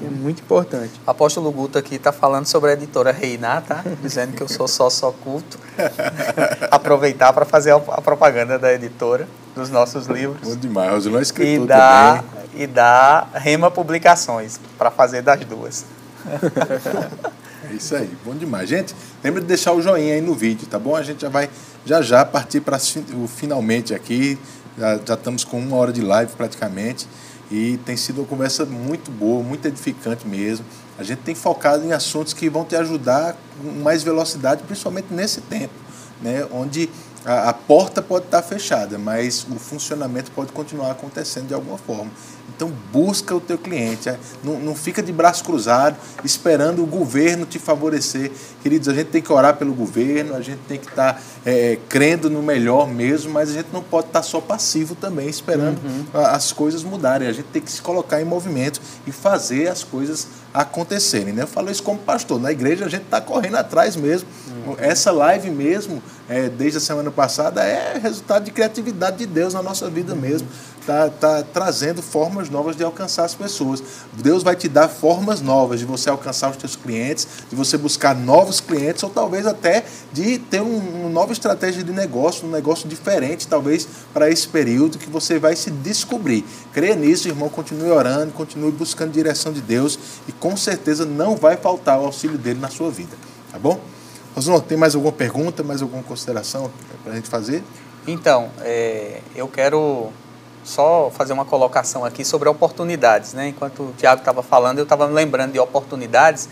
É 0.00 0.08
muito 0.10 0.42
importante. 0.42 0.92
Apóstolo 1.06 1.50
Guto 1.50 1.78
aqui 1.78 1.94
está 1.94 2.12
falando 2.12 2.46
sobre 2.46 2.70
a 2.70 2.72
editora 2.74 3.10
Reinar, 3.12 3.62
tá? 3.62 3.82
Dizendo 4.02 4.36
que 4.36 4.42
eu 4.42 4.48
sou 4.48 4.68
só 4.68 4.90
só 4.90 5.10
culto. 5.10 5.58
Aproveitar 6.70 7.32
para 7.32 7.46
fazer 7.46 7.72
a 7.72 8.00
propaganda 8.00 8.58
da 8.58 8.72
editora, 8.72 9.26
dos 9.54 9.70
nossos 9.70 10.06
livros. 10.06 10.46
Muito 10.46 10.60
demais. 10.60 10.90
Rosilão 10.90 11.18
é 11.18 11.22
escritor 11.22 11.64
e 11.64 11.66
dá, 11.66 12.22
também. 12.22 12.62
E 12.62 12.66
dá 12.66 13.26
Rema 13.34 13.70
Publicações 13.70 14.60
para 14.76 14.90
fazer 14.90 15.22
das 15.22 15.40
duas. 15.46 15.86
é 17.70 17.72
isso 17.72 17.96
aí. 17.96 18.10
Bom 18.22 18.34
demais. 18.34 18.68
Gente, 18.68 18.94
lembra 19.24 19.40
de 19.40 19.46
deixar 19.46 19.72
o 19.72 19.80
joinha 19.80 20.14
aí 20.14 20.20
no 20.20 20.34
vídeo, 20.34 20.66
tá 20.66 20.78
bom? 20.78 20.94
A 20.94 21.02
gente 21.02 21.22
já 21.22 21.30
vai 21.30 21.48
já 21.86 22.02
já 22.02 22.22
partir 22.22 22.60
para 22.60 22.76
o 23.14 23.26
finalmente 23.26 23.94
aqui. 23.94 24.38
Já, 24.76 24.98
já 25.02 25.14
estamos 25.14 25.42
com 25.42 25.58
uma 25.58 25.76
hora 25.76 25.92
de 25.92 26.02
live 26.02 26.32
praticamente. 26.32 27.08
E 27.50 27.78
tem 27.84 27.96
sido 27.96 28.22
uma 28.22 28.26
conversa 28.26 28.64
muito 28.64 29.10
boa, 29.10 29.42
muito 29.42 29.66
edificante 29.66 30.26
mesmo. 30.26 30.64
A 30.98 31.02
gente 31.02 31.18
tem 31.18 31.34
focado 31.34 31.84
em 31.84 31.92
assuntos 31.92 32.32
que 32.32 32.48
vão 32.48 32.64
te 32.64 32.74
ajudar 32.74 33.36
com 33.62 33.70
mais 33.82 34.02
velocidade, 34.02 34.62
principalmente 34.64 35.12
nesse 35.12 35.40
tempo, 35.42 35.74
né? 36.20 36.46
onde 36.50 36.90
a, 37.24 37.50
a 37.50 37.52
porta 37.52 38.00
pode 38.00 38.26
estar 38.26 38.42
fechada, 38.42 38.98
mas 38.98 39.46
o 39.50 39.58
funcionamento 39.58 40.30
pode 40.30 40.52
continuar 40.52 40.92
acontecendo 40.92 41.48
de 41.48 41.54
alguma 41.54 41.78
forma. 41.78 42.10
Então 42.56 42.72
busca 42.90 43.34
o 43.34 43.40
teu 43.40 43.58
cliente, 43.58 44.08
é, 44.08 44.18
não, 44.42 44.58
não 44.58 44.74
fica 44.74 45.02
de 45.02 45.12
braço 45.12 45.44
cruzado 45.44 45.96
esperando 46.24 46.82
o 46.82 46.86
governo 46.86 47.44
te 47.44 47.58
favorecer. 47.58 48.32
Queridos, 48.62 48.88
a 48.88 48.94
gente 48.94 49.08
tem 49.08 49.20
que 49.20 49.30
orar 49.30 49.56
pelo 49.56 49.74
governo, 49.74 50.34
a 50.34 50.40
gente 50.40 50.60
tem 50.66 50.78
que 50.78 50.88
estar 50.88 51.22
é, 51.44 51.78
crendo 51.88 52.30
no 52.30 52.42
melhor 52.42 52.88
mesmo, 52.88 53.30
mas 53.30 53.50
a 53.50 53.52
gente 53.52 53.68
não 53.72 53.82
pode 53.82 54.06
estar 54.06 54.22
só 54.22 54.40
passivo 54.40 54.94
também 54.94 55.28
esperando 55.28 55.78
uhum. 55.84 56.04
as 56.14 56.50
coisas 56.50 56.82
mudarem. 56.82 57.28
A 57.28 57.32
gente 57.32 57.46
tem 57.46 57.60
que 57.60 57.70
se 57.70 57.82
colocar 57.82 58.22
em 58.22 58.24
movimento 58.24 58.80
e 59.06 59.12
fazer 59.12 59.68
as 59.68 59.84
coisas 59.84 60.26
acontecerem. 60.52 61.32
Né? 61.32 61.42
Eu 61.42 61.46
falo 61.46 61.70
isso 61.70 61.82
como 61.82 61.98
pastor, 61.98 62.40
na 62.40 62.52
igreja 62.52 62.86
a 62.86 62.88
gente 62.88 63.04
está 63.04 63.20
correndo 63.20 63.56
atrás 63.56 63.96
mesmo. 63.96 64.28
Uhum. 64.66 64.76
Essa 64.78 65.12
live 65.12 65.50
mesmo, 65.50 66.02
é, 66.28 66.48
desde 66.48 66.78
a 66.78 66.80
semana 66.80 67.10
passada, 67.10 67.62
é 67.62 67.98
resultado 67.98 68.44
de 68.44 68.50
criatividade 68.50 69.18
de 69.18 69.26
Deus 69.26 69.54
na 69.54 69.62
nossa 69.62 69.88
vida 69.88 70.14
uhum. 70.14 70.20
mesmo 70.20 70.48
está 70.86 71.10
tá 71.10 71.42
trazendo 71.42 72.00
formas 72.00 72.48
novas 72.48 72.76
de 72.76 72.84
alcançar 72.84 73.24
as 73.24 73.34
pessoas. 73.34 73.82
Deus 74.12 74.42
vai 74.42 74.54
te 74.54 74.68
dar 74.68 74.88
formas 74.88 75.40
novas 75.40 75.80
de 75.80 75.86
você 75.86 76.08
alcançar 76.08 76.50
os 76.50 76.56
seus 76.56 76.76
clientes, 76.76 77.26
de 77.50 77.56
você 77.56 77.76
buscar 77.76 78.14
novos 78.14 78.60
clientes, 78.60 79.02
ou 79.02 79.10
talvez 79.10 79.46
até 79.46 79.84
de 80.12 80.38
ter 80.38 80.62
um, 80.62 80.78
uma 80.78 81.08
nova 81.08 81.32
estratégia 81.32 81.82
de 81.82 81.92
negócio, 81.92 82.46
um 82.46 82.50
negócio 82.50 82.88
diferente, 82.88 83.48
talvez, 83.48 83.86
para 84.14 84.30
esse 84.30 84.46
período 84.46 84.98
que 84.98 85.10
você 85.10 85.38
vai 85.38 85.56
se 85.56 85.70
descobrir. 85.70 86.44
Creia 86.72 86.94
nisso, 86.94 87.26
irmão, 87.26 87.48
continue 87.48 87.90
orando, 87.90 88.32
continue 88.32 88.70
buscando 88.70 89.10
direção 89.10 89.52
de 89.52 89.60
Deus 89.60 89.98
e 90.28 90.32
com 90.46 90.56
certeza 90.56 91.04
não 91.04 91.34
vai 91.34 91.56
faltar 91.56 91.98
o 91.98 92.04
auxílio 92.04 92.38
dele 92.38 92.60
na 92.60 92.68
sua 92.68 92.88
vida. 92.88 93.16
Tá 93.50 93.58
bom? 93.58 93.80
Rosano, 94.32 94.60
tem 94.60 94.78
mais 94.78 94.94
alguma 94.94 95.12
pergunta, 95.12 95.64
mais 95.64 95.82
alguma 95.82 96.04
consideração 96.04 96.70
para 97.02 97.14
a 97.14 97.16
gente 97.16 97.28
fazer? 97.28 97.64
Então, 98.06 98.48
é, 98.60 99.22
eu 99.34 99.48
quero 99.48 100.10
só 100.62 101.10
fazer 101.12 101.32
uma 101.32 101.44
colocação 101.44 102.04
aqui 102.04 102.24
sobre 102.24 102.48
oportunidades. 102.48 103.32
Né? 103.32 103.48
Enquanto 103.48 103.82
o 103.82 103.94
Tiago 103.98 104.20
estava 104.20 104.40
falando, 104.40 104.78
eu 104.78 104.84
estava 104.84 105.08
me 105.08 105.14
lembrando 105.14 105.50
de 105.50 105.58
oportunidades 105.58 106.48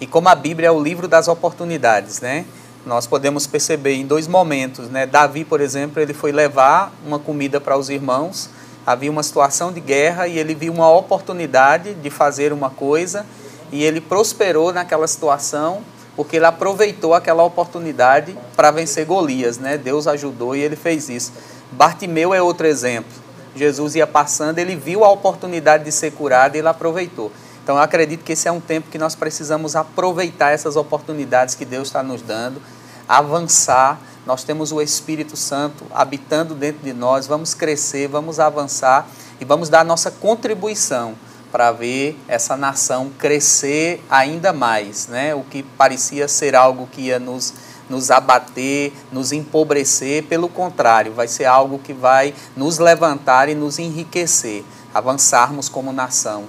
e 0.00 0.06
como 0.06 0.28
a 0.28 0.36
Bíblia 0.36 0.68
é 0.68 0.70
o 0.70 0.80
livro 0.80 1.08
das 1.08 1.26
oportunidades. 1.26 2.20
Né? 2.20 2.44
Nós 2.86 3.08
podemos 3.08 3.44
perceber 3.44 3.94
em 3.94 4.06
dois 4.06 4.28
momentos. 4.28 4.88
Né? 4.88 5.04
Davi, 5.04 5.44
por 5.44 5.60
exemplo, 5.60 6.00
ele 6.00 6.14
foi 6.14 6.30
levar 6.30 6.92
uma 7.04 7.18
comida 7.18 7.60
para 7.60 7.76
os 7.76 7.90
irmãos, 7.90 8.48
havia 8.86 9.10
uma 9.10 9.22
situação 9.22 9.72
de 9.72 9.80
guerra 9.80 10.26
e 10.26 10.38
ele 10.38 10.54
viu 10.54 10.72
uma 10.72 10.90
oportunidade 10.90 11.94
de 11.94 12.10
fazer 12.10 12.52
uma 12.52 12.70
coisa 12.70 13.24
e 13.70 13.82
ele 13.82 14.00
prosperou 14.00 14.72
naquela 14.72 15.06
situação 15.06 15.82
porque 16.14 16.36
ele 16.36 16.44
aproveitou 16.44 17.14
aquela 17.14 17.42
oportunidade 17.42 18.36
para 18.54 18.70
vencer 18.70 19.06
Golias, 19.06 19.58
né? 19.58 19.78
Deus 19.78 20.06
ajudou 20.06 20.54
e 20.54 20.60
ele 20.60 20.76
fez 20.76 21.08
isso. 21.08 21.32
Bartimeu 21.70 22.34
é 22.34 22.42
outro 22.42 22.66
exemplo. 22.66 23.10
Jesus 23.56 23.94
ia 23.94 24.06
passando, 24.06 24.58
ele 24.58 24.76
viu 24.76 25.04
a 25.04 25.10
oportunidade 25.10 25.84
de 25.84 25.92
ser 25.92 26.12
curado 26.12 26.54
e 26.54 26.58
ele 26.58 26.68
aproveitou. 26.68 27.32
Então 27.62 27.76
eu 27.76 27.82
acredito 27.82 28.24
que 28.24 28.32
esse 28.32 28.48
é 28.48 28.52
um 28.52 28.60
tempo 28.60 28.90
que 28.90 28.98
nós 28.98 29.14
precisamos 29.14 29.76
aproveitar 29.76 30.50
essas 30.50 30.76
oportunidades 30.76 31.54
que 31.54 31.64
Deus 31.64 31.88
está 31.88 32.02
nos 32.02 32.20
dando. 32.22 32.60
avançar. 33.08 33.98
Nós 34.26 34.44
temos 34.44 34.72
o 34.72 34.80
Espírito 34.80 35.36
Santo 35.36 35.84
habitando 35.92 36.54
dentro 36.54 36.82
de 36.82 36.92
nós, 36.92 37.26
vamos 37.26 37.54
crescer, 37.54 38.08
vamos 38.08 38.38
avançar 38.38 39.08
e 39.40 39.44
vamos 39.44 39.68
dar 39.68 39.84
nossa 39.84 40.10
contribuição 40.10 41.14
para 41.50 41.72
ver 41.72 42.18
essa 42.28 42.56
nação 42.56 43.10
crescer 43.18 44.02
ainda 44.08 44.52
mais, 44.52 45.08
né? 45.08 45.34
O 45.34 45.42
que 45.42 45.62
parecia 45.62 46.26
ser 46.28 46.54
algo 46.54 46.86
que 46.86 47.02
ia 47.02 47.18
nos 47.18 47.52
nos 47.92 48.10
abater, 48.10 48.92
nos 49.12 49.32
empobrecer, 49.32 50.24
pelo 50.24 50.48
contrário, 50.48 51.12
vai 51.12 51.28
ser 51.28 51.44
algo 51.44 51.78
que 51.78 51.92
vai 51.92 52.34
nos 52.56 52.78
levantar 52.78 53.50
e 53.50 53.54
nos 53.54 53.78
enriquecer, 53.78 54.64
avançarmos 54.94 55.68
como 55.68 55.92
nação. 55.92 56.44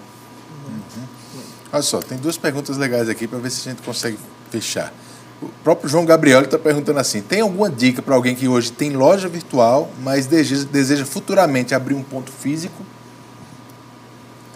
Uhum. 0.65 1.03
Olha 1.73 1.81
só, 1.81 1.99
tem 1.99 2.17
duas 2.17 2.37
perguntas 2.37 2.77
legais 2.77 3.09
aqui 3.09 3.27
para 3.27 3.39
ver 3.39 3.49
se 3.49 3.67
a 3.67 3.71
gente 3.73 3.83
consegue 3.83 4.17
fechar. 4.49 4.93
O 5.43 5.63
próprio 5.63 5.89
João 5.89 6.05
Gabriel 6.05 6.41
está 6.41 6.57
perguntando 6.57 6.99
assim: 6.99 7.21
tem 7.21 7.41
alguma 7.41 7.69
dica 7.69 8.01
para 8.01 8.15
alguém 8.15 8.35
que 8.35 8.47
hoje 8.47 8.71
tem 8.71 8.91
loja 8.91 9.27
virtual, 9.27 9.89
mas 10.01 10.25
deseja, 10.25 10.65
deseja 10.71 11.05
futuramente 11.05 11.75
abrir 11.75 11.93
um 11.93 12.03
ponto 12.03 12.31
físico? 12.31 12.83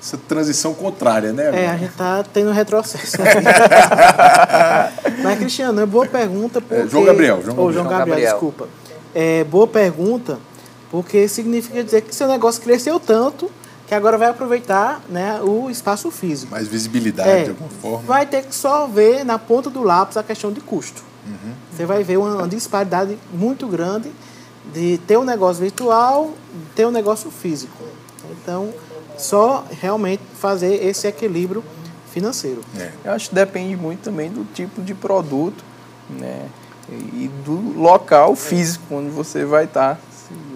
essa 0.08 0.18
transição 0.18 0.74
contrária, 0.74 1.34
né? 1.34 1.64
É, 1.64 1.68
a 1.68 1.76
gente 1.76 1.92
está 1.92 2.24
tendo 2.24 2.52
retrocesso. 2.52 3.18
Mas, 5.22 5.40
Cristiano, 5.40 5.82
é 5.82 5.86
boa 5.86 6.06
pergunta 6.06 6.62
porque... 6.62 6.84
É, 6.84 6.88
João 6.88 7.04
Gabriel. 7.04 7.42
João, 7.44 7.58
Ou, 7.58 7.74
João 7.74 7.86
Gabriel, 7.86 8.08
Gabriel, 8.08 8.32
desculpa. 8.32 8.70
É, 9.14 9.44
boa 9.44 9.68
pergunta 9.68 10.40
porque 10.90 11.28
significa 11.28 11.84
dizer 11.84 12.02
que 12.02 12.16
seu 12.16 12.28
negócio 12.28 12.62
cresceu 12.62 13.00
tanto 13.00 13.52
que 13.88 13.96
agora 13.96 14.18
vai 14.18 14.28
aproveitar 14.28 15.02
né, 15.10 15.40
o 15.42 15.70
espaço 15.70 16.12
físico. 16.12 16.52
Mais 16.52 16.68
visibilidade, 16.68 17.30
é, 17.30 17.44
de 17.46 17.50
alguma 17.52 17.70
forma. 17.70 18.06
Vai 18.06 18.26
ter 18.26 18.44
que 18.44 18.54
só 18.54 18.86
ver 18.86 19.24
na 19.24 19.40
ponta 19.40 19.70
do 19.70 19.82
lápis 19.82 20.18
a 20.18 20.24
questão 20.24 20.52
de 20.52 20.60
custo. 20.60 21.02
Uhum. 21.26 21.54
Você 21.72 21.86
vai 21.86 22.04
ver 22.04 22.18
uma 22.18 22.48
disparidade 22.48 23.18
muito 23.34 23.66
grande 23.68 24.12
de 24.74 24.98
ter 25.08 25.18
um 25.18 25.24
negócio 25.24 25.64
virtual, 25.64 26.34
ter 26.76 26.86
um 26.86 26.92
negócio 26.92 27.32
físico. 27.32 27.84
Então, 28.32 28.74
só 29.18 29.66
realmente 29.72 30.22
fazer 30.36 30.86
esse 30.86 31.08
equilíbrio 31.08 31.64
financeiro. 32.12 32.62
É. 32.78 32.92
Eu 33.06 33.14
acho 33.14 33.30
que 33.30 33.36
depende 33.36 33.78
muito 33.78 34.02
também 34.02 34.30
do 34.30 34.44
tipo 34.54 34.82
de 34.82 34.94
produto 34.94 35.64
né? 36.10 36.50
e 36.90 37.30
do 37.46 37.80
local 37.80 38.36
físico 38.36 38.96
onde 38.96 39.10
você 39.10 39.46
vai 39.46 39.64
estar. 39.66 40.00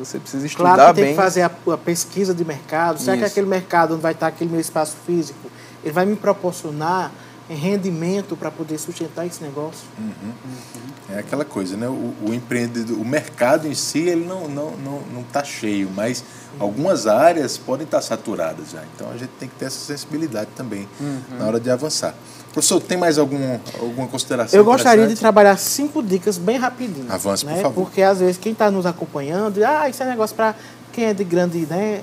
Você 0.05 0.19
precisa 0.19 0.45
estudar 0.45 0.75
claro 0.75 0.89
que 0.89 0.95
tem 0.95 1.05
bem. 1.05 1.13
que 1.13 1.21
fazer 1.21 1.41
a, 1.41 1.51
a, 1.73 1.77
pesquisa 1.77 2.33
de 2.33 2.43
mercado. 2.43 2.99
Será 2.99 3.17
que 3.17 3.23
aquele 3.23 3.47
mercado 3.47 3.93
onde 3.93 4.01
vai 4.01 4.13
estar 4.13 4.27
aquele 4.27 4.49
meu 4.49 4.59
espaço 4.59 4.95
físico, 5.05 5.49
ele 5.83 5.93
vai 5.93 6.05
me 6.05 6.15
proporcionar 6.15 7.11
rendimento 7.49 8.37
para 8.37 8.49
poder 8.49 8.77
sustentar 8.77 9.25
esse 9.25 9.43
negócio? 9.43 9.87
Uhum. 9.97 10.05
Uhum. 10.05 11.15
É 11.15 11.19
aquela 11.19 11.43
coisa, 11.43 11.75
né? 11.75 11.87
O, 11.87 12.13
o 12.29 12.33
empreendedor, 12.33 12.97
o 12.97 13.05
mercado 13.05 13.67
em 13.67 13.73
si, 13.73 13.99
ele 13.99 14.25
não 14.25 14.43
está 14.43 14.53
não, 14.53 14.71
não, 14.77 15.01
não 15.13 15.23
tá 15.23 15.43
cheio, 15.43 15.89
mas 15.93 16.23
algumas 16.59 17.07
áreas 17.07 17.57
podem 17.57 17.85
estar 17.85 18.01
saturadas 18.01 18.71
já. 18.71 18.81
Então 18.95 19.09
a 19.09 19.17
gente 19.17 19.31
tem 19.39 19.49
que 19.49 19.55
ter 19.55 19.65
essa 19.65 19.79
sensibilidade 19.79 20.49
também 20.55 20.87
uhum. 20.99 21.37
na 21.37 21.45
hora 21.45 21.59
de 21.59 21.69
avançar. 21.69 22.15
Professor, 22.53 22.81
tem 22.81 22.97
mais 22.97 23.17
algum, 23.17 23.59
alguma 23.79 24.07
consideração? 24.07 24.59
Eu 24.59 24.65
gostaria 24.65 25.07
de 25.07 25.15
trabalhar 25.15 25.57
cinco 25.57 26.03
dicas 26.03 26.37
bem 26.37 26.57
rapidinho. 26.57 27.11
Avance, 27.11 27.45
né? 27.45 27.55
por 27.55 27.61
favor. 27.61 27.83
Porque 27.85 28.01
às 28.01 28.19
vezes 28.19 28.37
quem 28.37 28.51
está 28.51 28.69
nos 28.69 28.85
acompanhando, 28.85 29.63
ah, 29.63 29.87
isso 29.89 30.03
é 30.03 30.05
negócio 30.05 30.35
para 30.35 30.53
quem 30.91 31.05
é 31.05 31.13
de 31.13 31.23
grande, 31.23 31.65
né? 31.69 32.01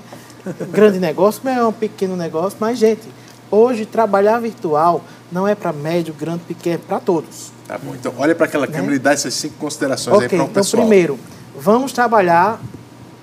grande 0.71 0.97
negócio, 0.99 1.41
mas 1.43 1.57
é 1.57 1.63
um 1.63 1.71
pequeno 1.71 2.15
negócio. 2.15 2.57
Mas, 2.59 2.79
gente, 2.79 3.07
hoje 3.51 3.85
trabalhar 3.85 4.39
virtual 4.39 5.03
não 5.31 5.47
é 5.47 5.55
para 5.55 5.71
médio, 5.71 6.13
grande, 6.13 6.43
pequeno, 6.43 6.75
é 6.75 6.87
para 6.87 6.99
todos. 6.99 7.51
Tá 7.67 7.77
bom. 7.77 7.93
Então, 7.93 8.13
olha 8.17 8.33
para 8.33 8.45
aquela 8.45 8.65
né? 8.65 8.73
câmera 8.73 8.95
e 8.95 8.99
dá 8.99 9.13
essas 9.13 9.33
cinco 9.33 9.55
considerações 9.55 10.15
okay, 10.17 10.25
aí 10.25 10.29
para 10.29 10.37
o 10.37 10.43
então, 10.43 10.53
pessoal. 10.53 10.81
primeiro, 10.81 11.19
vamos 11.55 11.91
trabalhar 11.91 12.59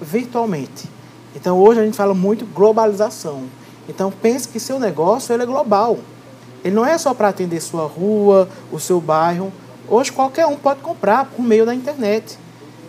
virtualmente. 0.01 0.89
Então 1.35 1.59
hoje 1.59 1.81
a 1.81 1.85
gente 1.85 1.97
fala 1.97 2.15
muito 2.15 2.47
globalização. 2.47 3.45
Então 3.89 4.11
pense 4.11 4.49
que 4.49 4.59
seu 4.59 4.79
negócio 4.79 5.33
ele 5.33 5.43
é 5.43 5.47
global. 5.47 5.99
Ele 6.65 6.75
não 6.75 6.85
é 6.85 6.97
só 6.99 7.13
para 7.15 7.29
atender 7.29 7.61
sua 7.61 7.87
rua, 7.87 8.49
o 8.73 8.81
seu 8.81 9.01
bairro. 9.01 9.53
Hoje 9.89 10.11
qualquer 10.11 10.47
um 10.47 10.57
pode 10.57 10.81
comprar 10.81 11.27
por 11.27 11.43
meio 11.43 11.67
da 11.67 11.75
internet. 11.75 12.39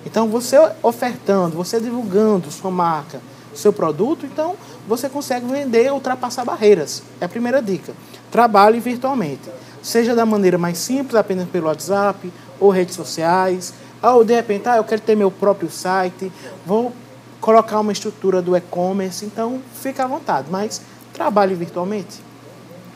Então 0.05 0.29
você 0.29 0.57
ofertando, 0.81 1.55
você 1.55 1.79
divulgando 1.79 2.49
sua 2.49 2.71
marca, 2.71 3.19
seu 3.53 3.73
produto, 3.73 4.25
então 4.25 4.55
você 4.87 5.09
consegue 5.09 5.45
vender, 5.45 5.91
ultrapassar 5.91 6.45
barreiras. 6.45 7.03
É 7.19 7.25
a 7.25 7.29
primeira 7.29 7.61
dica. 7.61 7.93
Trabalhe 8.31 8.79
virtualmente. 8.79 9.49
Seja 9.81 10.15
da 10.15 10.25
maneira 10.25 10.57
mais 10.57 10.77
simples, 10.77 11.15
apenas 11.15 11.47
pelo 11.47 11.67
WhatsApp 11.67 12.31
ou 12.59 12.69
redes 12.69 12.95
sociais. 12.95 13.73
Ou 14.01 14.23
de 14.23 14.35
repente, 14.35 14.67
ah, 14.67 14.77
eu 14.77 14.83
quero 14.83 15.01
ter 15.01 15.15
meu 15.15 15.31
próprio 15.31 15.69
site, 15.69 16.31
vou 16.65 16.93
colocar 17.39 17.79
uma 17.79 17.91
estrutura 17.91 18.41
do 18.41 18.55
e-commerce, 18.55 19.25
então 19.25 19.61
fica 19.81 20.03
à 20.03 20.07
vontade, 20.07 20.47
mas 20.51 20.81
trabalhe 21.13 21.55
virtualmente. 21.55 22.21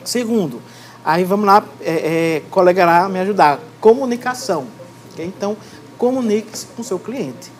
Segundo, 0.04 0.60
aí 1.04 1.24
vamos 1.24 1.46
lá, 1.46 1.64
é, 1.80 2.36
é, 2.36 2.42
colega 2.50 2.84
lá 2.84 3.08
me 3.08 3.18
ajudar, 3.20 3.60
comunicação. 3.80 4.66
Okay? 5.12 5.26
Então, 5.26 5.56
comunique-se 5.98 6.66
com 6.66 6.82
o 6.82 6.84
seu 6.84 6.98
cliente. 6.98 7.50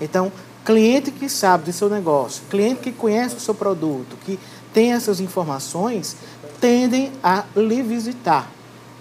Então, 0.00 0.32
cliente 0.64 1.10
que 1.10 1.28
sabe 1.28 1.64
do 1.64 1.72
seu 1.72 1.88
negócio, 1.88 2.42
cliente 2.50 2.80
que 2.80 2.92
conhece 2.92 3.36
o 3.36 3.40
seu 3.40 3.54
produto, 3.54 4.16
que 4.24 4.38
tem 4.72 4.92
essas 4.92 5.20
informações, 5.20 6.16
tendem 6.60 7.12
a 7.22 7.44
lhe 7.56 7.82
visitar, 7.82 8.50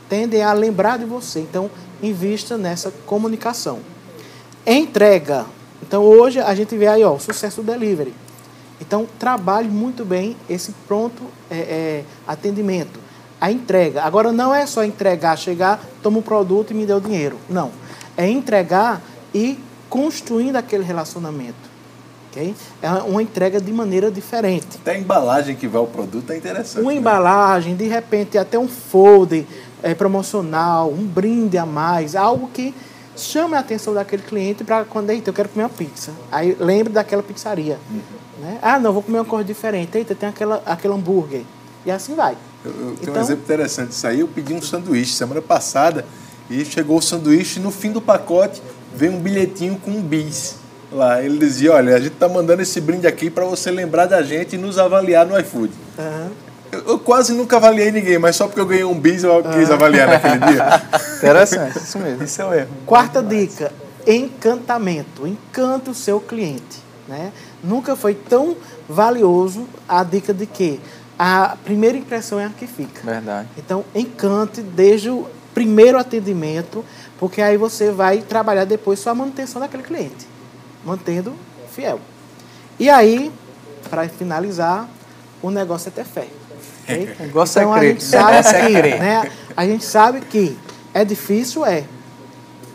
tendem 0.07 0.41
a 0.41 0.53
lembrar 0.53 0.97
de 0.97 1.05
você. 1.05 1.39
Então, 1.39 1.69
invista 2.01 2.57
nessa 2.57 2.91
comunicação. 3.05 3.79
Entrega. 4.65 5.45
Então 5.81 6.03
hoje 6.03 6.39
a 6.39 6.53
gente 6.53 6.75
vê 6.77 6.87
aí 6.87 7.03
ó, 7.03 7.17
sucesso 7.17 7.61
do 7.61 7.71
delivery. 7.71 8.13
Então 8.79 9.07
trabalhe 9.17 9.67
muito 9.67 10.05
bem 10.05 10.35
esse 10.49 10.71
pronto 10.87 11.23
é, 11.49 11.57
é, 11.57 12.03
atendimento. 12.27 12.99
A 13.39 13.51
entrega. 13.51 14.03
Agora 14.03 14.31
não 14.31 14.53
é 14.53 14.65
só 14.65 14.83
entregar, 14.83 15.37
chegar, 15.37 15.81
toma 16.03 16.19
o 16.19 16.21
produto 16.21 16.71
e 16.71 16.73
me 16.73 16.85
dê 16.85 16.93
o 16.93 16.99
dinheiro. 16.99 17.37
Não. 17.49 17.71
É 18.17 18.27
entregar 18.27 19.01
e 19.33 19.57
construindo 19.89 20.57
aquele 20.57 20.83
relacionamento. 20.83 21.68
Okay? 22.31 22.55
É 22.81 22.89
uma 22.89 23.21
entrega 23.21 23.59
de 23.59 23.71
maneira 23.71 24.11
diferente. 24.11 24.77
Até 24.81 24.91
a 24.91 24.99
embalagem 24.99 25.55
que 25.55 25.67
vai 25.67 25.81
o 25.81 25.87
produto 25.87 26.31
é 26.31 26.37
interessante. 26.37 26.81
Uma 26.81 26.91
né? 26.91 26.97
embalagem, 26.97 27.75
de 27.75 27.87
repente 27.87 28.37
até 28.37 28.57
um 28.57 28.67
folder 28.67 29.45
é, 29.81 29.93
promocional, 29.95 30.91
um 30.91 31.05
brinde 31.05 31.57
a 31.57 31.65
mais, 31.65 32.15
algo 32.15 32.49
que 32.53 32.73
chame 33.15 33.55
a 33.55 33.59
atenção 33.59 33.93
daquele 33.93 34.21
cliente 34.21 34.63
para 34.63 34.85
quando, 34.85 35.09
eita, 35.09 35.29
eu 35.29 35.33
quero 35.33 35.49
comer 35.49 35.63
uma 35.63 35.69
pizza. 35.69 36.11
Aí 36.31 36.55
lembre 36.59 36.93
daquela 36.93 37.23
pizzaria. 37.23 37.77
Uhum. 37.89 38.01
Né? 38.41 38.59
Ah, 38.61 38.79
não, 38.79 38.93
vou 38.93 39.03
comer 39.03 39.19
uma 39.19 39.25
coisa 39.25 39.43
diferente. 39.43 39.97
Eita, 39.97 40.15
tem 40.15 40.29
aquela, 40.29 40.61
aquele 40.65 40.93
hambúrguer. 40.93 41.43
E 41.85 41.91
assim 41.91 42.15
vai. 42.15 42.37
Eu, 42.63 42.71
eu 42.71 42.77
tenho 42.77 42.97
então, 43.01 43.13
um 43.15 43.19
exemplo 43.19 43.43
interessante 43.43 43.89
disso 43.89 44.07
aí. 44.07 44.19
Eu 44.19 44.27
pedi 44.27 44.53
um 44.53 44.61
sanduíche 44.61 45.13
semana 45.13 45.41
passada 45.41 46.05
e 46.49 46.63
chegou 46.65 46.97
o 46.97 47.01
sanduíche 47.01 47.59
e 47.59 47.63
no 47.63 47.71
fim 47.71 47.91
do 47.91 48.01
pacote 48.01 48.61
veio 48.93 49.13
um 49.13 49.19
bilhetinho 49.19 49.77
com 49.77 49.91
um 49.91 50.01
bis. 50.01 50.55
Lá, 50.91 51.21
ele 51.21 51.37
dizia, 51.37 51.73
olha, 51.73 51.95
a 51.95 51.99
gente 51.99 52.13
está 52.13 52.27
mandando 52.27 52.61
esse 52.61 52.81
brinde 52.81 53.05
aqui 53.05 53.29
para 53.29 53.45
você 53.45 53.69
lembrar 53.69 54.07
da 54.07 54.23
gente 54.23 54.55
e 54.55 54.57
nos 54.57 54.77
avaliar 54.77 55.25
no 55.25 55.39
iFood. 55.39 55.71
Uhum. 55.97 56.29
Eu, 56.71 56.79
eu, 56.87 56.99
quase 56.99 57.33
nunca 57.33 57.57
avaliei 57.57 57.91
ninguém, 57.91 58.19
mas 58.19 58.35
só 58.35 58.47
porque 58.47 58.59
eu 58.59 58.65
ganhei 58.65 58.83
um 58.83 58.99
bis 58.99 59.23
eu 59.23 59.43
quis 59.43 59.71
avaliar 59.71 60.07
naquele 60.07 60.37
dia. 60.37 60.81
Interessante, 61.17 61.77
isso 61.77 61.97
mesmo. 61.99 62.23
Isso 62.23 62.41
é 62.41 62.45
o 62.45 62.53
erro. 62.53 62.69
Quarta 62.85 63.23
dica, 63.23 63.71
encantamento. 64.05 65.27
Encante 65.27 65.89
o 65.89 65.95
seu 65.95 66.19
cliente. 66.19 66.79
Né? 67.07 67.31
Nunca 67.63 67.95
foi 67.95 68.13
tão 68.13 68.55
valioso 68.87 69.67
a 69.87 70.03
dica 70.03 70.31
de 70.33 70.45
que 70.45 70.79
a 71.17 71.57
primeira 71.65 71.97
impressão 71.97 72.39
é 72.39 72.45
a 72.45 72.49
que 72.49 72.67
fica. 72.67 73.01
Verdade. 73.03 73.47
Então, 73.57 73.83
encante 73.93 74.61
desde 74.61 75.09
o 75.09 75.27
primeiro 75.53 75.97
atendimento, 75.97 76.85
porque 77.19 77.41
aí 77.41 77.57
você 77.57 77.91
vai 77.91 78.19
trabalhar 78.19 78.63
depois 78.63 78.99
sua 78.99 79.13
manutenção 79.13 79.59
daquele 79.59 79.83
cliente, 79.83 80.27
mantendo 80.83 81.33
fiel. 81.71 81.99
E 82.79 82.89
aí, 82.89 83.31
para 83.89 84.07
finalizar, 84.07 84.87
o 85.41 85.49
negócio 85.49 85.89
é 85.89 85.91
ter 85.91 86.05
fé. 86.05 86.27
Okay? 86.83 87.15
Negócio 87.19 87.59
então, 87.59 87.75
é 87.75 87.79
crer. 87.79 87.89
A 87.89 87.93
gente 87.93 88.03
sabe 88.03 88.37
é 88.37 88.81
que, 88.91 88.99
né, 88.99 89.31
a 89.55 89.65
gente 89.65 89.85
sabe 89.85 90.21
que 90.21 90.57
é 90.93 91.05
difícil, 91.05 91.65
é. 91.65 91.85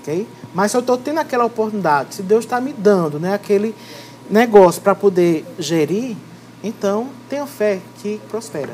Okay? 0.01 0.27
Mas 0.55 0.71
se 0.71 0.77
eu 0.77 0.81
estou 0.81 0.97
tendo 0.97 1.19
aquela 1.19 1.45
oportunidade, 1.45 2.15
se 2.15 2.23
Deus 2.23 2.45
está 2.45 2.61
me 2.61 2.73
dando 2.73 3.19
né, 3.19 3.35
aquele 3.35 3.75
negócio 4.31 4.81
para 4.81 4.95
poder 4.95 5.45
gerir, 5.59 6.17
então 6.63 7.09
tenha 7.29 7.47
fé 7.47 7.81
que 8.01 8.21
prospera. 8.31 8.73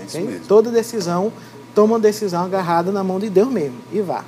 É 0.00 0.04
okay? 0.04 0.40
Toda 0.48 0.70
decisão, 0.70 1.32
toma 1.74 1.94
uma 1.94 2.00
decisão 2.00 2.44
agarrada 2.44 2.90
na 2.90 3.04
mão 3.04 3.18
de 3.20 3.28
Deus 3.28 3.48
mesmo 3.48 3.78
e 3.92 4.00
vá. 4.00 4.24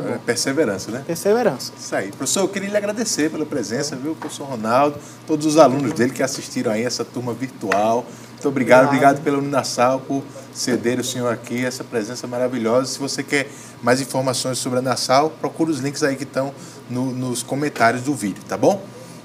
É, 0.00 0.18
perseverança, 0.18 0.90
né? 0.90 1.02
Perseverança. 1.06 1.72
Isso 1.78 1.94
aí. 1.94 2.10
Professor, 2.12 2.40
eu 2.40 2.48
queria 2.48 2.70
lhe 2.70 2.76
agradecer 2.76 3.30
pela 3.30 3.44
presença, 3.44 3.96
viu, 3.96 4.14
professor 4.14 4.44
Ronaldo, 4.44 4.96
todos 5.26 5.44
os 5.46 5.56
alunos 5.58 5.92
dele 5.92 6.12
que 6.12 6.22
assistiram 6.22 6.72
aí 6.72 6.82
essa 6.82 7.04
turma 7.04 7.32
virtual. 7.32 8.06
Muito 8.32 8.48
obrigado, 8.48 8.86
obrigado, 8.86 9.18
obrigado 9.18 9.42
pela 9.52 10.00
por 10.00 10.22
ceder 10.52 10.98
o 10.98 11.04
senhor 11.04 11.32
aqui, 11.32 11.64
essa 11.64 11.84
presença 11.84 12.26
maravilhosa. 12.26 12.86
Se 12.86 12.98
você 12.98 13.22
quer 13.22 13.48
mais 13.82 14.00
informações 14.00 14.58
sobre 14.58 14.80
a 14.80 14.82
Nassau, 14.82 15.30
procure 15.30 15.70
os 15.70 15.78
links 15.78 16.02
aí 16.02 16.16
que 16.16 16.24
estão 16.24 16.52
no, 16.90 17.12
nos 17.12 17.42
comentários 17.42 18.02
do 18.02 18.14
vídeo, 18.14 18.42
tá 18.48 18.56
bom? 18.56 18.82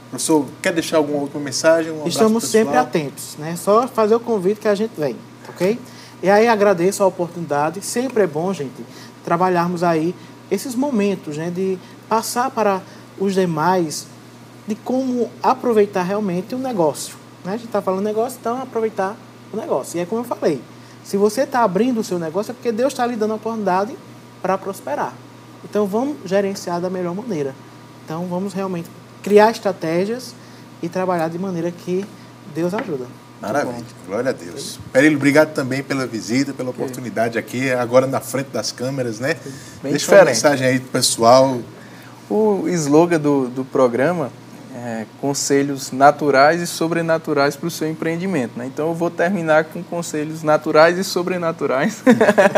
Professor, 0.10 0.46
quer 0.62 0.72
deixar 0.72 0.98
alguma 0.98 1.20
outra 1.20 1.40
mensagem? 1.40 1.92
Um 1.92 2.08
Estamos 2.08 2.46
sempre 2.46 2.78
atentos, 2.78 3.36
né? 3.38 3.56
Só 3.58 3.88
fazer 3.88 4.16
o 4.16 4.20
convite 4.20 4.60
que 4.60 4.68
a 4.68 4.76
gente 4.76 4.94
vem, 4.98 5.16
ok? 5.50 5.80
E 6.22 6.30
aí 6.30 6.48
agradeço 6.48 7.04
a 7.04 7.08
oportunidade. 7.08 7.82
Sempre 7.82 8.24
é 8.24 8.28
bom, 8.28 8.54
gente, 8.54 8.86
trabalharmos 9.24 9.84
aí 9.84 10.16
esses 10.50 10.76
momentos, 10.76 11.38
né? 11.38 11.50
De 11.50 11.78
passar 12.08 12.52
para 12.52 12.82
os 13.20 13.34
demais 13.34 14.08
de 14.68 14.76
como 14.76 15.30
aproveitar 15.42 16.04
realmente 16.04 16.54
o 16.54 16.58
negócio. 16.58 17.16
Né? 17.44 17.54
A 17.54 17.58
gente 17.58 17.68
está 17.68 17.82
falando 17.82 18.04
negócio, 18.04 18.38
então 18.40 18.62
aproveitar 18.62 19.16
o 19.52 19.58
negócio. 19.58 19.98
E 19.98 20.02
é 20.02 20.06
como 20.06 20.22
eu 20.22 20.26
falei, 20.26 20.62
se 21.04 21.16
você 21.16 21.42
está 21.42 21.64
abrindo 21.64 22.02
o 22.02 22.04
seu 22.04 22.20
negócio 22.20 22.52
é 22.52 22.54
porque 22.54 22.72
Deus 22.72 22.92
está 22.92 23.06
lhe 23.06 23.16
dando 23.16 23.32
a 23.32 23.36
oportunidade 23.36 23.96
para 24.42 24.58
prosperar. 24.58 25.14
Então 25.64 25.88
vamos 25.88 26.18
gerenciar 26.26 26.82
da 26.82 26.90
melhor 26.90 27.16
maneira. 27.16 27.56
Então 28.04 28.26
vamos 28.28 28.54
realmente 28.54 28.90
criar 29.24 29.52
estratégias 29.52 30.36
e 30.82 30.90
trabalhar 30.90 31.30
de 31.30 31.40
maneira 31.40 31.72
que 31.72 32.06
Deus 32.54 32.74
ajuda. 32.74 33.08
Maravilha, 33.42 33.86
glória 34.08 34.30
a 34.32 34.34
Deus. 34.34 34.80
Perilo, 34.92 35.16
obrigado 35.16 35.54
também 35.54 35.84
pela 35.84 36.08
visita, 36.08 36.54
pela 36.54 36.72
oportunidade 36.72 37.38
aqui, 37.38 37.72
agora 37.72 38.08
na 38.08 38.20
frente 38.20 38.48
das 38.48 38.72
câmeras, 38.72 39.20
né? 39.20 39.36
Bem 39.84 39.92
Deixa 39.92 40.00
diferente. 40.00 40.22
uma 40.22 40.32
mensagem 40.32 40.68
aí 40.68 40.80
pro 40.80 40.90
pessoal. 40.90 41.60
O 42.30 42.68
slogan 42.68 43.20
do, 43.20 43.48
do 43.48 43.64
programa 43.64 44.32
é 44.76 45.06
conselhos 45.20 45.92
naturais 45.92 46.62
e 46.62 46.68
sobrenaturais 46.68 47.56
para 47.56 47.68
o 47.68 47.72
seu 47.72 47.90
empreendimento. 47.90 48.58
Né? 48.58 48.68
Então 48.68 48.90
eu 48.90 48.94
vou 48.94 49.10
terminar 49.10 49.66
com 49.66 49.84
conselhos 49.84 50.44
naturais 50.44 50.98
e 50.98 51.04
sobrenaturais. 51.04 52.04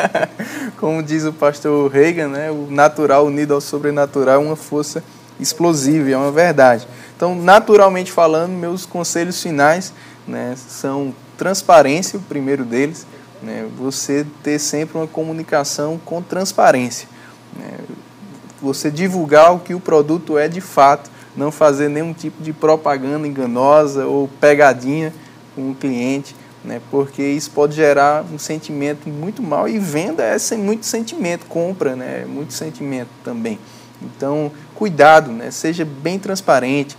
Como 0.78 1.02
diz 1.02 1.24
o 1.26 1.34
pastor 1.34 1.90
Reagan, 1.90 2.28
né? 2.28 2.52
o 2.52 2.68
natural 2.70 3.26
unido 3.26 3.54
ao 3.54 3.62
sobrenatural 3.62 4.36
é 4.36 4.46
uma 4.46 4.56
força 4.56 5.04
explosiva, 5.40 6.10
é 6.10 6.18
uma 6.18 6.32
verdade. 6.32 6.88
Então, 7.16 7.36
naturalmente 7.36 8.12
falando, 8.12 8.52
meus 8.52 8.86
conselhos 8.86 9.42
finais 9.42 9.94
né, 10.30 10.56
são 10.56 11.14
transparência, 11.38 12.20
o 12.20 12.22
primeiro 12.22 12.64
deles, 12.64 13.06
né, 13.42 13.68
você 13.78 14.26
ter 14.44 14.60
sempre 14.60 14.98
uma 14.98 15.08
comunicação 15.08 16.00
com 16.06 16.22
transparência. 16.22 17.08
Né, 17.58 17.80
você 18.62 18.92
divulgar 18.92 19.54
o 19.54 19.60
que 19.60 19.74
o 19.74 19.80
produto 19.80 20.38
é 20.38 20.48
de 20.48 20.62
fato, 20.62 21.10
não 21.36 21.52
fazer 21.52 21.90
nenhum 21.90 22.14
tipo 22.14 22.44
de 22.44 22.52
propaganda 22.52 23.28
enganosa 23.28 24.06
ou 24.06 24.28
pegadinha 24.40 25.14
com 25.56 25.72
o 25.72 25.76
cliente, 25.76 26.36
né, 26.64 26.82
porque 26.92 27.24
isso 27.24 27.52
pode 27.52 27.76
gerar 27.76 28.26
um 28.32 28.38
sentimento 28.38 29.08
muito 29.08 29.42
mal 29.42 29.68
e 29.68 29.80
venda 29.80 30.24
é 30.24 30.38
sem 30.38 30.58
muito 30.58 30.86
sentimento, 30.86 31.46
compra 31.46 31.96
né, 31.96 32.24
é 32.24 32.26
muito 32.26 32.54
sentimento 32.54 33.10
também. 33.24 33.58
Então, 34.02 34.52
cuidado, 34.76 35.32
né, 35.32 35.52
seja 35.52 35.86
bem 35.86 36.20
transparente, 36.20 36.98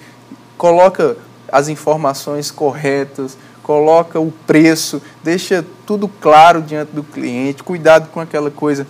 coloca 0.56 1.16
as 1.52 1.68
informações 1.68 2.50
corretas, 2.50 3.36
coloca 3.62 4.18
o 4.18 4.32
preço, 4.46 5.00
deixa 5.22 5.64
tudo 5.86 6.08
claro 6.08 6.60
diante 6.60 6.92
do 6.92 7.02
cliente, 7.02 7.62
cuidado 7.62 8.08
com 8.08 8.20
aquela 8.20 8.50
coisa. 8.50 8.86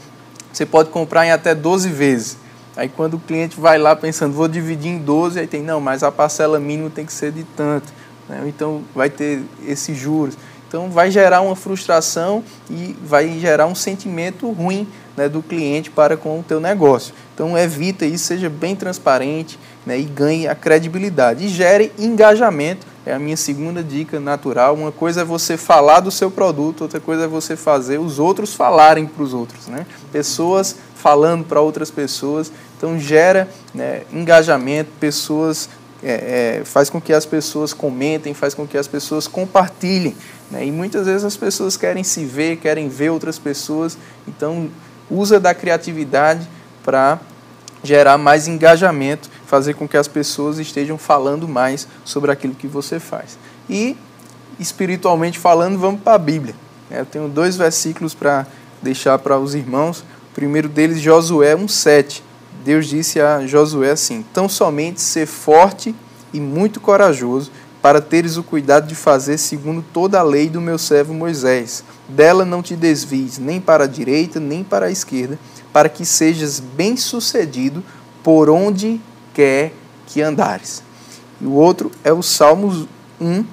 Você 0.52 0.64
pode 0.64 0.90
comprar 0.90 1.26
em 1.26 1.30
até 1.30 1.54
12 1.54 1.88
vezes. 1.88 2.38
Aí 2.76 2.88
quando 2.88 3.14
o 3.14 3.20
cliente 3.20 3.60
vai 3.60 3.78
lá 3.78 3.94
pensando, 3.94 4.32
vou 4.32 4.48
dividir 4.48 4.90
em 4.90 4.98
12, 4.98 5.38
aí 5.38 5.46
tem, 5.46 5.62
não, 5.62 5.80
mas 5.80 6.02
a 6.02 6.10
parcela 6.10 6.58
mínima 6.58 6.88
tem 6.88 7.04
que 7.04 7.12
ser 7.12 7.32
de 7.32 7.44
tanto. 7.56 7.92
Né? 8.28 8.44
Então 8.46 8.82
vai 8.94 9.10
ter 9.10 9.42
esses 9.66 9.96
juros. 9.98 10.36
Então 10.66 10.88
vai 10.88 11.10
gerar 11.10 11.40
uma 11.40 11.56
frustração 11.56 12.44
e 12.70 12.96
vai 13.04 13.38
gerar 13.40 13.66
um 13.66 13.74
sentimento 13.74 14.50
ruim 14.52 14.86
né, 15.16 15.28
do 15.28 15.42
cliente 15.42 15.90
para 15.90 16.16
com 16.16 16.38
o 16.38 16.42
teu 16.42 16.60
negócio. 16.60 17.12
Então 17.34 17.58
evita 17.58 18.06
isso, 18.06 18.24
seja 18.24 18.48
bem 18.48 18.76
transparente 18.76 19.58
né, 19.84 19.98
e 19.98 20.04
ganhe 20.04 20.46
a 20.46 20.54
credibilidade. 20.54 21.46
E 21.46 21.48
gere 21.48 21.92
engajamento, 21.98 22.86
é 23.04 23.12
a 23.12 23.18
minha 23.18 23.36
segunda 23.36 23.82
dica 23.82 24.20
natural. 24.20 24.74
Uma 24.74 24.92
coisa 24.92 25.22
é 25.22 25.24
você 25.24 25.56
falar 25.56 26.00
do 26.00 26.10
seu 26.10 26.30
produto, 26.30 26.82
outra 26.82 27.00
coisa 27.00 27.24
é 27.24 27.26
você 27.26 27.56
fazer 27.56 27.98
os 27.98 28.18
outros 28.18 28.54
falarem 28.54 29.06
para 29.06 29.22
os 29.22 29.32
outros. 29.32 29.66
Né? 29.66 29.86
Pessoas 30.12 30.76
falando 30.94 31.44
para 31.44 31.60
outras 31.60 31.90
pessoas. 31.90 32.52
Então 32.76 32.98
gera 32.98 33.48
né, 33.74 34.02
engajamento, 34.12 34.90
pessoas 35.00 35.68
é, 36.02 36.60
é, 36.60 36.64
faz 36.64 36.88
com 36.88 37.00
que 37.00 37.12
as 37.12 37.26
pessoas 37.26 37.72
comentem, 37.72 38.32
faz 38.32 38.54
com 38.54 38.66
que 38.66 38.76
as 38.76 38.86
pessoas 38.86 39.26
compartilhem. 39.26 40.14
Né? 40.50 40.66
E 40.66 40.72
muitas 40.72 41.06
vezes 41.06 41.24
as 41.24 41.36
pessoas 41.36 41.76
querem 41.76 42.02
se 42.02 42.24
ver, 42.24 42.56
querem 42.56 42.88
ver 42.88 43.10
outras 43.10 43.38
pessoas, 43.38 43.96
então 44.26 44.68
usa 45.10 45.38
da 45.38 45.54
criatividade 45.54 46.46
para 46.82 47.18
gerar 47.82 48.18
mais 48.18 48.46
engajamento, 48.46 49.28
fazer 49.50 49.74
com 49.74 49.88
que 49.88 49.96
as 49.96 50.06
pessoas 50.06 50.60
estejam 50.60 50.96
falando 50.96 51.48
mais 51.48 51.88
sobre 52.04 52.30
aquilo 52.30 52.54
que 52.54 52.68
você 52.68 53.00
faz. 53.00 53.36
E, 53.68 53.96
espiritualmente 54.60 55.40
falando, 55.40 55.76
vamos 55.76 56.02
para 56.02 56.14
a 56.14 56.18
Bíblia. 56.18 56.54
Eu 56.88 57.04
tenho 57.04 57.28
dois 57.28 57.56
versículos 57.56 58.14
para 58.14 58.46
deixar 58.80 59.18
para 59.18 59.40
os 59.40 59.56
irmãos. 59.56 60.04
O 60.30 60.34
primeiro 60.36 60.68
deles, 60.68 61.00
Josué 61.00 61.56
1,7. 61.56 62.22
Deus 62.64 62.86
disse 62.86 63.20
a 63.20 63.44
Josué 63.44 63.90
assim: 63.90 64.24
Tão 64.32 64.48
somente 64.48 65.00
ser 65.00 65.26
forte 65.26 65.92
e 66.32 66.38
muito 66.38 66.78
corajoso, 66.78 67.50
para 67.82 68.00
teres 68.00 68.36
o 68.36 68.44
cuidado 68.44 68.86
de 68.86 68.94
fazer 68.94 69.36
segundo 69.36 69.84
toda 69.92 70.20
a 70.20 70.22
lei 70.22 70.48
do 70.48 70.60
meu 70.60 70.78
servo 70.78 71.12
Moisés. 71.12 71.82
Dela 72.08 72.44
não 72.44 72.62
te 72.62 72.76
desvies 72.76 73.36
nem 73.36 73.60
para 73.60 73.82
a 73.82 73.88
direita, 73.88 74.38
nem 74.38 74.62
para 74.62 74.86
a 74.86 74.90
esquerda, 74.92 75.36
para 75.72 75.88
que 75.88 76.06
sejas 76.06 76.60
bem-sucedido 76.60 77.82
por 78.22 78.48
onde 78.48 79.00
quer 79.34 79.72
que 80.06 80.22
andares. 80.22 80.82
E 81.40 81.46
o 81.46 81.52
outro 81.52 81.90
é 82.04 82.12
o 82.12 82.22
Salmos 82.22 82.86
1, 83.20 83.44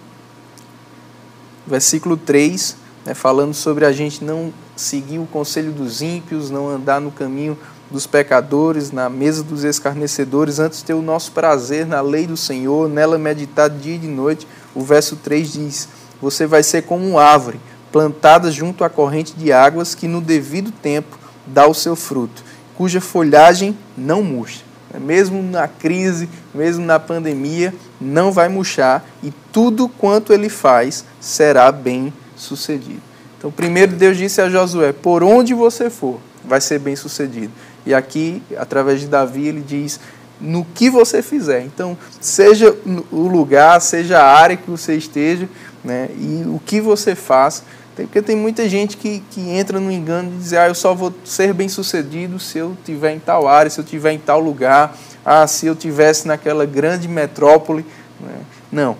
versículo 1.65 2.17
3, 2.17 2.75
né, 3.05 3.13
falando 3.13 3.53
sobre 3.53 3.85
a 3.85 3.91
gente 3.91 4.23
não 4.23 4.53
seguir 4.75 5.19
o 5.19 5.25
conselho 5.25 5.71
dos 5.71 6.01
ímpios, 6.01 6.49
não 6.49 6.67
andar 6.67 6.99
no 6.99 7.11
caminho 7.11 7.57
dos 7.89 8.05
pecadores, 8.05 8.91
na 8.91 9.09
mesa 9.09 9.43
dos 9.43 9.63
escarnecedores, 9.63 10.59
antes 10.59 10.81
ter 10.81 10.93
o 10.93 11.01
nosso 11.01 11.31
prazer 11.31 11.85
na 11.85 12.01
lei 12.01 12.27
do 12.27 12.35
Senhor, 12.35 12.89
nela 12.89 13.17
meditar 13.17 13.69
dia 13.69 13.95
e 13.95 13.99
de 13.99 14.07
noite. 14.07 14.47
O 14.75 14.81
verso 14.81 15.15
3 15.15 15.53
diz: 15.53 15.89
Você 16.21 16.45
vai 16.45 16.63
ser 16.63 16.83
como 16.83 17.07
uma 17.07 17.23
árvore 17.23 17.59
plantada 17.91 18.51
junto 18.51 18.83
à 18.83 18.89
corrente 18.89 19.33
de 19.33 19.51
águas 19.51 19.95
que 19.95 20.07
no 20.07 20.19
devido 20.19 20.71
tempo 20.71 21.17
dá 21.45 21.65
o 21.65 21.73
seu 21.73 21.95
fruto, 21.95 22.43
cuja 22.75 22.99
folhagem 22.99 23.77
não 23.97 24.21
murcha. 24.21 24.66
Mesmo 24.99 25.43
na 25.43 25.67
crise, 25.67 26.29
mesmo 26.53 26.85
na 26.85 26.99
pandemia, 26.99 27.73
não 27.99 28.31
vai 28.31 28.47
murchar 28.47 29.05
e 29.21 29.33
tudo 29.51 29.89
quanto 29.89 30.33
ele 30.33 30.49
faz 30.49 31.05
será 31.19 31.71
bem 31.71 32.13
sucedido. 32.35 33.01
Então, 33.37 33.51
primeiro 33.51 33.93
Deus 33.93 34.17
disse 34.17 34.41
a 34.41 34.49
Josué: 34.49 34.93
Por 34.93 35.23
onde 35.23 35.53
você 35.53 35.89
for, 35.89 36.19
vai 36.43 36.61
ser 36.61 36.79
bem 36.79 36.95
sucedido. 36.95 37.51
E 37.85 37.93
aqui, 37.93 38.41
através 38.57 39.01
de 39.01 39.07
Davi, 39.07 39.47
ele 39.47 39.61
diz: 39.61 39.99
no 40.39 40.65
que 40.65 40.89
você 40.89 41.21
fizer. 41.21 41.63
Então, 41.63 41.97
seja 42.19 42.75
o 43.11 43.27
lugar, 43.27 43.79
seja 43.81 44.19
a 44.19 44.25
área 44.25 44.57
que 44.57 44.69
você 44.69 44.95
esteja, 44.95 45.49
né, 45.83 46.09
e 46.17 46.43
o 46.47 46.61
que 46.63 46.79
você 46.79 47.15
faz. 47.15 47.63
Porque 48.05 48.21
tem 48.21 48.35
muita 48.35 48.69
gente 48.69 48.95
que, 48.97 49.23
que 49.31 49.41
entra 49.49 49.79
no 49.79 49.91
engano 49.91 50.29
de 50.31 50.37
dizer, 50.37 50.57
ah, 50.57 50.67
eu 50.67 50.75
só 50.75 50.93
vou 50.93 51.13
ser 51.25 51.53
bem 51.53 51.67
sucedido 51.67 52.39
se 52.39 52.57
eu 52.59 52.73
estiver 52.79 53.13
em 53.13 53.19
tal 53.19 53.47
área, 53.47 53.69
se 53.69 53.79
eu 53.79 53.83
estiver 53.83 54.11
em 54.11 54.19
tal 54.19 54.39
lugar, 54.39 54.95
ah, 55.25 55.47
se 55.47 55.65
eu 55.65 55.75
tivesse 55.75 56.27
naquela 56.27 56.65
grande 56.65 57.07
metrópole. 57.07 57.85
Né? 58.19 58.39
Não. 58.71 58.97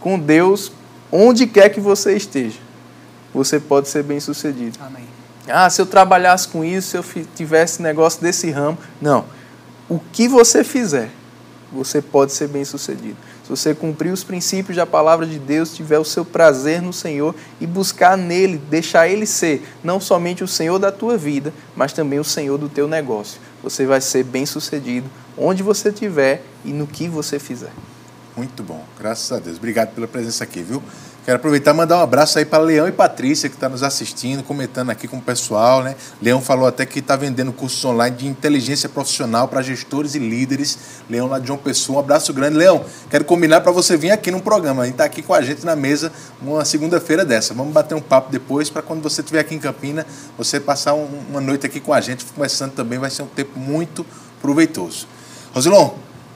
Com 0.00 0.18
Deus, 0.18 0.72
onde 1.12 1.46
quer 1.46 1.68
que 1.68 1.80
você 1.80 2.16
esteja, 2.16 2.58
você 3.32 3.60
pode 3.60 3.88
ser 3.88 4.02
bem 4.02 4.20
sucedido. 4.20 4.78
Amém. 4.80 5.04
Ah, 5.46 5.68
se 5.68 5.80
eu 5.80 5.86
trabalhasse 5.86 6.48
com 6.48 6.64
isso, 6.64 6.90
se 6.90 6.96
eu 6.96 7.26
tivesse 7.34 7.82
negócio 7.82 8.20
desse 8.22 8.50
ramo. 8.50 8.78
Não. 9.00 9.26
O 9.88 9.98
que 9.98 10.26
você 10.26 10.64
fizer, 10.64 11.10
você 11.70 12.00
pode 12.00 12.32
ser 12.32 12.48
bem 12.48 12.64
sucedido. 12.64 13.16
Se 13.44 13.50
você 13.50 13.74
cumprir 13.74 14.10
os 14.10 14.24
princípios 14.24 14.74
da 14.74 14.86
palavra 14.86 15.26
de 15.26 15.38
Deus, 15.38 15.74
tiver 15.74 15.98
o 15.98 16.04
seu 16.04 16.24
prazer 16.24 16.80
no 16.80 16.94
Senhor 16.94 17.34
e 17.60 17.66
buscar 17.66 18.16
nele, 18.16 18.56
deixar 18.56 19.06
ele 19.06 19.26
ser 19.26 19.62
não 19.84 20.00
somente 20.00 20.42
o 20.42 20.48
Senhor 20.48 20.78
da 20.78 20.90
tua 20.90 21.18
vida, 21.18 21.52
mas 21.76 21.92
também 21.92 22.18
o 22.18 22.24
Senhor 22.24 22.56
do 22.56 22.70
teu 22.70 22.88
negócio. 22.88 23.38
Você 23.62 23.84
vai 23.84 24.00
ser 24.00 24.24
bem 24.24 24.46
sucedido 24.46 25.10
onde 25.36 25.62
você 25.62 25.90
estiver 25.90 26.42
e 26.64 26.72
no 26.72 26.86
que 26.86 27.06
você 27.06 27.38
fizer. 27.38 27.72
Muito 28.34 28.62
bom, 28.62 28.82
graças 28.98 29.30
a 29.30 29.38
Deus. 29.38 29.58
Obrigado 29.58 29.94
pela 29.94 30.08
presença 30.08 30.42
aqui, 30.42 30.62
viu? 30.62 30.82
Quero 31.24 31.36
aproveitar 31.36 31.70
e 31.70 31.74
mandar 31.74 31.96
um 31.96 32.02
abraço 32.02 32.38
aí 32.38 32.44
para 32.44 32.62
Leão 32.62 32.86
e 32.86 32.92
Patrícia, 32.92 33.48
que 33.48 33.54
está 33.54 33.66
nos 33.66 33.82
assistindo, 33.82 34.42
comentando 34.42 34.90
aqui 34.90 35.08
com 35.08 35.16
o 35.16 35.22
pessoal. 35.22 35.82
Né? 35.82 35.96
Leão 36.20 36.38
falou 36.38 36.66
até 36.66 36.84
que 36.84 36.98
está 36.98 37.16
vendendo 37.16 37.50
cursos 37.50 37.82
online 37.82 38.14
de 38.14 38.26
inteligência 38.26 38.90
profissional 38.90 39.48
para 39.48 39.62
gestores 39.62 40.14
e 40.14 40.18
líderes. 40.18 40.78
Leão 41.08 41.26
lá 41.26 41.38
de 41.38 41.46
João 41.46 41.58
Pessoa. 41.58 41.96
Um 41.96 42.00
abraço 42.00 42.30
grande. 42.34 42.58
Leão, 42.58 42.84
quero 43.08 43.24
combinar 43.24 43.62
para 43.62 43.72
você 43.72 43.96
vir 43.96 44.10
aqui 44.10 44.30
no 44.30 44.38
programa. 44.38 44.82
A 44.82 44.84
gente 44.84 44.96
está 44.96 45.04
aqui 45.06 45.22
com 45.22 45.32
a 45.32 45.40
gente 45.40 45.64
na 45.64 45.74
mesa 45.74 46.12
uma 46.42 46.62
segunda-feira 46.62 47.24
dessa. 47.24 47.54
Vamos 47.54 47.72
bater 47.72 47.94
um 47.94 48.02
papo 48.02 48.30
depois 48.30 48.68
para 48.68 48.82
quando 48.82 49.02
você 49.02 49.22
estiver 49.22 49.40
aqui 49.40 49.54
em 49.54 49.58
Campina, 49.58 50.06
você 50.36 50.60
passar 50.60 50.92
um, 50.92 51.08
uma 51.30 51.40
noite 51.40 51.64
aqui 51.64 51.80
com 51.80 51.94
a 51.94 52.02
gente, 52.02 52.22
começando 52.26 52.72
também. 52.72 52.98
Vai 52.98 53.08
ser 53.08 53.22
um 53.22 53.28
tempo 53.28 53.58
muito 53.58 54.04
proveitoso. 54.42 55.08
Rosilon, 55.54 55.94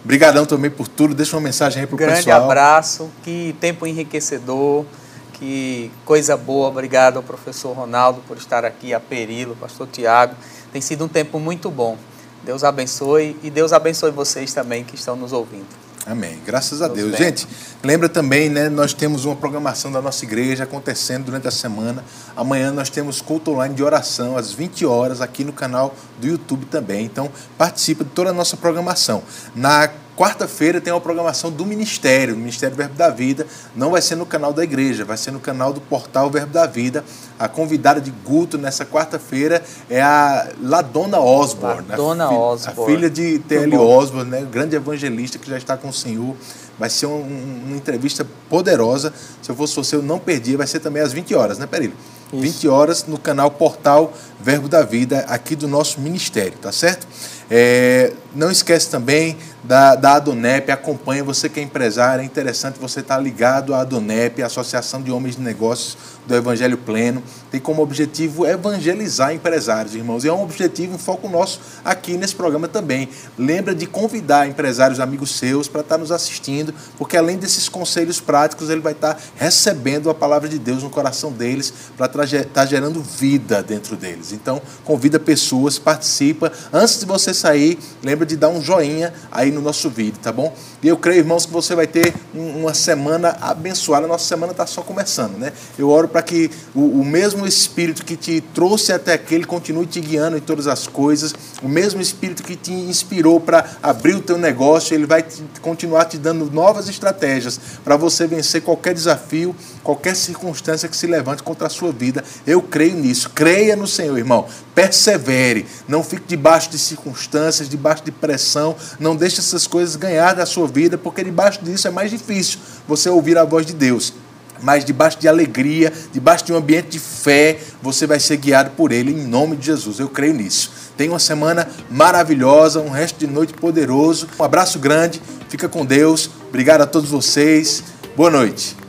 Obrigadão 0.08 0.46
também 0.46 0.70
por 0.70 0.88
tudo. 0.88 1.14
Deixa 1.14 1.36
uma 1.36 1.42
mensagem 1.42 1.82
aí 1.82 1.86
para 1.86 1.94
o 1.94 1.98
pessoal. 1.98 2.14
Grande 2.14 2.30
abraço, 2.30 3.10
que 3.22 3.54
tempo 3.60 3.86
enriquecedor, 3.86 4.86
que 5.34 5.90
coisa 6.06 6.34
boa. 6.34 6.70
Obrigado 6.70 7.18
ao 7.18 7.22
professor 7.22 7.76
Ronaldo 7.76 8.22
por 8.26 8.38
estar 8.38 8.64
aqui, 8.64 8.94
a 8.94 9.00
Perilo, 9.00 9.54
pastor 9.54 9.86
Tiago. 9.86 10.34
Tem 10.72 10.80
sido 10.80 11.04
um 11.04 11.08
tempo 11.08 11.38
muito 11.38 11.70
bom. 11.70 11.98
Deus 12.42 12.64
abençoe 12.64 13.36
e 13.42 13.50
Deus 13.50 13.70
abençoe 13.74 14.10
vocês 14.10 14.54
também 14.54 14.82
que 14.82 14.94
estão 14.94 15.14
nos 15.14 15.34
ouvindo. 15.34 15.66
Amém. 16.08 16.38
Graças 16.46 16.80
a 16.80 16.88
Deus. 16.88 17.18
Gente, 17.18 17.46
lembra 17.84 18.08
também, 18.08 18.48
né? 18.48 18.70
Nós 18.70 18.94
temos 18.94 19.26
uma 19.26 19.36
programação 19.36 19.92
da 19.92 20.00
nossa 20.00 20.24
igreja 20.24 20.64
acontecendo 20.64 21.26
durante 21.26 21.46
a 21.46 21.50
semana. 21.50 22.02
Amanhã 22.34 22.72
nós 22.72 22.88
temos 22.88 23.20
culto 23.20 23.50
online 23.50 23.74
de 23.74 23.82
oração 23.82 24.34
às 24.34 24.50
20 24.50 24.86
horas 24.86 25.20
aqui 25.20 25.44
no 25.44 25.52
canal 25.52 25.94
do 26.18 26.26
YouTube 26.26 26.64
também. 26.64 27.04
Então, 27.04 27.30
participa 27.58 28.04
de 28.04 28.10
toda 28.10 28.30
a 28.30 28.32
nossa 28.32 28.56
programação. 28.56 29.22
Na 29.54 29.90
Quarta-feira 30.18 30.80
tem 30.80 30.92
uma 30.92 31.00
programação 31.00 31.48
do 31.48 31.64
Ministério, 31.64 32.34
do 32.34 32.40
Ministério 32.40 32.74
Verbo 32.74 32.94
da 32.96 33.08
Vida. 33.08 33.46
Não 33.76 33.92
vai 33.92 34.02
ser 34.02 34.16
no 34.16 34.26
canal 34.26 34.52
da 34.52 34.64
igreja, 34.64 35.04
vai 35.04 35.16
ser 35.16 35.30
no 35.30 35.38
canal 35.38 35.72
do 35.72 35.80
portal 35.80 36.28
Verbo 36.28 36.52
da 36.52 36.66
Vida. 36.66 37.04
A 37.38 37.46
convidada 37.46 38.00
de 38.00 38.10
Guto 38.10 38.58
nessa 38.58 38.84
quarta-feira 38.84 39.62
é 39.88 40.02
a 40.02 40.48
Ladona 40.60 41.20
Osborne. 41.20 41.86
Ladona 41.88 42.24
a, 42.24 42.36
Osborne. 42.36 42.82
A 42.82 42.86
filha 42.96 43.08
de 43.08 43.38
T.L. 43.38 43.76
Osborne, 43.78 44.28
né? 44.28 44.44
grande 44.50 44.74
evangelista 44.74 45.38
que 45.38 45.48
já 45.48 45.56
está 45.56 45.76
com 45.76 45.88
o 45.88 45.92
Senhor. 45.92 46.34
Vai 46.76 46.90
ser 46.90 47.06
um, 47.06 47.62
uma 47.66 47.76
entrevista 47.76 48.26
poderosa. 48.50 49.14
Se 49.40 49.48
eu 49.48 49.54
fosse 49.54 49.76
você, 49.76 49.94
eu 49.94 50.02
não 50.02 50.18
perdia. 50.18 50.58
Vai 50.58 50.66
ser 50.66 50.80
também 50.80 51.00
às 51.00 51.12
20 51.12 51.32
horas, 51.36 51.58
né, 51.58 51.66
Perilho? 51.66 51.94
Isso. 52.32 52.42
20 52.42 52.68
horas 52.68 53.06
no 53.06 53.18
canal 53.18 53.52
Portal 53.52 54.12
Verbo 54.40 54.68
da 54.68 54.82
Vida, 54.82 55.20
aqui 55.28 55.54
do 55.54 55.68
nosso 55.68 56.00
ministério, 56.00 56.58
tá 56.60 56.72
certo? 56.72 57.06
É, 57.50 58.12
não 58.34 58.50
esquece 58.50 58.90
também 58.90 59.36
da, 59.68 59.94
da 59.94 60.14
Adonep, 60.14 60.72
acompanha 60.72 61.22
você 61.22 61.46
que 61.46 61.60
é 61.60 61.62
empresário, 61.62 62.22
é 62.22 62.24
interessante 62.24 62.78
você 62.78 63.00
estar 63.00 63.18
ligado 63.18 63.74
à 63.74 63.82
Adonep, 63.82 64.42
Associação 64.42 65.02
de 65.02 65.12
Homens 65.12 65.36
de 65.36 65.42
Negócios 65.42 65.94
do 66.26 66.34
Evangelho 66.34 66.78
Pleno, 66.78 67.22
tem 67.50 67.60
como 67.60 67.82
objetivo 67.82 68.46
evangelizar 68.46 69.34
empresários, 69.34 69.94
irmãos, 69.94 70.24
e 70.24 70.28
é 70.28 70.32
um 70.32 70.42
objetivo, 70.42 70.94
um 70.94 70.98
foco 70.98 71.28
nosso 71.28 71.60
aqui 71.84 72.16
nesse 72.16 72.34
programa 72.34 72.66
também. 72.66 73.08
Lembra 73.36 73.74
de 73.74 73.86
convidar 73.86 74.48
empresários 74.48 75.00
amigos 75.00 75.36
seus 75.36 75.68
para 75.68 75.82
estar 75.82 75.98
nos 75.98 76.12
assistindo, 76.12 76.74
porque 76.96 77.16
além 77.16 77.36
desses 77.36 77.68
conselhos 77.68 78.20
práticos, 78.20 78.70
ele 78.70 78.80
vai 78.80 78.92
estar 78.92 79.18
recebendo 79.36 80.08
a 80.08 80.14
palavra 80.14 80.48
de 80.48 80.58
Deus 80.58 80.82
no 80.82 80.90
coração 80.90 81.30
deles 81.30 81.72
para 81.96 82.24
estar 82.24 82.66
gerando 82.66 83.02
vida 83.02 83.62
dentro 83.62 83.96
deles. 83.96 84.32
Então, 84.32 84.62
convida 84.84 85.18
pessoas, 85.18 85.78
participa. 85.78 86.52
Antes 86.72 87.00
de 87.00 87.06
você 87.06 87.34
sair, 87.34 87.78
lembra 88.02 88.24
de 88.24 88.36
dar 88.36 88.48
um 88.48 88.62
joinha 88.62 89.12
aí 89.30 89.50
no 89.50 89.57
nosso 89.62 89.88
vídeo, 89.90 90.18
tá 90.22 90.32
bom? 90.32 90.54
E 90.82 90.88
eu 90.88 90.96
creio, 90.96 91.18
irmãos, 91.18 91.46
que 91.46 91.52
você 91.52 91.74
vai 91.74 91.86
ter 91.86 92.14
uma 92.34 92.74
semana 92.74 93.36
abençoada. 93.40 94.06
Nossa 94.06 94.24
semana 94.24 94.52
está 94.52 94.66
só 94.66 94.82
começando, 94.82 95.36
né? 95.38 95.52
Eu 95.78 95.88
oro 95.90 96.08
para 96.08 96.22
que 96.22 96.50
o, 96.74 97.00
o, 97.00 97.04
mesmo 97.04 97.46
Espírito 97.46 98.04
que 98.04 98.16
te 98.16 98.40
trouxe 98.40 98.92
até 98.92 99.14
aqui, 99.14 99.34
ele 99.34 99.44
continue 99.44 99.86
te 99.86 100.00
guiando 100.00 100.36
em 100.36 100.40
todas 100.40 100.66
as 100.66 100.86
coisas. 100.86 101.34
O 101.62 101.68
mesmo 101.68 102.00
Espírito 102.00 102.42
que 102.42 102.56
te 102.56 102.72
inspirou 102.72 103.40
para 103.40 103.64
abrir 103.82 104.14
o 104.14 104.20
teu 104.20 104.38
negócio, 104.38 104.94
ele 104.94 105.06
vai 105.06 105.22
te, 105.22 105.42
continuar 105.60 106.04
te 106.04 106.18
dando 106.18 106.50
novas 106.50 106.88
estratégias 106.88 107.60
para 107.84 107.96
você 107.96 108.26
vencer 108.26 108.62
qualquer 108.62 108.94
desafio, 108.94 109.54
qualquer 109.82 110.14
circunstância 110.14 110.88
que 110.88 110.96
se 110.96 111.06
levante 111.06 111.42
contra 111.42 111.66
a 111.66 111.70
sua 111.70 111.92
vida. 111.92 112.22
Eu 112.46 112.62
creio 112.62 112.96
nisso. 112.96 113.30
Creia 113.30 113.76
no 113.76 113.86
Senhor, 113.86 114.16
irmão. 114.16 114.46
Persevere. 114.78 115.66
Não 115.88 116.04
fique 116.04 116.22
debaixo 116.24 116.70
de 116.70 116.78
circunstâncias, 116.78 117.68
debaixo 117.68 118.04
de 118.04 118.12
pressão. 118.12 118.76
Não 119.00 119.16
deixe 119.16 119.40
essas 119.40 119.66
coisas 119.66 119.96
ganhar 119.96 120.36
da 120.36 120.46
sua 120.46 120.68
vida, 120.68 120.96
porque 120.96 121.24
debaixo 121.24 121.64
disso 121.64 121.88
é 121.88 121.90
mais 121.90 122.12
difícil 122.12 122.60
você 122.86 123.08
ouvir 123.10 123.36
a 123.36 123.42
voz 123.42 123.66
de 123.66 123.72
Deus. 123.72 124.14
Mas 124.62 124.84
debaixo 124.84 125.18
de 125.18 125.26
alegria, 125.26 125.92
debaixo 126.12 126.44
de 126.44 126.52
um 126.52 126.56
ambiente 126.56 126.90
de 126.90 127.00
fé, 127.00 127.58
você 127.82 128.06
vai 128.06 128.20
ser 128.20 128.36
guiado 128.36 128.70
por 128.76 128.92
Ele 128.92 129.10
em 129.10 129.26
nome 129.26 129.56
de 129.56 129.66
Jesus. 129.66 129.98
Eu 129.98 130.08
creio 130.08 130.34
nisso. 130.34 130.70
Tenha 130.96 131.10
uma 131.10 131.18
semana 131.18 131.68
maravilhosa, 131.90 132.78
um 132.80 132.90
resto 132.90 133.18
de 133.18 133.26
noite 133.26 133.54
poderoso. 133.54 134.28
Um 134.38 134.44
abraço 134.44 134.78
grande, 134.78 135.20
fica 135.48 135.68
com 135.68 135.84
Deus. 135.84 136.30
Obrigado 136.48 136.82
a 136.82 136.86
todos 136.86 137.10
vocês. 137.10 137.82
Boa 138.16 138.30
noite. 138.30 138.87